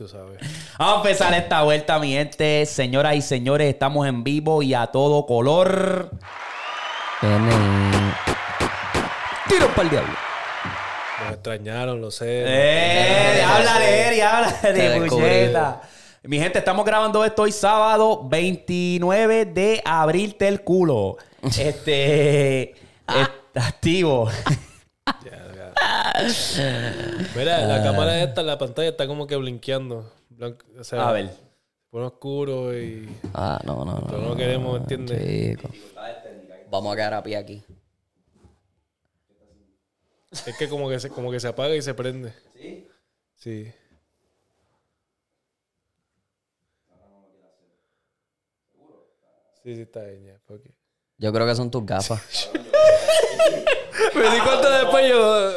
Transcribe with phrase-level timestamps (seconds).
[0.00, 0.40] Tú sabes.
[0.78, 2.64] Vamos a empezar esta vuelta, mi gente.
[2.64, 6.10] Señoras y señores, estamos en vivo y a todo color.
[9.46, 10.29] Tiro para el diablo.
[11.22, 12.44] Nos extrañaron, lo sé.
[12.46, 13.42] ¡Eh!
[13.42, 15.08] Háblale, Eri, Te háblale, descubrí.
[15.24, 15.82] puñeta.
[16.22, 21.16] Mi gente, estamos grabando esto hoy sábado 29 de abril del culo.
[21.58, 22.72] Este.
[22.72, 24.28] está activo.
[25.24, 26.24] Ya, ya.
[27.34, 30.12] Mira, la cámara esta, la pantalla está como que blinqueando.
[30.78, 31.30] O sea, A ver.
[31.90, 33.08] Pone oscuro y.
[33.34, 34.06] Ah, no, no, no.
[34.06, 35.56] Pero no queremos, ¿entiendes?
[35.58, 35.70] Chico.
[36.70, 37.64] Vamos a quedar a pie aquí.
[40.32, 42.34] Es que como que se, como que se apaga y se prende.
[42.54, 42.86] ¿Sí?
[43.36, 43.72] Sí.
[49.62, 50.40] Sí, sí, está bien, ya.
[50.48, 50.62] ok.
[51.20, 52.20] Yo creo que son tus gafas.
[54.14, 55.50] Me di cuenta después yo.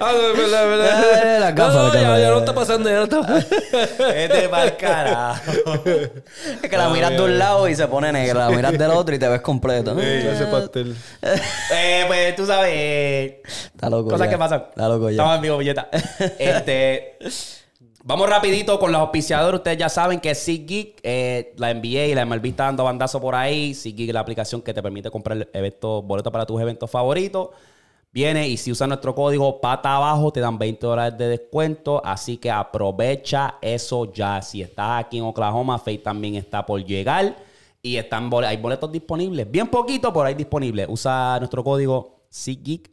[0.00, 1.36] Ah, no, verdad, verdad.
[1.36, 4.08] Eh, las gafas, No, las ya, no está pasando, ya no está pasando.
[4.14, 5.52] Este pa'l carajo.
[6.62, 8.48] Es que la miras de un lado y se pone negra.
[8.48, 9.98] La miras del otro y te ves completo.
[10.00, 10.96] Ese pastel.
[11.70, 12.70] Eh, pues tú sabes.
[12.74, 14.10] eh, Está loco.
[14.10, 14.30] Cosas ya.
[14.30, 14.64] que pasan.
[14.70, 15.12] Está loco ya.
[15.12, 15.88] Estamos en vivo, billeta.
[16.38, 17.18] Este.
[18.04, 19.58] Vamos rapidito con los auspiciadores.
[19.58, 23.34] Ustedes ya saben que SeatGeek, eh, la NBA y la MLB está dando bandazo por
[23.36, 23.74] ahí.
[23.74, 27.50] SeatGeek es la aplicación que te permite comprar eventos, boletos para tus eventos favoritos.
[28.10, 32.02] Viene y si usas nuestro código pata abajo te dan 20 dólares de descuento.
[32.04, 34.42] Así que aprovecha eso ya.
[34.42, 37.36] Si estás aquí en Oklahoma, Faye también está por llegar.
[37.80, 39.48] Y están, bole- hay boletos disponibles.
[39.50, 40.86] Bien poquito, por ahí disponibles.
[40.90, 42.90] Usa nuestro código SeatGeek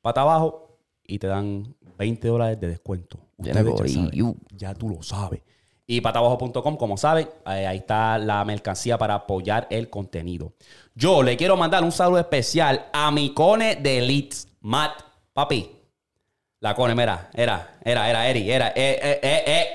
[0.00, 3.18] pata abajo y te dan 20 dólares de descuento.
[3.36, 4.00] Ustedes ya corillo.
[4.04, 5.40] saben, ya tú lo sabes.
[5.86, 10.52] Y patabajo.com, como saben, eh, ahí está la mercancía para apoyar el contenido.
[10.94, 15.00] Yo le quiero mandar un saludo especial a mi cone de Leeds, Matt,
[15.32, 15.70] papi.
[16.60, 19.66] La cone, mira, era, era, era, Eri, era, eh, eh, eh, eh.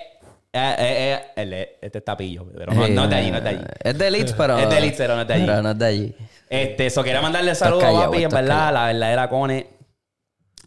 [0.54, 3.38] Eh, eh, eh, el- este es tapillo, pero no, Sí, no es de allí, no
[3.38, 3.64] es de allí.
[3.82, 4.58] Es de Leeds, pero.
[4.60, 5.46] Es de Leeds, pero no es de allí.
[5.46, 6.16] Pero no es de allí.
[6.50, 8.24] Este, eso quería mandarle saludos, callado, papi.
[8.26, 8.74] En verdad, callado.
[8.74, 9.68] la verdadera Cone,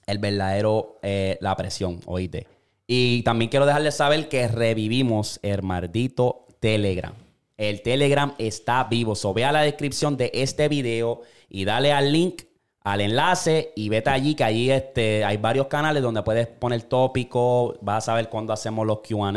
[0.07, 2.47] el verdadero, eh, la presión, oíste.
[2.87, 7.15] Y también quiero dejarles saber que revivimos el maldito Telegram.
[7.57, 9.15] El Telegram está vivo.
[9.15, 12.43] So, ve a la descripción de este video y dale al link,
[12.81, 17.77] al enlace y vete allí, que allí este, hay varios canales donde puedes poner tópicos.
[17.81, 19.33] Vas a saber cuándo hacemos los QA,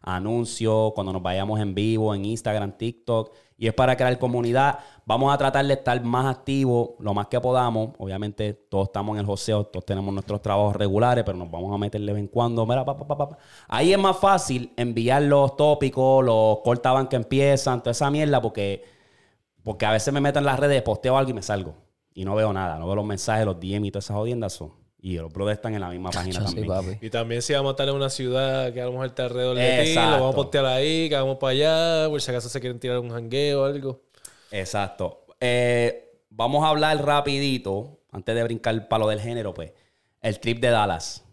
[0.00, 3.34] anuncios, cuando nos vayamos en vivo en Instagram, TikTok.
[3.58, 4.78] Y es para crear comunidad.
[5.10, 7.90] Vamos a tratar de estar más activos lo más que podamos.
[7.98, 11.78] Obviamente, todos estamos en el joseo, todos tenemos nuestros trabajos regulares, pero nos vamos a
[11.78, 12.64] meter de vez en cuando.
[12.64, 13.38] Mira, pa, pa, pa, pa.
[13.66, 18.84] Ahí es más fácil enviar los tópicos, los cortaban que empiezan, toda esa mierda, porque,
[19.64, 21.74] porque a veces me meto en las redes, posteo algo y me salgo.
[22.14, 24.52] Y no veo nada, no veo los mensajes, los DM y todas esas jodiendas.
[24.52, 24.70] son.
[25.02, 26.66] Y los brothers están en la misma página Sí, también.
[26.68, 26.98] papi.
[27.04, 29.56] Y también si vamos a estar en una ciudad que a lo mejor está alrededor
[29.56, 30.10] de ti, Exacto.
[30.10, 33.00] lo vamos a postear ahí, que vamos para allá, por si acaso se quieren tirar
[33.00, 34.02] un jangueo o algo.
[34.50, 35.24] Exacto.
[35.40, 39.72] Eh, vamos a hablar rapidito, antes de brincar para lo del género, pues,
[40.20, 41.24] el trip de Dallas.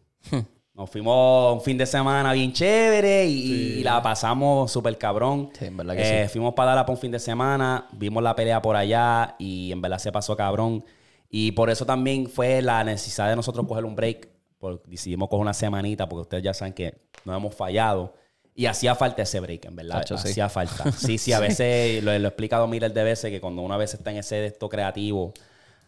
[0.73, 5.49] Nos fuimos un fin de semana bien chévere y, y la pasamos súper cabrón.
[5.57, 8.35] Sí, en verdad que Eh, Fuimos para Dallas por un fin de semana, vimos la
[8.35, 10.85] pelea por allá y en verdad se pasó cabrón.
[11.29, 14.29] Y por eso también fue la necesidad de nosotros coger un break.
[14.59, 16.95] Porque decidimos coger una semanita porque ustedes ya saben que
[17.25, 18.13] no hemos fallado.
[18.59, 19.99] Y hacía falta ese break, en verdad.
[19.99, 20.29] Tacho, sí.
[20.29, 20.91] hacía falta.
[20.97, 23.93] Sí, sí, a veces lo, lo he explicado miles de veces que cuando una vez
[23.93, 25.31] está en ese de esto creativo,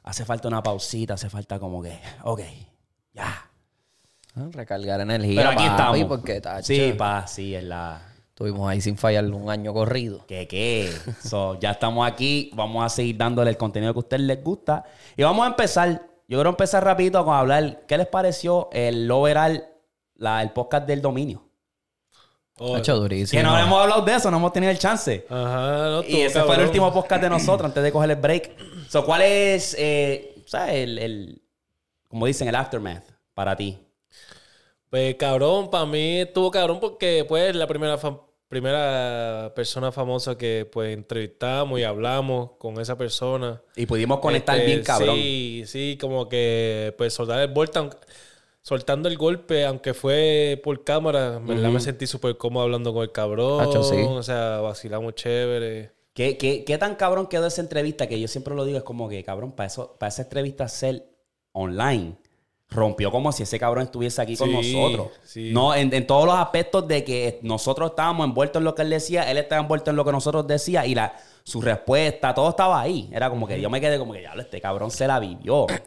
[0.04, 2.42] hace falta una pausita, hace falta como que, ok,
[3.14, 3.50] ya.
[4.36, 5.36] Ah, Recargar energía.
[5.38, 5.70] Pero aquí papi,
[6.00, 6.04] estamos.
[6.06, 8.04] Porque, tacho, Sí, pa, sí, es la.
[8.28, 10.26] Estuvimos ahí sin fallar un año corrido.
[10.28, 10.94] que qué?
[11.28, 14.84] So, ya estamos aquí, vamos a seguir dándole el contenido que a ustedes les gusta.
[15.18, 15.90] Y vamos a empezar.
[16.28, 17.82] Yo quiero empezar rapidito con hablar.
[17.88, 19.64] ¿Qué les pareció el overall,
[20.16, 21.49] la, el podcast del dominio?
[22.60, 23.40] Oh, Tacho, durísimo.
[23.40, 25.26] Que no hemos hablado de eso, no hemos tenido el chance.
[25.30, 28.18] Ajá, no, Y estuvo ese fue el último podcast de nosotros antes de coger el
[28.18, 28.52] break.
[28.90, 30.76] So, ¿Cuál es, eh, ¿sabes?
[30.76, 31.42] El, el-
[32.08, 33.04] como dicen, el aftermath
[33.34, 33.80] para ti?
[34.90, 37.98] Pues cabrón, para mí estuvo cabrón porque pues la primera
[38.48, 43.62] primera persona famosa que pues entrevistamos y hablamos con esa persona.
[43.76, 45.16] Y pudimos conectar Este, bien cabrón.
[45.16, 47.88] Sí, sí, como que pues soltar el vuelta,
[48.62, 53.62] soltando el golpe, aunque fue por cámara, me sentí súper cómodo hablando con el cabrón.
[53.62, 53.98] Hacho, sí.
[53.98, 55.92] O sea, vacilamos chévere.
[56.14, 58.08] ¿Qué, qué, qué tan cabrón quedó esa entrevista?
[58.08, 61.06] Que yo siempre lo digo, es como que, cabrón, para, eso, para esa entrevista ser
[61.54, 62.18] online,
[62.70, 65.10] rompió como si ese cabrón estuviese aquí con nosotros.
[65.24, 65.52] sí.
[65.54, 68.90] No, en, en todos los aspectos de que nosotros estábamos envueltos en lo que él
[68.90, 71.16] decía, él estaba envuelto en lo que nosotros decía y la,
[71.50, 73.10] su respuesta, todo estaba ahí.
[73.12, 75.66] Era como que yo me quedé como que, ya, este cabrón se la vivió.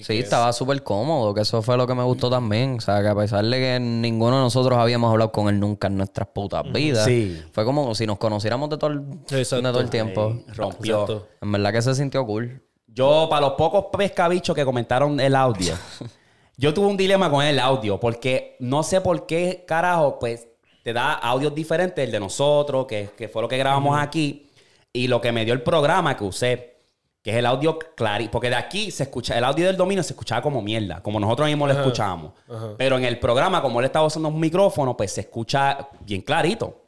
[0.00, 2.76] Sí, estaba súper cómodo, que eso fue lo que me gustó también.
[2.78, 5.86] O sea, que a pesar de que ninguno de nosotros habíamos hablado con él nunca
[5.88, 7.40] en nuestras putas vidas, Sí.
[7.52, 10.36] fue como si nos conociéramos de todo el, de todo el tiempo.
[10.48, 11.02] Rompió.
[11.02, 11.28] Exacto.
[11.40, 12.62] En verdad que se sintió cool.
[12.86, 15.74] Yo, para los pocos pescabichos que comentaron el audio,
[16.56, 20.48] yo tuve un dilema con el audio, porque no sé por qué, carajo, pues
[20.82, 24.47] te da audios diferentes, el de nosotros, que, que fue lo que grabamos aquí,
[24.92, 26.76] y lo que me dio el programa que usé,
[27.22, 30.12] que es el audio clarito, porque de aquí se escucha, el audio del dominio se
[30.12, 32.32] escuchaba como mierda, como nosotros mismos lo escuchábamos.
[32.78, 36.84] Pero en el programa, como él estaba usando un micrófono, pues se escucha bien clarito.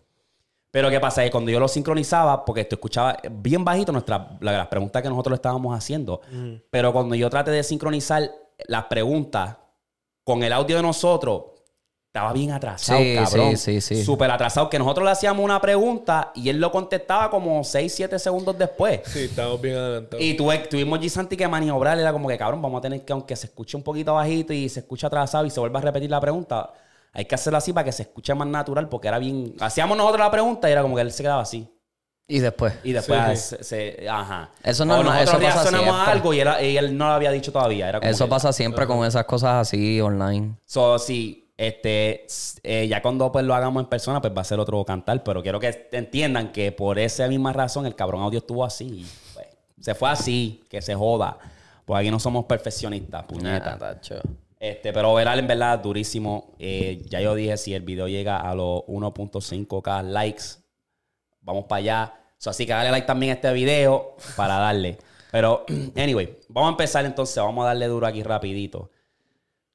[0.70, 1.22] Pero ¿qué pasa?
[1.24, 5.08] Que cuando yo lo sincronizaba, porque tú escuchaba bien bajito nuestra, la- las preguntas que
[5.08, 6.20] nosotros le estábamos haciendo,
[6.70, 8.30] pero cuando yo traté de sincronizar
[8.68, 9.56] las preguntas
[10.22, 11.42] con el audio de nosotros,
[12.12, 13.56] estaba bien atrasado, Sí, cabrón.
[13.56, 14.04] sí, sí, sí.
[14.04, 18.18] Súper atrasado, que nosotros le hacíamos una pregunta y él lo contestaba como 6, 7
[18.18, 19.02] segundos después.
[19.06, 20.24] Sí, estamos bien adelantados.
[20.24, 23.36] Y tuve, tuvimos Gisanti que maniobrar, era como que cabrón, vamos a tener que, aunque
[23.36, 26.20] se escuche un poquito bajito y se escuche atrasado y se vuelva a repetir la
[26.20, 26.72] pregunta,
[27.12, 29.54] hay que hacerlo así para que se escuche más natural, porque era bien.
[29.60, 31.68] Hacíamos nosotros la pregunta y era como que él se quedaba así.
[32.26, 32.72] Y después.
[32.82, 33.64] Y después Sí, sí.
[33.64, 34.50] Se, se- Ajá.
[34.64, 36.12] Eso no es eso pasa reaccionamos a siempre.
[36.12, 37.88] algo y, era- y él no lo había dicho todavía.
[37.88, 40.56] Era como Eso que- pasa siempre con esas cosas así online.
[40.64, 42.26] So, sí, este,
[42.62, 45.22] eh, ya cuando pues, lo hagamos en persona, pues va a ser otro cantar.
[45.22, 49.06] Pero quiero que entiendan que por esa misma razón el cabrón audio estuvo así.
[49.34, 49.46] pues,
[49.78, 51.36] se fue así, que se joda.
[51.84, 53.76] Pues aquí no somos perfeccionistas, puñeta.
[53.76, 54.22] Tacho.
[54.58, 56.54] Este, pero Veral en verdad durísimo.
[56.58, 60.44] Eh, ya yo dije, si el video llega a los 1.5k likes,
[61.42, 62.14] vamos para allá.
[62.38, 64.96] So, así que dale like también a este video para darle.
[65.30, 67.36] Pero, anyway, vamos a empezar entonces.
[67.36, 68.90] Vamos a darle duro aquí rapidito.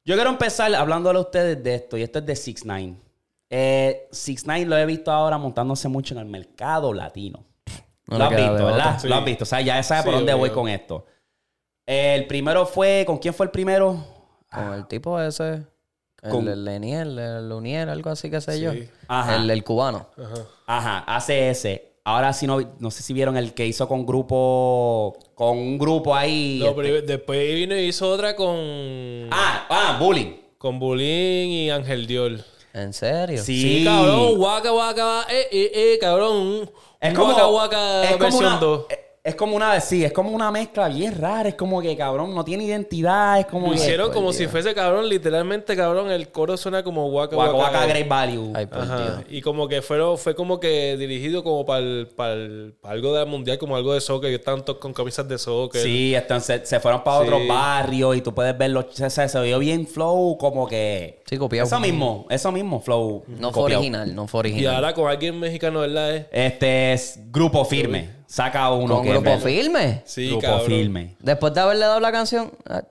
[0.06, 1.98] Yo quiero empezar hablándole a ustedes de esto.
[1.98, 2.96] Y esto es de 6 9
[3.50, 7.44] eh, 6 9 lo he visto ahora montándose mucho en el mercado latino.
[8.08, 9.00] No lo has visto, ¿verdad?
[9.00, 9.08] Sí.
[9.08, 9.44] Lo has visto.
[9.44, 11.06] O sea, ya sabes por dónde voy con esto.
[11.88, 13.04] El primero fue...
[13.06, 14.04] ¿Con quién fue el primero?
[14.52, 15.64] Con el tipo ese.
[16.30, 18.74] Con- El, el Lenier, el Lunier, algo así que sé yo.
[19.08, 19.36] Ajá.
[19.36, 20.08] El, el cubano.
[20.18, 20.36] Ajá.
[20.68, 21.95] Ajá, hace ese.
[22.08, 26.16] Ahora sí no, no sé si vieron el que hizo con grupo, con un grupo
[26.16, 26.60] ahí.
[26.62, 28.56] No, este- pero después vino y hizo otra con.
[29.32, 30.34] Ah, ah, bullying.
[30.60, 32.44] Con Bulín y Ángel Dior.
[32.74, 33.42] ¿En serio?
[33.44, 33.80] Sí.
[33.80, 34.40] Sí, cabrón.
[34.40, 36.70] Waka, waka, eh, eh, eh, cabrón.
[37.02, 38.86] Es como, Waka, waka es como versión una, 2.
[39.26, 41.50] Es- como una, sí, es como una mezcla bien rara.
[41.50, 43.40] Es como que, cabrón, no tiene identidad.
[43.40, 44.38] Es como Lo hicieron como Dios.
[44.38, 46.10] si fuese cabrón, literalmente cabrón.
[46.12, 47.72] El coro suena como Waka Waka Waka.
[47.78, 48.52] Waka Great Value.
[48.56, 48.98] Ay, por Ajá.
[48.98, 49.20] Dios.
[49.30, 51.82] Y como que fueron, fue como que dirigido como para
[52.84, 54.30] algo de mundial, como algo de soccer.
[54.30, 55.82] Que estaban todos con camisas de soccer.
[55.82, 57.24] Sí, entonces se fueron para Sí.
[57.28, 58.88] otros barrios y tú puedes verlo.
[58.92, 61.22] Se, se, se vio bien flow, como que.
[61.30, 61.68] Sí, copiado.
[61.68, 63.24] Eso mismo, eso mismo, flow.
[63.28, 64.76] No fue original, no fue Y original.
[64.76, 66.16] ahora con alguien mexicano, ¿verdad?
[66.16, 66.28] eh?
[66.32, 68.24] Este es Grupo Firme.
[68.36, 70.02] Saca uno Con que grupo es- firme.
[70.06, 70.66] Sí, Grupo cabrón.
[70.66, 71.16] Firme.
[71.20, 72.52] Después de haberle dado la canción.
[72.68, 72.82] ah,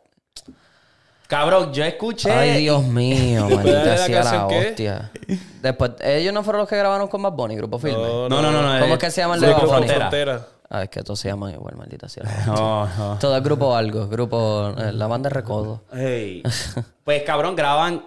[1.26, 2.30] Cabrón, yo escuché.
[2.30, 5.10] Ay, Dios mío, maldita sea la hostia.
[5.62, 7.98] Después, ellos no fueron los que grabaron con Bad Bunny, grupo firme.
[8.02, 8.62] No, No, no, no.
[8.62, 9.88] no ¿Cómo eh, es que se llama el de Grupo Bad Bunny?
[9.92, 10.46] Frontera.
[10.70, 12.24] Ah, es que todos se llaman igual, maldita sea.
[12.24, 12.54] la hostia.
[12.54, 13.18] No, no.
[13.18, 14.72] Todo es grupo algo, grupo.
[14.78, 15.82] eh, la banda de recodo.
[15.92, 16.42] Hey.
[17.04, 18.02] Pues cabrón, graban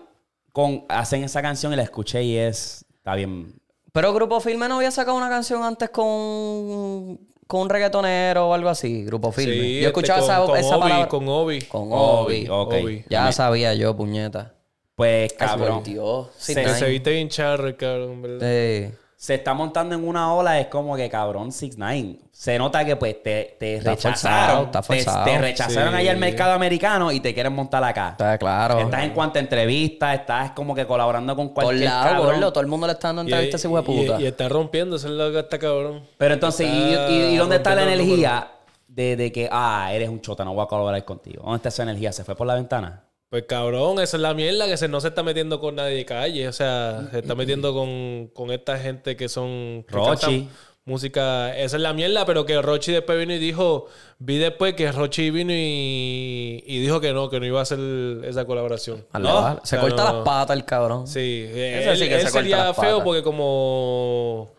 [0.51, 0.85] con.
[0.89, 2.83] Hacen esa canción y la escuché y es.
[2.97, 3.53] Está bien.
[3.97, 8.69] Pero Grupo Firme no había sacado una canción antes con, con un reggaetonero o algo
[8.69, 9.03] así.
[9.03, 9.55] Grupo Firme.
[9.55, 11.07] Sí, yo escuchaba este, esa, con, esa Obi, palabra.
[11.07, 11.61] Con Obi.
[11.63, 13.05] Con Obi, Obi.
[13.09, 14.53] Ya Me- sabía yo, puñeta.
[14.93, 15.77] Pues Ay, cabrón.
[15.77, 16.27] por Dios.
[16.37, 18.47] Sí, Se- viste bien charro, cabrón, ¿verdad?
[18.47, 18.93] Sí.
[19.19, 22.95] Se está montando en una ola, es como que cabrón, 6 9 Se nota que
[22.97, 24.13] pues te, te Está rechazaron.
[24.13, 25.25] forzado, está te- forzado.
[25.25, 25.99] Te, rechazaron Sí.
[25.99, 28.09] ahí al mercado americano y te quieren montar acá.
[28.11, 28.77] Está claro.
[28.79, 32.25] Estás en cuanto a entrevistas, estás como que colaborando con Por cualquier lado, cabrón.
[32.35, 32.53] gordo.
[32.53, 34.19] Todo el mundo le está dando Y- entrevistas a ese hueputa.
[34.19, 36.03] Y, y está rompiendo, eso es lo que está cabrón.
[36.19, 38.51] Pero entonces, ¿y, Está y- y dónde está la el energía
[38.87, 41.41] de, de que, ah, eres un chota, no voy a colaborar contigo?
[41.41, 42.11] ¿Dónde está esa energía?
[42.13, 43.01] ¿Se fue por la ventana?
[43.29, 46.05] Pues cabrón, esa es la mierda que se, no se está metiendo con nadie de
[46.05, 46.47] calle.
[46.47, 49.83] O sea, se está metiendo con, con esta gente que son.
[49.87, 50.49] que Rochi.
[50.85, 53.87] Música, esa es la mierda, pero que Rochi después vino y dijo,
[54.19, 57.77] vi después que Rochi vino y, y dijo que no, que no iba a hacer
[58.23, 59.05] esa colaboración.
[59.19, 59.59] No.
[59.65, 60.13] Se corta no.
[60.13, 61.05] las patas el cabrón.
[61.05, 63.03] Sí, Eso él, sí que él se sería las feo patas.
[63.03, 64.53] porque como,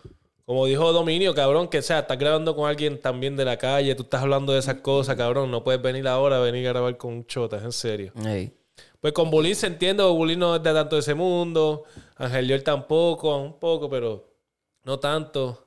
[0.45, 4.03] como dijo Dominio, cabrón, que sea, estás grabando con alguien también de la calle, tú
[4.03, 7.15] estás hablando de esas cosas, cabrón, no puedes venir ahora a venir a grabar con
[7.15, 8.13] un chota, en serio.
[8.27, 8.53] Ey.
[9.01, 11.85] Pues con Bulín se entiende, Bulín no es de tanto de ese mundo,
[12.17, 14.29] Ángel Dior tampoco, un poco, pero
[14.85, 15.65] no tanto.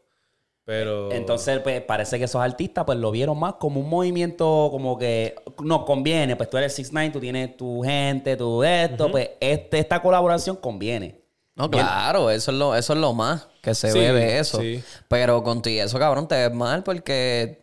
[0.66, 1.12] Pero.
[1.12, 5.36] Entonces, pues, parece que esos artistas, pues, lo vieron más como un movimiento como que
[5.64, 6.36] nos conviene.
[6.36, 9.10] Pues tú eres 6 9 tú tienes tu gente, tu esto.
[9.10, 11.20] Pues, este, esta colaboración conviene.
[11.56, 14.60] No, claro, eso es lo, eso es lo más que se Sí, ve de eso.
[14.62, 14.82] sí.
[15.08, 17.61] Pero contigo eso, cabrón, te ves mal porque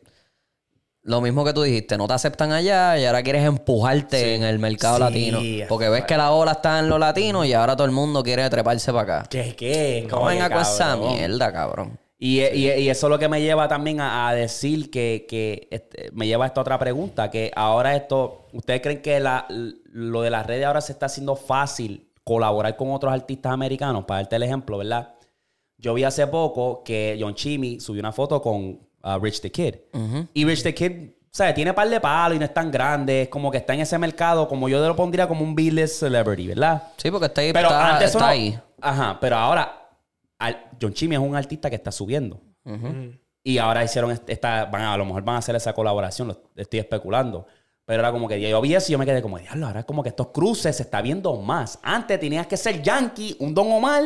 [1.09, 4.59] lo mismo que tú dijiste, no te aceptan allá y ahora quieres empujarte en el
[4.59, 5.41] mercado Sí, latino.
[5.69, 8.49] Porque ves que la ola está en lo latino y ahora todo el mundo quiere
[8.51, 9.29] treparse para acá.
[9.31, 9.55] ¿Qué?
[9.57, 10.07] ¿Qué?
[10.11, 11.99] No venga con esa mierda, cabrón.
[12.21, 15.69] Y, y- y eso es lo que me lleva también a, a decir que, que,
[15.71, 20.23] este, me lleva a esta otra pregunta, que ahora esto, ¿ustedes creen que la- lo
[20.23, 24.05] de las redes ahora se está haciendo fácil colaborar con otros artistas americanos?
[24.05, 25.15] Para darte el ejemplo, ¿verdad?
[25.79, 29.75] Yo vi hace poco que John Chimmy subió una foto con uh, Rich the Kid.
[30.35, 30.93] Y Rich the Kid,
[31.31, 31.55] ¿sabes?
[31.55, 33.23] Tiene par de palos y no es tan grande.
[33.23, 36.49] Es como que está en ese mercado, como yo lo pondría como un B-list celebrity,
[36.49, 36.83] ¿verdad?
[36.97, 37.53] Sí, porque está ahí.
[37.53, 38.59] Pero está, antes está ahí.
[38.81, 39.91] Ajá, pero ahora
[40.39, 42.41] al- John Chimmy es un artista que está subiendo.
[43.43, 46.29] Y ahora hicieron est- esta, van a, a lo mejor van a hacer esa colaboración,
[46.29, 47.47] lo estoy especulando.
[47.87, 49.87] Pero era como que yo vi eso y yo me quedé como, diablo, ahora es
[49.87, 51.79] como que estos cruces se está viendo más.
[51.83, 54.03] Antes tenías que ser Yankee, un Don Omar,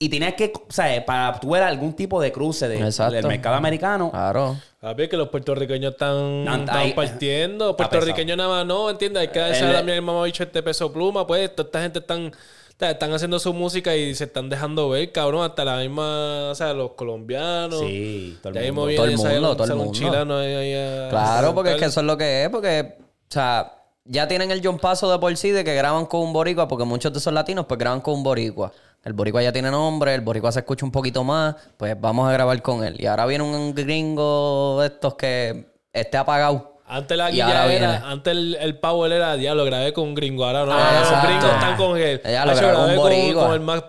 [0.00, 2.78] y tenías que, o sea, para tú ver algún tipo de cruce de-
[3.10, 4.10] del mercado americano.
[4.10, 4.56] Claro.
[4.80, 7.70] A ver que los puertorriqueños están, Tan- están ahí- partiendo.
[7.70, 9.22] está Puertorriqueños nada más no, ¿entiendes?
[9.22, 11.26] Hay que El- dejar también el mamabicho este peso pluma.
[11.26, 12.30] Pues toda esta gente están,
[12.68, 15.42] está- están haciendo su música y se están dejando ver, cabrón.
[15.44, 17.80] Hasta la misma, o sea, los colombianos.
[17.80, 18.82] Sí, todo el mundo.
[18.82, 19.92] moviendo, Todo el mundo, un- todo el mundo.
[19.94, 22.98] chileno ahí- ahí a- Claro, a porque es que eso es lo que es, porque,
[23.00, 23.74] o sea,
[24.04, 26.84] ya tienen el John Paso de por sí de que graban con un boricua, porque
[26.84, 28.72] muchos de esos latinos pues graban con un boricua.
[29.04, 32.32] El boricua ya tiene nombre, el boricua se escucha un poquito más, pues vamos a
[32.32, 32.96] grabar con él.
[32.98, 36.80] Y ahora viene un gringo de estos que esté apagado.
[36.86, 37.86] Antes la guilla era, viene.
[37.86, 40.44] antes el, el power era diablo, grabé con un gringo.
[40.44, 42.20] Ahora no, Ah, los gringos están con él.
[42.24, 43.44] Ya lo Hacho, grabé con grabé con, boricua.
[43.44, 43.84] con el más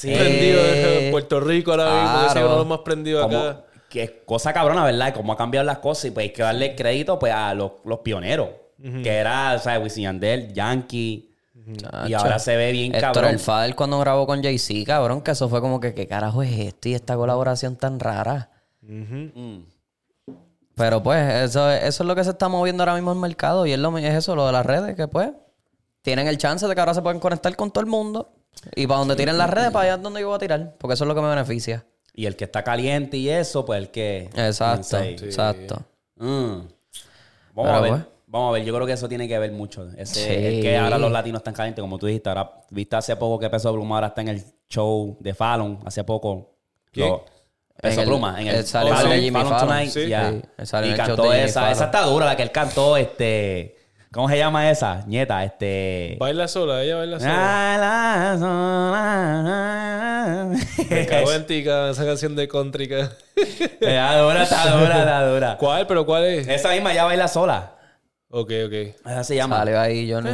[0.00, 3.64] prendido de Puerto Rico ahora mismo, que es uno de los más prendidos acá.
[3.88, 5.08] que es cosa cabrona, ¿verdad?
[5.08, 6.06] Y cómo han cambiado las cosas.
[6.06, 8.48] Y pues hay que darle crédito pues, a los, los pioneros.
[9.02, 11.31] Que era, o sea, Wisin Yandel, Yankee.
[12.06, 13.30] Y ahora se ve bien Héctor cabrón.
[13.30, 16.58] el Fader cuando grabó con Jay-Z, cabrón, que eso fue como que, ¿qué carajo es
[16.58, 16.88] esto?
[16.88, 18.50] Y esta colaboración tan rara.
[18.80, 19.58] Mm.
[20.74, 23.66] Pero pues, eso, eso es lo que se está moviendo ahora mismo en el mercado.
[23.66, 25.30] Y es, lo, es eso, lo de las redes, que pues,
[26.02, 28.32] tienen el chance de que ahora se pueden conectar con todo el mundo.
[28.74, 30.74] Y para donde tiren las redes, para allá es donde yo voy a tirar.
[30.78, 31.86] Porque eso es lo que me beneficia.
[32.14, 34.28] Y el que está caliente y eso, pues el que...
[34.34, 35.82] Exacto, exacto.
[36.16, 36.66] Mm.
[37.54, 37.90] Vamos Pero, a ver.
[37.90, 38.11] pues.
[38.32, 38.64] Vamos a ver.
[38.64, 39.88] Yo creo que eso tiene que ver mucho.
[39.96, 40.30] Ese, Sí.
[40.30, 42.30] Es que ahora los latinos están calientes, como tú dijiste.
[42.30, 45.78] Ahora, viste hace poco que Peso Pluma ahora está en el show de Fallon.
[45.84, 46.54] Hace poco.
[46.90, 47.08] ¿Quién?
[47.10, 47.24] Lo-
[47.80, 48.40] Peso En el- Pluma.
[48.40, 49.68] En el él sale Fallon, Jimmy Fallon Fallon.
[49.68, 49.90] Tonight.
[49.90, 50.10] Sí.
[50.66, 51.60] sale y el cantó esa.
[51.60, 51.72] Fallon.
[51.76, 53.76] Esa está dura, la que él cantó, este...
[54.12, 55.04] ¿Cómo se llama esa?
[55.06, 56.16] Nieta, este...
[56.20, 57.32] Baila sola, ella baila sola.
[57.34, 58.38] Ah, la
[59.42, 60.58] sola.
[60.90, 62.84] Me cago en ti, ca- esa canción de country.
[63.80, 65.56] Está dura, está dura, está dura.
[65.58, 65.86] ¿Cuál?
[65.86, 66.46] ¿Pero cuál es?
[66.48, 67.72] Esa misma ya baila sola.
[68.34, 68.72] Ok, ok.
[69.04, 69.58] Esa se llama.
[69.58, 70.30] Salió ahí Johnny.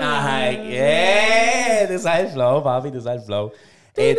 [0.00, 1.88] Ay, yeah.
[1.88, 3.52] Tú sabes el flow, papi, tú sabes el flow.
[3.98, 4.14] Eh,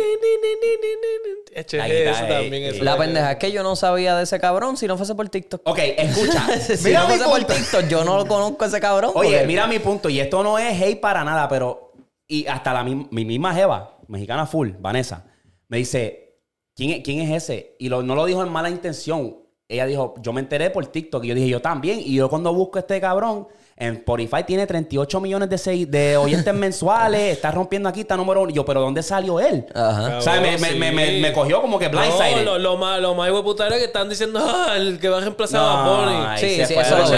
[1.54, 2.62] Eche, Ahí está, eso eh, también.
[2.64, 2.68] eh.
[2.70, 3.08] eso La también.
[3.14, 5.62] pendeja es que yo no sabía de ese cabrón si no fuese por TikTok.
[5.64, 6.60] ok, escucha.
[6.76, 7.54] si mira no mi fuese por punto.
[7.54, 9.12] TikTok, yo no lo conozco a ese cabrón.
[9.14, 10.08] Oye, porque- mira mi punto.
[10.08, 11.92] Y esto no es hate para nada, pero...
[12.26, 15.24] Y hasta la mi, mi misma jeva, mexicana full, Vanessa,
[15.68, 16.40] me dice,
[16.76, 17.74] ¿quién es, quién es ese?
[17.78, 19.36] Y lo- no lo dijo en mala intención.
[19.70, 21.22] Ella dijo, yo me enteré por TikTok.
[21.24, 22.00] Y yo dije, yo también.
[22.00, 23.46] Y yo cuando busco a este cabrón,
[23.76, 27.34] en Spotify tiene 38 millones de, segui- de oyentes mensuales.
[27.36, 28.50] Está rompiendo aquí, está número uno.
[28.50, 29.66] Y yo, ¿pero dónde salió él?
[29.74, 30.16] Ajá.
[30.16, 30.74] O sea, me, sí.
[30.78, 32.46] me- me- me cogió como que No, blindsided.
[32.46, 35.20] lo, lo más, lo más puta era que están diciendo, ah, el que va a
[35.20, 36.38] reemplazar No, a Bonnie.
[36.38, 37.12] Sí, se sí, fueron eso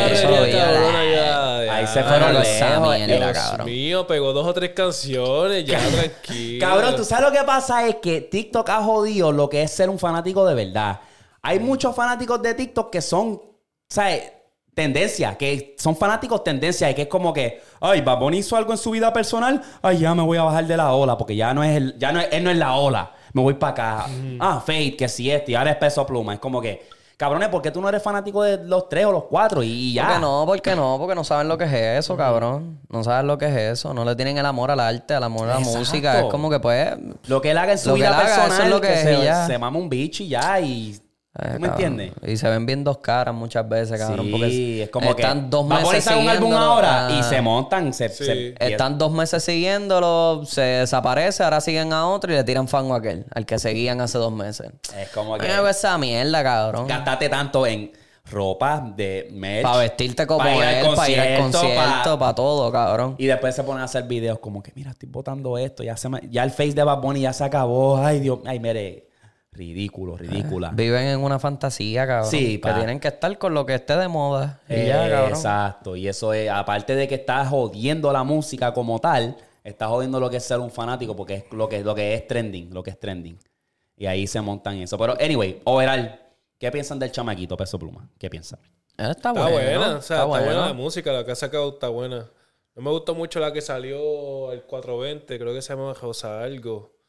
[1.71, 3.67] Ahí se fueron mierda, Dios cabrón.
[3.67, 6.67] mío, pegó dos o tres canciones, ya tranquilo.
[6.67, 9.89] Cabrón, tú sabes lo que pasa es que TikTok ha jodido lo que es ser
[9.89, 11.01] un fanático de verdad.
[11.43, 13.41] Hay muchos fanáticos de TikTok que son,
[13.89, 14.33] ¿sabes?
[14.75, 18.73] Tendencia, que son fanáticos tendencia y que es como que, ay, Bad Bunny hizo algo
[18.73, 21.53] en su vida personal, ay, ya me voy a bajar de la ola porque ya
[21.53, 24.07] no es el, ya no es, él no es la ola, me voy para acá.
[24.39, 26.35] Ah, Fate, que si este, y ahora es peso pluma.
[26.35, 29.25] Es como que, cabrones, ¿por qué tú no eres fanático de los tres o los
[29.25, 29.63] cuatro?
[29.63, 30.07] Y ya.
[30.07, 30.47] ¿Por qué no?
[30.47, 30.97] ¿Por qué no?
[30.99, 32.81] Porque no saben lo que es eso, cabrón.
[32.89, 33.93] No saben lo que es eso.
[33.93, 36.21] No le tienen el amor al arte, el amor a la música.
[36.21, 36.97] Es como que pues...
[37.27, 38.93] Lo que él haga en su que vida él haga, eso personal, es lo que
[38.93, 40.99] es, se, se mama un bicho y ya, y...
[41.39, 42.13] eh, ¿Tú me entiendes?
[42.27, 44.27] Y se ven bien dos caras muchas veces, cabrón.
[44.27, 47.23] Sí, porque es como que están dos va a meses ponerse un álbum ahora y
[47.23, 48.25] se montan, se, Sí.
[48.25, 52.95] se- Están dos meses siguiéndolo, se desaparece, ahora siguen a otro y le tiran fango
[52.95, 54.71] a aquel, al que seguían hace dos meses.
[54.97, 56.87] es como que Mira esa mierda, cabrón.
[56.89, 57.93] gastate tanto en
[58.31, 62.11] ropa de merch Para vestirte como pa' ir al él, para ir al concierto, concierto,
[62.13, 63.15] pa- para todo, cabrón.
[63.19, 66.09] y después se ponen a hacer videos como que mira estoy botando esto ya se
[66.09, 69.09] me- ya el face de Bad Bunny ya se acabó ay Dios ay mire
[69.53, 70.71] ridículo, ridícula.
[70.73, 72.31] Viven en una fantasía, cabrón.
[72.31, 72.77] Sí, que pa.
[72.77, 74.61] tienen que estar con lo que esté de moda.
[74.69, 75.31] Y ya, cabrón.
[75.31, 75.97] Exacto.
[75.97, 80.31] Y eso es, aparte de que estás jodiendo la música como tal, estás jodiendo lo
[80.31, 82.91] que es ser un fanático porque es lo que, lo que es trending, lo que
[82.91, 83.39] es trending.
[83.97, 84.97] Y ahí se montan eso.
[84.97, 86.19] Pero, anyway, overall,
[86.59, 88.09] ¿qué piensan del chamaquito Peso Pluma?
[88.19, 88.59] ¿Qué piensan?
[88.97, 89.51] Está, Está bueno.
[89.51, 90.45] buena, o sea, está, bueno.
[90.45, 92.31] buena la música, la que ha sacado está buena.
[92.75, 97.00] No me gustó mucho la que salió el 420, creo que se llama Rosa Algo.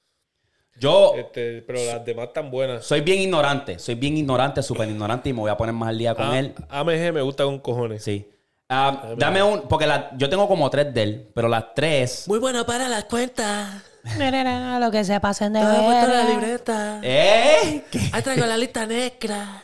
[0.80, 2.84] Yo Este, pero las demás están buenas.
[2.86, 5.98] soy bien ignorante, soy bien ignorante, súper ignorante y me voy a poner más al
[5.98, 6.56] día con A- él.
[6.70, 8.04] AMG me gusta con cojones.
[8.04, 8.28] Sí.
[8.70, 12.24] Ah, dame un, porque la- yo tengo como tres de él, pero las tres...
[12.28, 13.84] Muy bueno para las cuentas.
[14.80, 17.00] Lo que se pasen de Todo la libreta.
[17.04, 17.84] ¿Eh?
[17.92, 18.00] ¿Qué?
[18.14, 19.62] Ahí traigo la lista negra.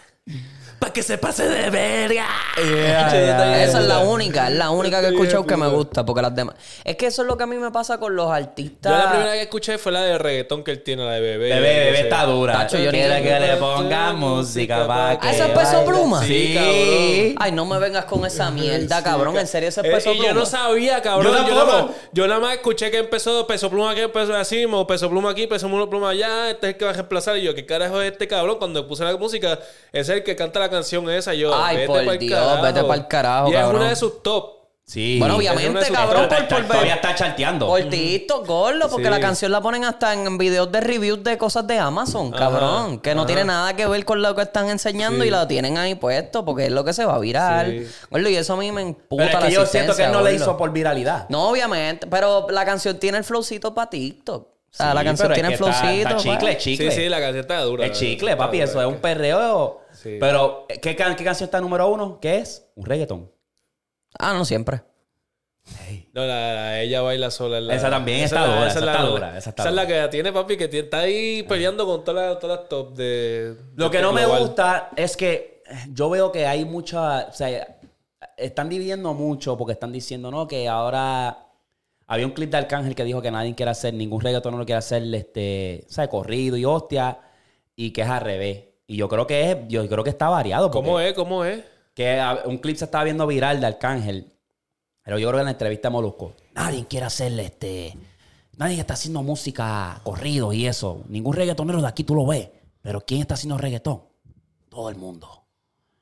[0.80, 2.28] Para que se pase de verga.
[2.56, 6.36] Esa es la única, es la única que he escuchado que me gusta, porque las
[6.36, 6.56] demás.
[6.84, 8.92] Es que eso es lo que a mí me pasa con los artistas.
[8.92, 11.50] Yo la primera que escuché fue la de reggaetón que él tiene, la de bebé.
[11.50, 12.54] Bebé, bebé está dura.
[12.54, 15.86] Tacho, yo ni- Quiere que le ponga música para que ¿Ah, ese es Peso.
[15.86, 16.24] Pluma?
[16.24, 19.38] Sí, Sí, Ay, no me vengas con esa mierda, cabrón.
[19.38, 20.40] En serio, ese es Eh, peso y yo pluma.
[20.40, 21.34] no sabía, cabrón.
[21.48, 24.86] Yo nada más, yo nada más escuché que empezó peso pluma aquí, peso así, mo,
[24.86, 26.52] peso pluma aquí, peso pluma allá.
[26.52, 27.38] Este es el que va a reemplazar.
[27.38, 28.58] Y yo, ¿qué carajo es este cabrón?
[28.60, 29.60] Cuando puse la música,
[29.92, 31.34] es el que canta la canción esa.
[31.34, 32.62] Yo, Ay, vete por pa'l Dios, carajo.
[32.64, 33.82] vete pa'l carajo, Y es cabrón.
[33.82, 34.58] una de sus top.
[34.90, 35.18] Sí.
[35.20, 37.68] Bueno, Es una obviamente, sus- cabrón, Está- por, está- por todavía está charteando.
[37.68, 39.10] Por TikTok, gordo, porque Sí.
[39.12, 43.00] la canción la ponen hasta en videos de reviews de cosas de Amazon, cabrón.
[43.02, 45.96] Que no tiene nada que ver con lo que están enseñando y lo tienen ahí
[45.96, 47.66] puesto porque es lo que se va a virar.
[47.66, 47.86] Sí.
[48.10, 50.12] Gordo, y eso a mí me emputa Pero es la que yo siento que él
[50.14, 51.28] no le existencia, hizo por viralidad.
[51.28, 54.48] No, obviamente, pero la canción tiene el flowcito para TikTok.
[54.78, 56.10] Sí, la canción es tiene el que está- flowcito.
[56.10, 56.92] está pa- chicle, chicle.
[56.92, 57.86] Sí, sí, la canción está dura.
[57.86, 59.82] El chicle, Está papi, dura, eso es un perreo.
[59.92, 60.18] Sí.
[60.20, 62.20] Pero, ¿qué, can- qué canción está número uno?
[62.20, 62.68] ¿Qué es?
[62.76, 63.32] Un reggaetón.
[64.20, 64.82] Ah, no siempre.
[66.14, 67.58] No, la, la- ella baila sola.
[67.58, 69.68] en la- Esa también está es la- dura, es esa la- está dura, esa está
[69.70, 72.70] es la que tiene, papi, que tiene- está ahí peleando con todas las, todas las
[72.70, 73.56] top de.
[73.76, 74.42] Lo que no me global.
[74.42, 77.28] gusta es que yo veo que hay mucha.
[77.28, 77.78] O sea,
[78.38, 81.44] están dividiendo mucho porque están diciendo, no, que ahora.
[82.08, 84.80] Había un clip de Arcángel que dijo que nadie quiere hacer, ningún reggaetón no quiere
[84.80, 86.10] hacer, este, ¿sabes?
[86.10, 87.20] Corrido y hostia,
[87.76, 88.64] y que es al revés.
[88.88, 90.72] Y yo creo que es, yo creo que está variado.
[90.72, 91.14] ¿Cómo es?
[91.14, 91.64] ¿Cómo es?
[91.94, 94.32] Que ah, un clip se estaba viendo viral de Arcángel.
[95.04, 96.34] Pero yo creo que en la entrevista a Molusco.
[96.54, 97.98] Nadie quiere hacerle este.
[98.56, 101.04] Nadie está haciendo música corrido y eso.
[101.10, 102.50] Ningún reggaetonero de aquí tú lo ves.
[102.82, 104.04] Pero ¿quién está haciendo reggaetón?
[104.70, 105.37] Todo el mundo.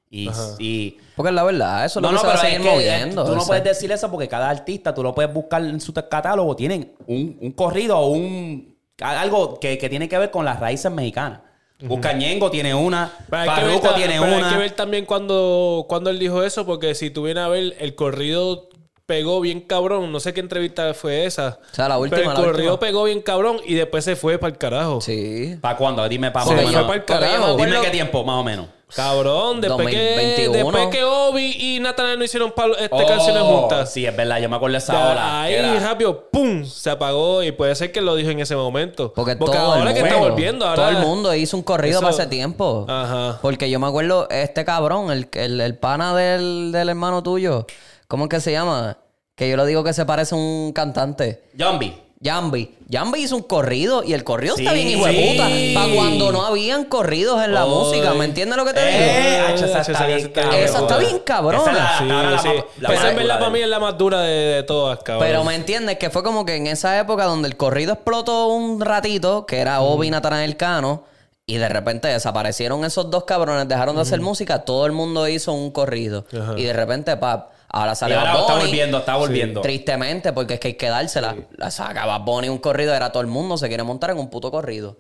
[0.10, 0.30] Y.
[0.60, 2.62] y Porque es la verdad, eso es lo no, que no, se va a seguir
[2.62, 3.26] que moviendo.
[3.26, 6.56] tú no puedes decir eso porque cada artista tú lo puedes buscar en su catálogo.
[6.56, 8.76] Tienen un, un corrido o un.
[9.02, 11.42] Algo que, que tiene que ver con las raíces mexicanas.
[11.82, 13.12] Busca Ñengo tiene una.
[13.30, 14.50] Hay, Farruko tiene pero hay una.
[14.50, 17.96] que ver también cuando, cuando él dijo eso, porque si tú vienes a ver, el
[17.96, 18.70] corrido
[19.06, 20.10] pegó bien cabrón.
[20.12, 21.60] No sé qué entrevista fue esa.
[21.72, 22.80] O sea, la última, Pero el la corrido última.
[22.88, 25.02] pegó bien cabrón y después se fue para el carajo.
[25.02, 25.58] Sí.
[25.60, 26.08] ¿Para cuándo?
[26.08, 26.86] Dime para Se más o fue menos.
[26.88, 27.58] Porque yo me carajo.
[27.58, 28.68] Dime qué tiempo, más o menos.
[28.94, 30.52] Cabrón, después que, 2021.
[30.72, 33.92] después que Obi y Natanael no hicieron palo- este Oh, canciones juntas.
[33.92, 35.42] Sí, es verdad, yo me acuerdo de esa Ya, ola.
[35.42, 36.64] ahí era- rápido, ¡pum!
[36.66, 39.12] Se apagó y puede ser que lo dijo en ese momento.
[39.14, 40.76] Porque, todo ahora el que está volviendo, ahora...
[40.90, 42.86] Todo el mundo hizo un corrido Eso- para ese tiempo.
[42.88, 43.40] Ajá.
[43.42, 47.66] Porque yo me acuerdo, este cabrón, el, el, el pana del, del hermano tuyo,
[48.08, 48.98] ¿cómo es que se llama?
[49.36, 51.44] Que yo le digo que se parece a un cantante.
[51.58, 52.02] Jambi.
[52.24, 52.74] Jambi.
[52.92, 55.32] Jambi hizo un corrido y el corrido está bien, hijo de sí.
[55.74, 55.80] puta.
[55.82, 57.70] Para cuando no habían corridos en la Ay.
[57.70, 58.14] música.
[58.14, 59.66] ¿Me entiendes lo que te Eh, digo?
[59.66, 60.58] esa Esa está bien está cabrona.
[60.66, 61.62] Esa está bien cabrona.
[61.64, 62.48] Esa es la- Sí, ahora la sí.
[62.48, 64.64] más- la Pero esa más en verdad para mí es la más dura de, de
[64.64, 65.28] todas, cabrón.
[65.28, 68.80] Pero me entiendes que fue como que en esa época donde el corrido explotó un
[68.82, 71.04] ratito, que era Obi y Natanael Cano,
[71.46, 75.54] y de repente desaparecieron esos dos cabrones, dejaron de hacer música, todo el mundo hizo
[75.54, 76.26] un corrido.
[76.58, 79.62] Y de repente, pap, ahora Y sale ahora Bad está volviendo, está volviendo.
[79.62, 81.36] Tristemente, porque es que hay que dársela.
[81.58, 84.30] La saca Bad Bunny un corrido, era todo el mundo se quiere montar en un
[84.30, 84.98] puto corrido.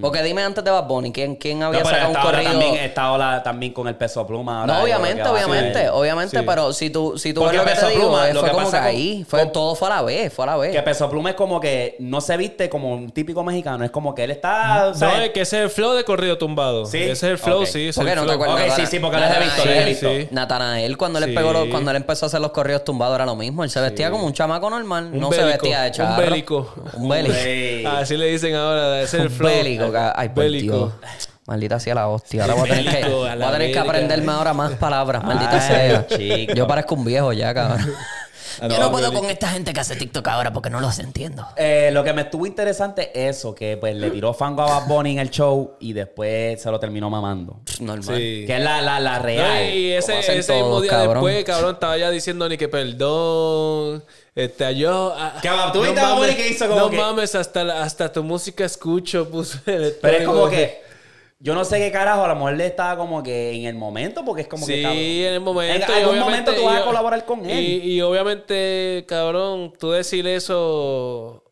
[0.00, 1.60] Porque dime antes de Bad Bunny, ¿quién, quién Mm.
[1.60, 2.50] No, había pero sacado un corrido?
[2.52, 4.60] también, esta ola también con el peso pluma.
[4.62, 6.44] ahora No, obviamente, obviamente, obviamente, Sí.
[6.46, 8.40] pero si tú, si tú Porque ves lo que Peso te digo, Pluma, eh, lo
[8.40, 10.44] fue que como que pasa con- ahí, fue, con- todo fue a la vez, fue
[10.44, 10.72] a la vez.
[10.72, 13.84] Que Peso Pluma es como que no se viste como un típico mexicano.
[13.84, 14.86] Es como que él está.
[14.86, 16.86] No, sea, es que ese es el flow de corrido tumbado.
[16.86, 16.98] Sí.
[16.98, 17.88] Ese es el flow, sí.
[17.88, 18.34] ese es ¿Por qué el no te flow.
[18.42, 18.54] acuerdas?
[18.56, 20.08] Ok, Natana- sí, sí, porque los he visto, los he Natanael- visto.
[20.10, 20.28] Sí.
[20.30, 21.30] Natanael, cuando él, Sí.
[21.32, 23.62] pegó los- cuando él empezó a hacer los corridos tumbados, era lo mismo.
[23.62, 25.10] Él se vestía como un chamaco normal.
[25.12, 26.22] Un no se vestía de un charro.
[26.22, 26.72] bélico.
[26.94, 27.34] Un bélico.
[27.90, 29.50] Así le dicen ahora, ese es el Un flow.
[29.82, 29.92] Bélico.
[29.92, 30.76] ca- Ay, por Bélico.
[30.76, 30.92] Dios.
[31.46, 32.42] Maldita sea la hostia.
[32.42, 35.24] Ahora voy a tener que, Bélico, voy a tener que aprenderme ahora más palabras.
[35.24, 36.06] Maldita Ay, sea.
[36.06, 36.54] chico.
[36.54, 37.92] Yo parezco un viejo ya, cabrón.
[38.60, 41.46] Yo no puedo con esta gente que hace TikTok ahora porque no los entiendo.
[41.56, 44.86] Eh, lo que me estuvo interesante es eso, que pues le tiró fango a Bad
[44.88, 47.60] Bunny en el show y después se lo terminó mamando.
[47.80, 48.16] Normal.
[48.16, 48.44] Sí.
[48.46, 49.64] Que es la, la, la real.
[49.66, 51.14] No, y ese, ese mismo día cabrón.
[51.24, 54.04] después, cabrón, estaba ya diciendo ni que perdón.
[54.34, 55.12] Este, yo.
[55.16, 58.10] ah, Que va, tú Bad Bunny que hizo como No que- mames, hasta, la- hasta
[58.12, 59.28] tu música escucho.
[59.28, 60.82] Puso el Pero es como que.
[61.44, 64.24] Yo no sé qué carajo, a lo mejor le estaba como que en el momento,
[64.24, 64.82] porque es como Sí, que.
[64.82, 65.92] cabrón, en el momento.
[65.92, 67.58] En y algún momento tú vas a y- colaborar con él.
[67.58, 71.42] Y, y obviamente, cabrón, tú decir eso.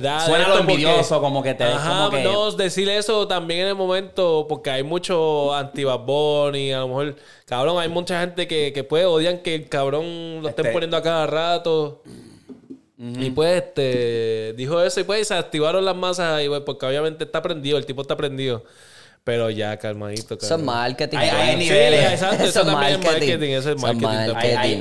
[0.00, 3.60] da suena lo porque- envidioso, como que te- Ajá, como que- no, decir eso también
[3.60, 8.48] en el momento, porque hay mucho anti-Bad Bunny, a lo mejor, cabrón, hay mucha gente
[8.48, 12.02] que, que pues odian que el cabrón lo estén Este- poniendo a cada rato.
[12.98, 17.24] Y pues, este, dijo eso y pues se activaron las masas ahí, pues, porque obviamente
[17.24, 18.64] está prendido, el tipo está prendido.
[19.26, 21.16] Pero ya, calmadito, Eso es marketing.
[21.18, 21.98] Hay- niveles.
[22.00, 24.34] Sí, exacto, eso también es marketing, eso es marketing.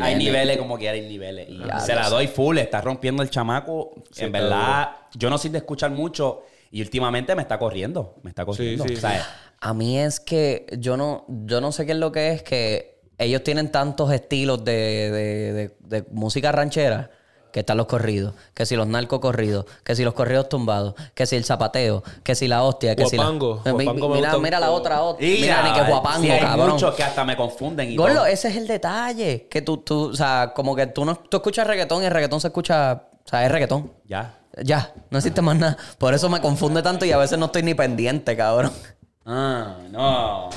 [0.04, 1.50] Hay, niveles como que hay niveles.
[1.50, 3.96] Y Ya, se la doy full, está rompiendo el chamaco.
[4.12, 8.18] Sí, en verdad, yo no soy de escuchar mucho y últimamente me está corriendo.
[8.22, 8.84] Me está corriendo.
[8.88, 9.26] sí, O sea,
[9.62, 13.00] A mí es que yo no, yo no sé qué es lo que es que
[13.18, 17.10] ellos tienen tantos estilos de, de- de- de música ranchera
[17.56, 21.26] que están los corridos, que si los narcos corridos, que si los corridos tumbados, que
[21.26, 23.62] si el zapateo, que si la hostia, que Guapango.
[23.64, 23.74] si la...
[23.78, 25.26] Mi- Guapango me mira, mira la otra, otra.
[25.26, 26.72] y Mira, ni que guapango, sí, hay cabrón.
[26.72, 27.90] muchos que hasta me confunden.
[27.90, 28.26] Y Gordo, todo.
[28.26, 29.48] ese es el detalle.
[29.50, 32.42] Que tú, tú, o sea, como que tú no tú escuchas reggaetón y el reggaetón
[32.42, 33.90] se escucha, o sea, es reggaetón.
[34.04, 34.34] Ya.
[34.62, 35.78] Ya, no existe más nada.
[35.98, 38.74] Por eso me confunde tanto y a veces no estoy ni pendiente, cabrón.
[39.26, 40.50] Ah, no.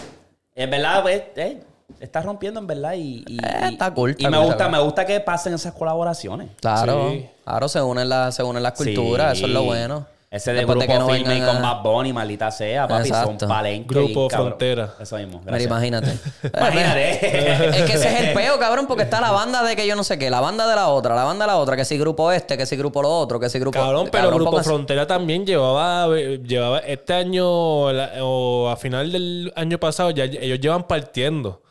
[0.57, 1.63] En verdad, pues, eh,
[2.01, 5.05] está rompiendo en verdad y, y- Eh, y- está cool, Y me gusta, me gusta
[5.07, 6.49] que pasen esas colaboraciones.
[6.61, 7.27] Claro, Sí.
[7.45, 9.39] claro, se unen, las se unen las culturas, Sí.
[9.39, 10.07] eso es lo bueno.
[10.31, 13.39] Ese de Después grupo que no firme con Bad Bunny, maldita sea, papi, Exacto.
[13.41, 13.89] son palenques.
[13.89, 14.29] Grupo y.
[14.29, 14.93] Frontera.
[15.01, 15.71] Eso mismo, Mira, gracias.
[15.71, 16.19] imagínate.
[16.55, 17.79] Imagínate.
[17.79, 20.05] es que ese es el peo, cabrón, porque está la banda de que yo no
[20.05, 22.31] sé qué, la banda de la otra, la banda de la otra, que si grupo
[22.31, 23.79] este, que si grupo lo otro, que si grupo...
[23.79, 29.79] Cabrón, pero Grupo Frontera también llevaba, llevaba este año la- o a final del año
[29.79, 31.63] pasado, ya ellos llevan partiendo.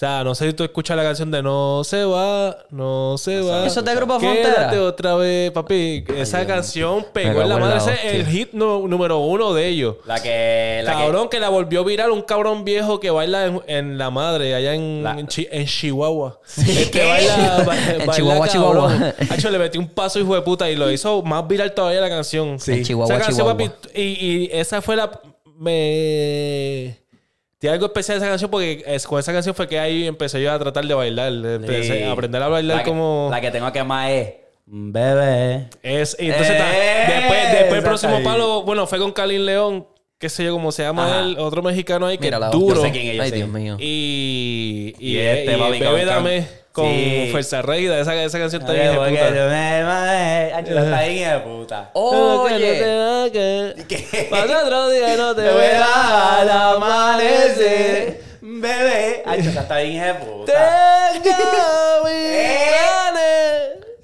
[0.00, 3.42] O sea, no sé si tú escuchas la canción de No se va, no se
[3.42, 3.66] va.
[3.66, 6.06] ¿Eso es de Grupo Quédate otra vez, papi.
[6.16, 7.76] Esa canción pegó en la madre.
[7.76, 9.96] Ese es el hit no- número uno de ellos.
[10.06, 10.80] La que.
[10.84, 11.38] La cabrón, que...
[11.38, 15.18] la volvió viral un cabrón viejo que baila en, en la madre, allá en, La-
[15.20, 16.40] en, Chi- en Chihuahua.
[16.56, 17.04] Este ¿Qué?
[17.06, 18.90] baila, ba- En baila Chihuahua, cabrón.
[18.94, 19.14] Chihuahua.
[19.28, 22.08] Hacho, le metí un paso, hijo de puta, y lo hizo más viral todavía la
[22.08, 22.56] canción.
[22.66, 23.70] En Chihuahua, Esa canción, Chihuahua.
[23.82, 25.10] papi, y, y esa fue la.
[25.58, 26.96] Me.
[27.60, 30.50] Tiene algo especial esa canción porque es- con esa canción fue que ahí empecé yo
[30.50, 31.30] a tratar de bailar.
[31.30, 32.02] Empecé Sí.
[32.02, 33.28] a aprender a bailar la que- como.
[33.30, 34.32] La que tengo que más es.
[34.64, 35.68] Bebé.
[35.82, 37.04] Es, y entonces, ¡Eh!
[37.06, 38.24] después, después el próximo ahí.
[38.24, 39.86] palo, bueno, fue con Kalin León,
[40.18, 41.20] qué sé yo cómo se llama Ajá.
[41.20, 42.76] él, otro mexicano ahí que Mira la es duro.
[42.76, 43.36] Yo sé quién es, yo Ay, sé.
[43.36, 43.76] Dios mío.
[43.78, 47.28] Y, y, Y este, y Bebé Dame con Sí.
[47.32, 49.28] Fuerza Reida, esa, esa canción está bien de porque puta.
[49.30, 49.82] yo me
[50.84, 51.90] está bien de puta.
[51.94, 53.32] Oye,
[53.88, 54.28] ¿Qué?
[54.30, 58.20] Pasa otro día no te Te verá al verás amanecer.
[58.40, 59.22] Bebé.
[59.36, 61.10] Está bien de puta.
[61.22, 62.12] Tengo mis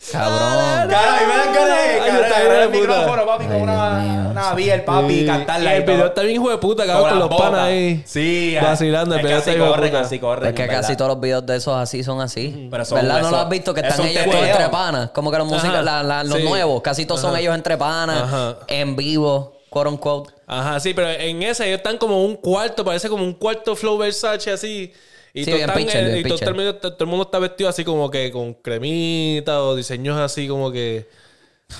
[0.08, 0.12] Eh.
[0.12, 0.94] cabrón.
[0.94, 5.26] A mí me dan ganas de el micrófono, papi, con una, Una beer, papi, y
[5.26, 8.02] cantarla Y el video está bien hijo de puta, cabrón, con los panas ahí.
[8.06, 10.00] Sí, Vacilando, el video está hijo de corren, puta.
[10.00, 10.48] así corren.
[10.48, 12.68] Es que casi todos los videos de esos así son así.
[12.70, 13.22] Pero son- ¿Verdad?
[13.22, 13.72] ¿No lo has visto?
[13.74, 14.52] Que es están ellos todos teteo.
[14.54, 15.10] entre panas.
[15.10, 15.50] Como que los,
[15.84, 16.44] la- los Sí.
[16.44, 18.58] nuevos, casi todos son ellos entre panas, Ajá.
[18.68, 20.32] en vivo, quote unquote.
[20.46, 23.98] Ajá, sí, pero en ese ellos están como un cuarto, parece como un cuarto flow
[23.98, 24.92] Versace así.
[25.34, 26.48] Y, Sí, todo están, pitcher, y todo, pitcher.
[26.48, 30.48] el mundo, todo el mundo está vestido así como que con cremita o diseños así
[30.48, 31.08] como que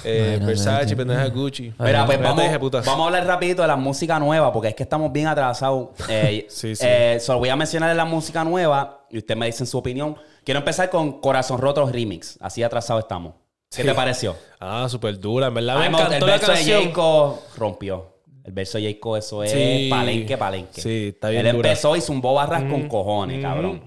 [0.04, 0.96] eh, Bueno, Versace, vete.
[0.96, 1.72] pendeja Gucci.
[1.78, 5.26] Mira, pues vamos, a hablar rapidito de la música nueva, porque es que estamos bien
[5.26, 5.88] atrasados.
[6.08, 6.84] Eh, Sí, sí.
[6.86, 10.16] eh, solo voy a mencionar la música nueva y usted me dice su opinión.
[10.44, 12.38] Quiero empezar con Corazón Roto Remix.
[12.40, 13.34] Así atrasados estamos.
[13.70, 13.88] ¿Qué Sí.
[13.88, 14.36] te pareció?
[14.60, 15.48] Ah, súper dura.
[15.48, 16.64] En verdad me Ay, mo- el encantó la verso de.
[16.64, 18.14] Jayco rompió.
[18.44, 19.88] El verso de Jayco, eso es Sí.
[19.90, 20.80] palenque, palenque.
[20.80, 21.68] Sí, está bien Él dura.
[21.70, 23.82] empezó y zumbó barras con cojones, cabrón.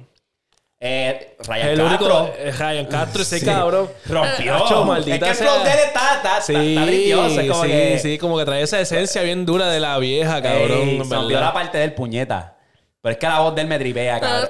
[0.82, 3.46] Eh, Ryan El único Castro eh, Ryan Castro, ese Sí.
[3.46, 3.90] cabrón.
[4.06, 4.54] rompió.
[4.60, 5.48] Nacho, maldita es que el sea.
[5.48, 8.00] flow de él está, está, Sí, está, está brilloso, es como sí, que...
[8.02, 10.72] sí, como que trae esa esencia bien dura de la vieja, cabrón.
[10.88, 12.56] Ey, se olvidó la parte del puñeta.
[13.02, 14.50] Pero es que la voz de él me tripea, cabrón.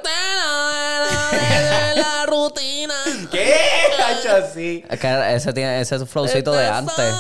[1.96, 2.94] la rutina.
[3.32, 3.56] ¿Qué?
[4.90, 7.14] Es que ese tiene ese flowcito de antes.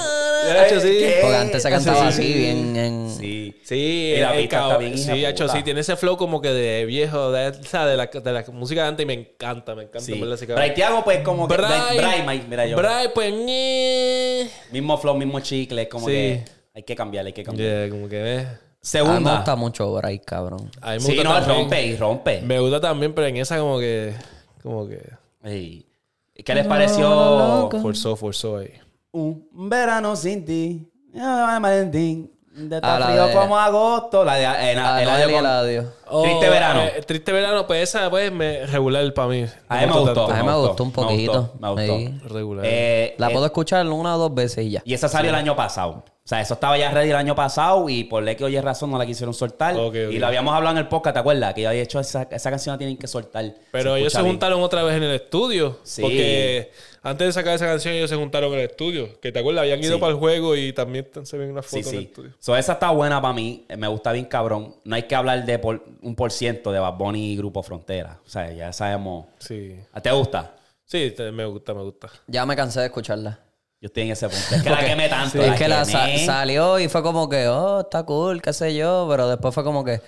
[0.65, 0.97] Hacho, sí.
[0.99, 1.17] ¿Qué?
[1.21, 2.21] Porque antes se cantaba sí.
[2.23, 3.09] así, bien en...
[3.09, 3.55] Sí.
[3.63, 5.95] Sí, Y la el pista está cabrón- bien hija Sí, de hecho, sí, tiene ese
[5.95, 9.13] flow como que de viejo, de, de, la, de la música de antes y me
[9.13, 9.99] encanta, me encanta.
[10.01, 10.13] Sí.
[10.13, 10.63] en verdad, ese cabrón.
[10.65, 11.55] Bray Thiago, pues, como que...
[11.55, 12.77] Bray- mira yo.
[12.77, 14.49] Bray, pues, ñe.
[14.71, 15.87] Mismo flow, mismo chicle.
[15.89, 16.11] Como Sí.
[16.13, 16.45] que...
[16.75, 17.69] Hay que cambiar, hay que cambiar.
[17.85, 18.45] Yeah, como que.
[18.93, 20.71] A mí me gusta mucho Bray, cabrón.
[20.81, 21.57] A mí me Sí, gusta no, también.
[21.59, 22.41] rompe y rompe.
[22.41, 24.13] Me gusta también, pero en esa como que...
[24.63, 25.01] Como que...
[25.43, 25.85] Ey.
[26.45, 28.71] ¿Qué les pareció Forzó, forzó ahí.
[29.11, 30.87] Un verano sin ti?
[31.15, 32.31] Ay, Valentín.
[32.53, 34.23] De tan la frío de- como agosto.
[34.25, 35.43] La de, eh, en- Ah, el Noel año y con-
[36.09, 36.23] adiós.
[36.23, 36.81] Triste verano.
[36.83, 39.45] eh, triste verano, pues esa, pues, me, regular para mí.
[39.67, 40.29] A mí me gustó.
[40.31, 41.53] A mí me gustó un poquito.
[41.59, 41.75] Me gustó.
[41.75, 42.07] me Sí.
[42.11, 42.33] gustó.
[42.33, 42.65] Regular.
[42.67, 44.81] Eh, La eh, puedo escuchar una o dos veces y ya.
[44.85, 46.03] y esa salió el año pasado.
[46.25, 48.91] O sea, eso estaba ya ready el año pasado y por ley que oye razón
[48.91, 49.73] no la quisieron soltar.
[49.75, 49.95] Ok, ok.
[50.11, 51.55] Y lo habíamos hablado en el podcast, ¿te acuerdas?
[51.55, 53.51] Que yo había hecho esa, esa canción la tienen que soltar.
[53.71, 54.33] Pero ellos se bien.
[54.33, 55.79] juntaron otra vez en el estudio.
[55.81, 56.03] Sí.
[56.03, 59.19] Porque antes de sacar esa canción, ellos se juntaron en el estudio.
[59.19, 59.99] Que te acuerdas, habían ido Sí.
[59.99, 62.07] para el juego y también se ven una Sí, foto en el sí.
[62.09, 62.31] estudio.
[62.37, 63.65] So, esa está buena para mí.
[63.75, 64.75] Me gusta bien cabrón.
[64.83, 68.19] No hay que hablar de por- un por ciento de Bad Bunny y Grupo Frontera.
[68.25, 69.25] O sea, ya sabemos.
[69.39, 69.79] Sí.
[70.01, 70.53] ¿Te gusta?
[70.85, 72.09] Sí, te- me gusta, me gusta.
[72.27, 73.39] Ya me cansé de escucharla.
[73.81, 74.55] Yo estoy en ese punto.
[74.55, 75.41] Es que la quemé tanto.
[75.41, 79.07] es que la sa- salió y fue como que, oh, está cool, qué sé yo,
[79.09, 80.01] pero después fue como que.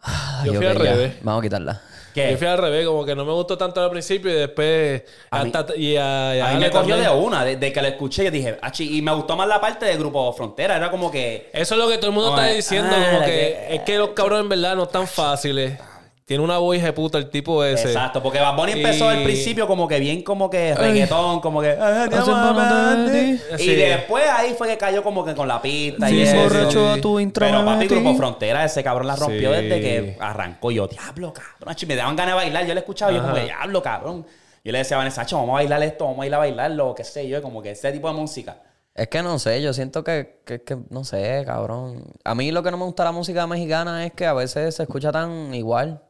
[0.00, 1.14] ay, Yo fui al ya, revés.
[1.22, 1.80] Vamos a quitarla.
[2.14, 2.30] ¿Qué?
[2.32, 5.02] Yo fui al revés, como que no me gustó tanto al principio y después.
[5.30, 7.44] A mí- hasta, y a, y a A mí me cogió de una.
[7.44, 10.32] Desde que la escuché, yo dije, "Achi", y me gustó más la parte de Grupo
[10.34, 10.76] Frontera.
[10.76, 11.48] Era como que.
[11.52, 13.80] Eso es lo que todo el mundo está de, diciendo, ah, como que, que- es
[13.82, 15.78] que los cabrones en verdad no están fáciles.
[16.24, 17.88] Tiene una voz de puta el tipo ese.
[17.88, 21.60] Exacto, porque Bad Bunny empezó Y- al principio como que bien como que reggaetón, como
[21.60, 21.70] que...
[21.70, 23.40] "Ah, te Hace amo, mano de amante".
[23.56, 23.62] ti.
[23.62, 23.74] Y Sí.
[23.74, 26.36] después ahí fue que cayó como que con la pista y Sí, eso.
[26.44, 27.88] borracho a tu intro Pero papi.
[27.88, 29.62] Grupo Frontera, ese cabrón la rompió Sí.
[29.62, 30.70] desde que arrancó.
[30.70, 31.76] Y yo, diablo, cabrón.
[31.88, 32.66] Me daban ganas de bailar.
[32.66, 33.44] Yo le escuchaba y yo como, Ajá.
[33.44, 34.24] diablo, cabrón.
[34.64, 36.94] Yo le decía a Vanessa, "Acho, vamos a bailar esto, vamos a ir a bailarlo,
[36.94, 37.42] qué sé yo.
[37.42, 38.58] Como que ese tipo de música.
[38.94, 42.04] Es que no sé, yo siento que, que, que- no sé, cabrón.
[42.24, 44.84] A mí lo que no me gusta la música mexicana es que a veces se
[44.84, 46.00] escucha tan igual.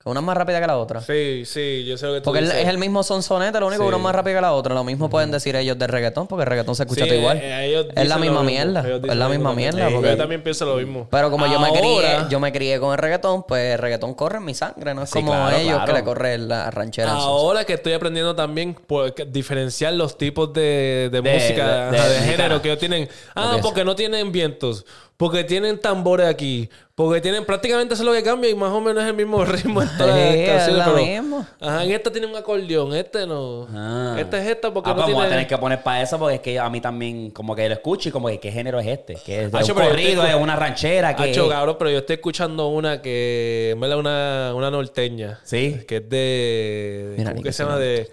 [0.00, 1.00] Que una es más rápida que la otra.
[1.00, 2.54] Sí, sí, yo sé lo que tú Porque dices.
[2.58, 3.88] es el mismo sonsonete, lo único que Sí.
[3.88, 4.72] uno es más rápido que la otra.
[4.72, 7.38] Lo mismo pueden decir ellos de reggaetón, porque el reggaetón se escucha Sí, todo igual.
[7.38, 8.44] eh, eh, ellos es la dicen misma mismo.
[8.44, 8.80] mierda.
[8.86, 9.78] Ellos Es dicen la lo misma mismo mierda.
[9.80, 9.94] también.
[10.00, 11.08] porque- Yo también pienso lo mismo.
[11.10, 14.14] Pero como yo me crié, Ahora- yo me crié con el reggaetón, pues el reggaetón
[14.14, 15.86] corre en mi sangre, no es Sí, como claro, ellos claro.
[15.86, 17.10] que le corre la ranchera.
[17.10, 18.76] en su- Ahora que estoy aprendiendo también
[19.16, 23.08] que- diferenciar los tipos de, música, de- ajá, género que ellos tienen.
[23.34, 24.86] Ah, porque no tienen vientos.
[25.16, 26.70] Porque tienen tambores aquí.
[26.98, 29.42] Porque tienen prácticamente eso es lo que cambia y más o menos es el mismo
[29.46, 30.86] ritmo en todas las Sí, es canciones.
[30.86, 31.46] lo pero- mismo.
[31.60, 33.68] Ajá, en esta tiene un acordeón, este no.
[33.72, 34.16] Ah.
[34.18, 35.14] Esta es esta porque Ah, no pues tiene.
[35.18, 37.68] vamos a tener que poner para eso porque es que a mí también como que
[37.68, 39.14] lo escucho y como que qué género es este.
[39.24, 41.22] Que es de Hacho, un corrido, estoy- es una ranchera, que...
[41.30, 45.38] Hacho, cabrón, pero yo estoy escuchando una que verdad una, una norteña.
[45.44, 45.80] Sí.
[45.86, 47.14] Que es de.
[47.16, 47.78] Mira, ¿Cómo que se llama?
[47.78, 48.10] De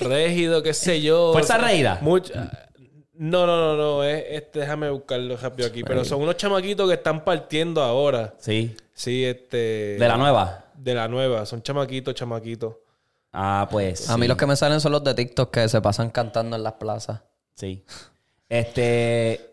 [0.00, 1.30] Régido, qué sé yo.
[1.32, 1.98] ¿Fuerza Reída?
[2.02, 2.50] Mucha-
[3.18, 4.04] No, no, no, no.
[4.04, 5.82] Es, este, déjame buscarlo rápido aquí.
[5.82, 8.34] Pero son unos chamaquitos que están partiendo ahora.
[8.38, 8.76] Sí.
[8.94, 9.96] Sí, este.
[9.98, 10.64] De la nueva.
[10.74, 11.46] De la nueva.
[11.46, 12.74] Son chamaquitos, chamaquitos.
[13.32, 14.08] Ah, pues.
[14.10, 16.62] A mí los que me salen son los de TikTok que se pasan cantando en
[16.62, 17.20] las plazas.
[17.54, 17.84] Sí.
[18.48, 19.50] Este.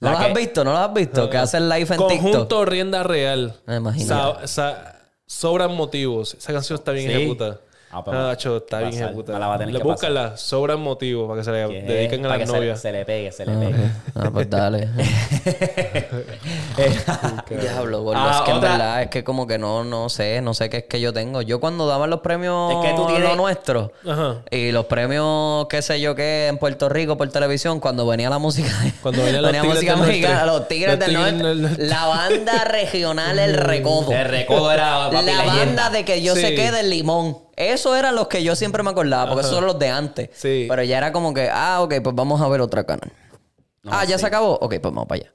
[0.00, 0.64] ¿No la los que- has visto?
[0.64, 1.30] ¿No los has visto?
[1.30, 2.08] Que hacen live en TikTok.
[2.08, 3.54] Conjunto Rienda Real.
[3.66, 4.06] Me imagino.
[4.06, 6.34] Sa- sa- sobran motivos.
[6.34, 7.16] Esa canción está bien Sí.
[7.16, 7.60] ejecutada.
[7.92, 9.06] Ah, pues, Ah, cho, está bien pasar.
[9.08, 9.38] ejecutada.
[9.40, 10.36] La va a tener Le- que Búscala.
[10.36, 12.80] Sobran motivos para que se le dediquen a las novias.
[12.80, 13.90] Se, le pegue, se le Ah, pegue.
[14.14, 14.88] Ah, pues dale.
[17.60, 18.20] Diablo, gordo.
[18.20, 20.78] Ah, es que en verdad es que como que no, no sé, no sé qué
[20.78, 21.42] es que yo tengo.
[21.42, 24.36] Yo cuando daban los premios Es que tú tienes- lo nuestro Ajá.
[24.50, 28.38] y los premios, qué sé yo qué, en Puerto Rico por televisión, cuando venía la
[28.38, 28.70] música,
[29.02, 31.86] Cuando los Tigres música mexicana, los Tigres del Tigres Norte, del Norte.
[31.86, 34.12] la banda regional El Recodo.
[34.12, 35.54] El recodo era papi, La leyenda.
[35.54, 36.40] banda de que yo Sí.
[36.42, 37.38] sé que del limón.
[37.56, 40.30] Eso eran los que yo siempre me acordaba, porque esos son los de antes.
[40.32, 40.66] Sí.
[40.68, 43.12] Pero ya era como que, ah, ok, pues vamos a ver otra canal.
[43.86, 44.22] ah, ya sí.
[44.22, 44.52] se acabó.
[44.54, 45.32] Ok, pues vamos para allá.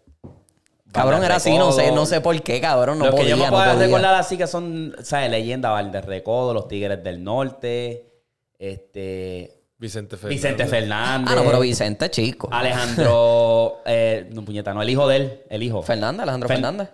[0.92, 2.98] Cabrón, era así, no sé, no sé por qué, cabrón.
[3.00, 3.86] No Los podía, que yo me no puedo podía.
[3.88, 5.30] recordar así que son, ¿sabes?
[5.30, 8.14] Leyenda, Valde Recodo, los Tigres del Norte,
[8.58, 9.52] este.
[9.78, 10.42] Vicente Fernández.
[10.42, 11.30] Vicente Fernández.
[11.34, 12.48] Ah, no, pero Vicente, chico.
[12.50, 13.82] Alejandro.
[13.86, 15.42] eh, no, puñeta, no, el hijo de él.
[15.50, 15.82] El hijo.
[15.84, 16.90] Fernández, Alejandro Fer- Fernández.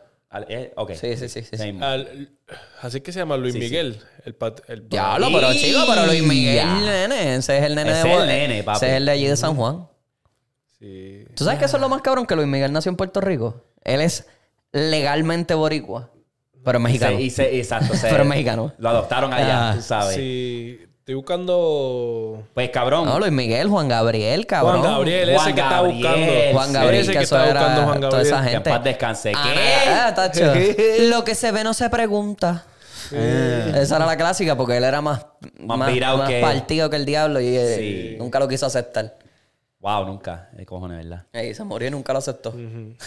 [0.47, 0.91] Eh, ok.
[0.93, 1.77] Sí, sí, sí, sí, sí.
[1.81, 2.29] Al-
[2.81, 3.65] así que se llama Luis Sí, sí.
[3.65, 3.99] Miguel.
[4.23, 6.77] El pat- el Diablo, pero chico, pero Luis Miguel, Ya.
[6.79, 7.35] el nene.
[7.35, 8.77] Ese es el nene Ese de es el nene, papi.
[8.77, 9.87] Ese es el de allí de San Juan.
[10.79, 11.25] Sí.
[11.35, 12.25] ¿Tú sabes que eso es lo más cabrón?
[12.25, 13.63] Que Luis Miguel nació en Puerto Rico.
[13.83, 14.25] Él es
[14.71, 16.11] legalmente boricua,
[16.63, 17.17] pero mexicano.
[17.17, 17.93] Se- y se- exacto.
[17.95, 18.73] se- Pero es mexicano.
[18.77, 20.15] Lo adoptaron allá, Ah, tú sabes.
[20.15, 20.79] Sí.
[21.01, 22.43] Estoy buscando.
[22.53, 23.05] Pues cabrón.
[23.05, 24.81] No, Luis Miguel, Juan Gabriel, cabrón.
[24.81, 25.97] Juan Gabriel, Juan ese que está Gabriel.
[25.97, 26.31] buscando.
[26.53, 28.51] Juan Gabriel, Ese que, que eso está era buscando Juan toda esa Gabriel.
[28.51, 28.69] que en gente.
[28.69, 29.31] paz descanse.
[29.35, 29.89] Ah, ¿Qué?
[29.89, 30.53] ah, tacho.
[31.09, 32.65] Lo que se ve no se pregunta.
[33.11, 35.25] Esa era la clásica porque él era más,
[35.59, 38.15] Más más, más que- partido que el diablo y eh, Sí.
[38.19, 39.17] nunca lo quiso aceptar.
[39.79, 40.49] Wow, nunca.
[40.53, 41.25] De cojones, ¿verdad?
[41.33, 42.53] Ey, se murió y nunca lo aceptó.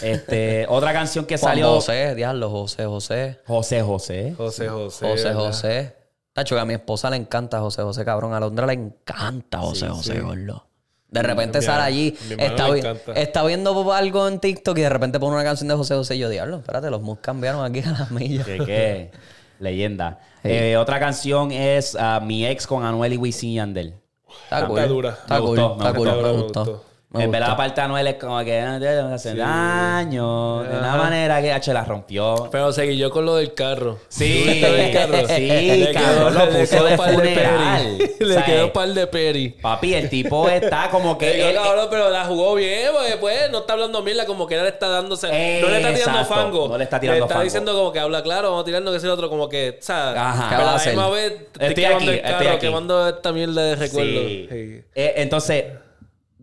[0.01, 1.69] Este, otra canción que Juan salió.
[1.69, 3.39] José, diablo, José, José.
[3.47, 4.33] José José.
[4.37, 5.07] José José.
[5.07, 5.33] José.
[5.33, 5.95] José.
[6.35, 8.33] Tacho, que a mi esposa le encanta José, José, cabrón.
[8.33, 10.19] A Londra le encanta José, Sí, José, sí.
[10.19, 10.65] gordo.
[11.07, 12.81] De repente Mi- sale allí, mi está, vi-
[13.47, 16.27] viendo algo en TikTok y de repente pone una canción de José José y yo,
[16.27, 18.45] diablo, espérate, los mus cambiaron aquí a las millas.
[18.45, 19.11] Qué
[19.59, 20.19] leyenda.
[20.43, 23.93] Eh, otra canción es ah, Mi ex con Anuel y Wisin y Yandel.
[24.43, 24.87] Está Está cool.
[24.89, 25.09] dura.
[25.11, 26.85] Está Me gustó, me gustó, Me me gustó.
[27.21, 28.45] En verdad, aparte de Anuel es como que
[28.79, 29.37] te hace Sí.
[29.37, 30.63] daño.
[30.63, 32.49] De una manera que H la rompió.
[32.51, 33.99] Pero seguí yo con lo del carro.
[34.09, 35.27] Sí, ¿Tuviste lo del carro?
[35.27, 37.97] sí, Le cabrón, lo le puso quedó de par funeral.
[37.97, 38.11] peri.
[38.25, 38.45] Le ¿Sabes?
[38.49, 39.49] quedó par de peri.
[39.49, 41.49] Papi, el tipo está como que.
[41.49, 44.63] Él- cabrón, pero la jugó bien, porque pues no está hablando mierda, como que él
[44.63, 45.27] le está dándose.
[45.27, 45.33] no
[45.69, 46.67] le está tirando Exacto, fango.
[46.69, 47.43] no le está tirando Le está fango.
[47.43, 50.19] diciendo como que habla claro, vamos a tirando que es el otro, como que, ¿sabes?
[50.19, 50.47] Ajá.
[50.49, 52.59] Pero a la misma vez estoy, Estoy aquí, el estoy carro, aquí.
[52.67, 54.11] quemando esta mierda de recuerdo.
[54.21, 54.47] Sí.
[54.49, 54.81] Sí.
[54.95, 55.65] Eh, entonces,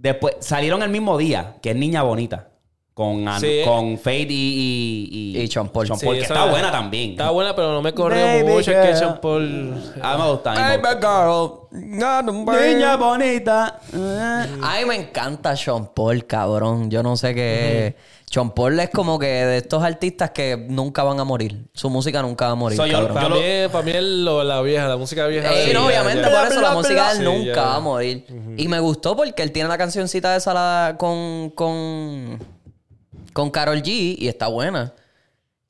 [0.03, 2.49] después salieron el mismo día, que es Niña Bonita.
[2.95, 3.63] Con, An- Sí.
[3.65, 5.87] con Fade y, y, Y Sean Paul.
[5.87, 7.13] Sean Sí, Paul, que está buena también.
[7.13, 8.71] Está buena, pero no me corrió Baby mucho.
[8.71, 8.97] Es que.
[8.97, 9.75] Sean Paul.
[10.03, 10.53] A mí me gusta.
[10.53, 12.45] a mí me gusta.
[12.45, 12.75] girl.
[12.75, 13.81] Niña Bonita.
[13.95, 16.91] A mí me encanta Sean Paul, cabrón.
[16.91, 17.95] Yo no sé qué es.
[18.33, 21.67] Sean Paul es como que de estos artistas que nunca van a morir.
[21.75, 23.13] Su música nunca va a morir, Soy yo-.
[23.13, 25.51] Para, lo- mí, para mí es lo- la vieja, la música vieja.
[25.51, 26.41] De- no, obviamente, ya.
[26.41, 27.63] por eso la música de él Sí, nunca ya.
[27.63, 28.25] va a morir.
[28.57, 32.39] Y me gustó porque él tiene la cancioncita esa la- con, con,
[33.35, 34.95] con Carol G y está buena.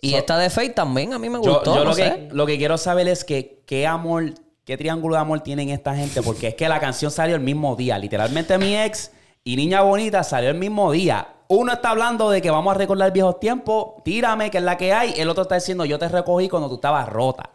[0.01, 1.75] Y esta de Faith también a mí me Yo, gustó.
[1.75, 2.03] yo no lo, sé.
[2.05, 5.97] que, lo que quiero saber es que qué amor, qué triángulo de amor tienen esta
[5.97, 7.99] gente, porque es que la canción salió el mismo día.
[7.99, 9.11] Literalmente mi ex
[9.43, 11.27] y Niña Bonita salió el mismo día.
[11.55, 14.93] Uno está hablando de que vamos a recordar viejos tiempos, tírame, que es la que
[14.95, 15.13] hay.
[15.19, 17.51] El otro está diciendo, yo te recogí cuando tú estabas rota.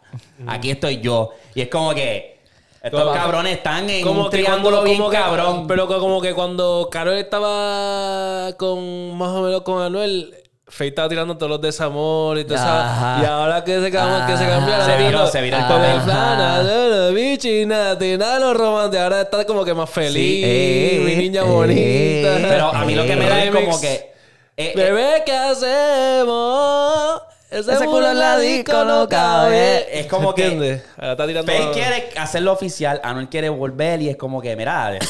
[0.46, 1.30] Aquí estoy yo.
[1.54, 2.38] Y es como que
[2.80, 5.66] estos Como- cabrones están en Como un que triángulo cuando- bien como que- cabrón.
[5.66, 10.37] Pero como que cuando Carol estaba con más o menos con Anuel,
[10.70, 12.66] Faye estaba tirando todos los desamores y todo eso.
[12.66, 14.52] Y ahora que se, cam- que se Ajá.
[14.56, 15.90] cambió, ahora Se viró, se viró el papel.
[15.96, 16.62] el plan, Ajá.
[16.62, 19.02] la bichi, nada, lo romántico.
[19.02, 20.42] Ahora está como que más feliz, Sí.
[20.44, 21.44] Eh, mi niña eh.
[21.44, 22.48] bonita.
[22.48, 23.92] Pero a mí lo que me da es como que...
[23.94, 24.12] eh,
[24.56, 27.22] eh, Bebé, ¿qué hacemos?
[27.50, 30.00] Ese, Ese culo en la disco no cabe.
[30.00, 30.82] Es como que-.
[30.98, 31.50] Ahora está tirando...
[31.50, 34.90] Faye quiere hacerlo oficial, Anuel quiere volver y es como que, mira,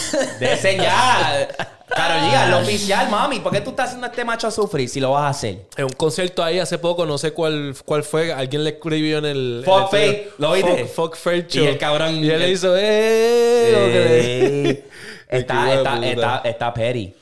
[0.41, 1.49] de, ya.
[1.89, 3.41] Carol G, hazlo oficial, mami.
[3.41, 5.63] ¿Por qué tú estás haciendo este macho a sufrir si lo vas a hacer?
[5.77, 9.25] En un concierto ahí hace poco, no sé cuál, cuál fue, alguien le escribió en
[9.25, 9.63] el...
[9.65, 10.85] Fuck en el- Faith, ¿lo viste?
[10.85, 12.73] Fuck, fuck Faith Y el cabrón- Y él le hizo...
[12.79, 14.85] ¡Eh!
[15.29, 16.07] está, Qué está, puta.
[16.09, 17.15] está, está petty.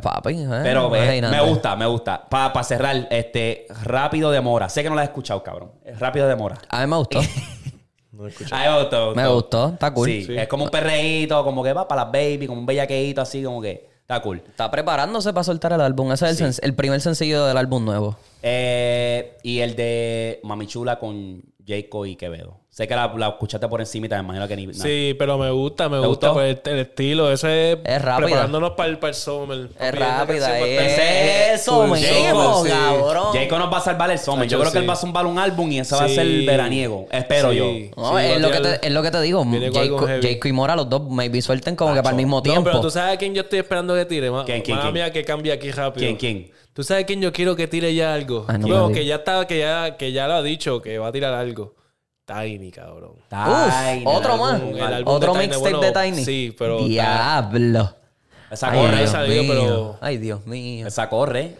[0.00, 1.36] Pues papi, eh, Pero eh, imagínate.
[1.36, 2.28] me gusta, me gusta.
[2.28, 4.68] Para cerrar, este, Rápido de Mora.
[4.68, 5.72] Sé que no lo has escuchado, cabrón.
[5.98, 6.56] Rápido de Mora.
[6.68, 7.20] A mí me gustó.
[8.12, 8.54] No escuché.
[8.54, 9.68] Ay, me gustó, me gustó.
[9.70, 10.06] Está cool.
[10.06, 10.36] Sí, Sí.
[10.36, 13.62] es como un perreíto, como que va para las baby, como un bellaqueíto así, como
[13.62, 14.42] que está cool.
[14.46, 16.12] Está preparándose para soltar el álbum.
[16.12, 18.16] Ese es el, sen- el primer sencillo del álbum nuevo.
[18.42, 22.60] Eh, y el de Mami Chula con Jacob y Quevedo.
[22.70, 24.66] Sé que la, la escuchaste por encima y te imagino que ni.
[24.66, 24.72] no.
[24.72, 27.30] Sí, pero me gusta, me ¿Te gusta pues, el, el estilo.
[27.30, 28.26] Ese es, Es rápida.
[28.28, 29.68] preparándonos para el, para el summer.
[29.78, 32.00] Es rápida, es- summer,
[32.66, 33.32] cabrón.
[33.34, 34.48] Jacob nos va a salvar el summer.
[34.48, 37.06] Yo creo que él va a zumbar un álbum y ese va a ser veraniego.
[37.10, 37.56] Espero Sí.
[37.58, 37.66] yo.
[38.02, 39.44] No, Sí, es, lo que te, es lo que te digo.
[39.44, 42.64] Jacob y Mora, los dos, maybe suelten como que para el mismo No, tiempo.
[42.64, 44.30] pero tú sabes a quién yo estoy esperando que tire.
[44.30, 44.94] Ma- ¿Quién, quién, Mala quién?
[44.94, 46.00] mía que cambie aquí rápido.
[46.06, 46.50] ¿Quién, quién?
[46.72, 48.46] ¿Tú sabes quién yo quiero que tire ya algo?
[48.58, 51.12] No me que ya está, que ya, que ya lo ha dicho, que va a
[51.12, 51.74] tirar algo.
[52.24, 53.14] Tiny, cabrón.
[53.28, 54.54] Tiny, otro el más.
[54.54, 56.24] álbum, El álbum Otro de Tiny, mixtape bueno, de Tiny.
[56.24, 57.96] sí, pero- Diablo.
[58.50, 59.42] Esa Ay, corre, Dios esa, mío.
[59.48, 60.86] pero- Ay, Dios mío.
[60.86, 61.56] esa corre.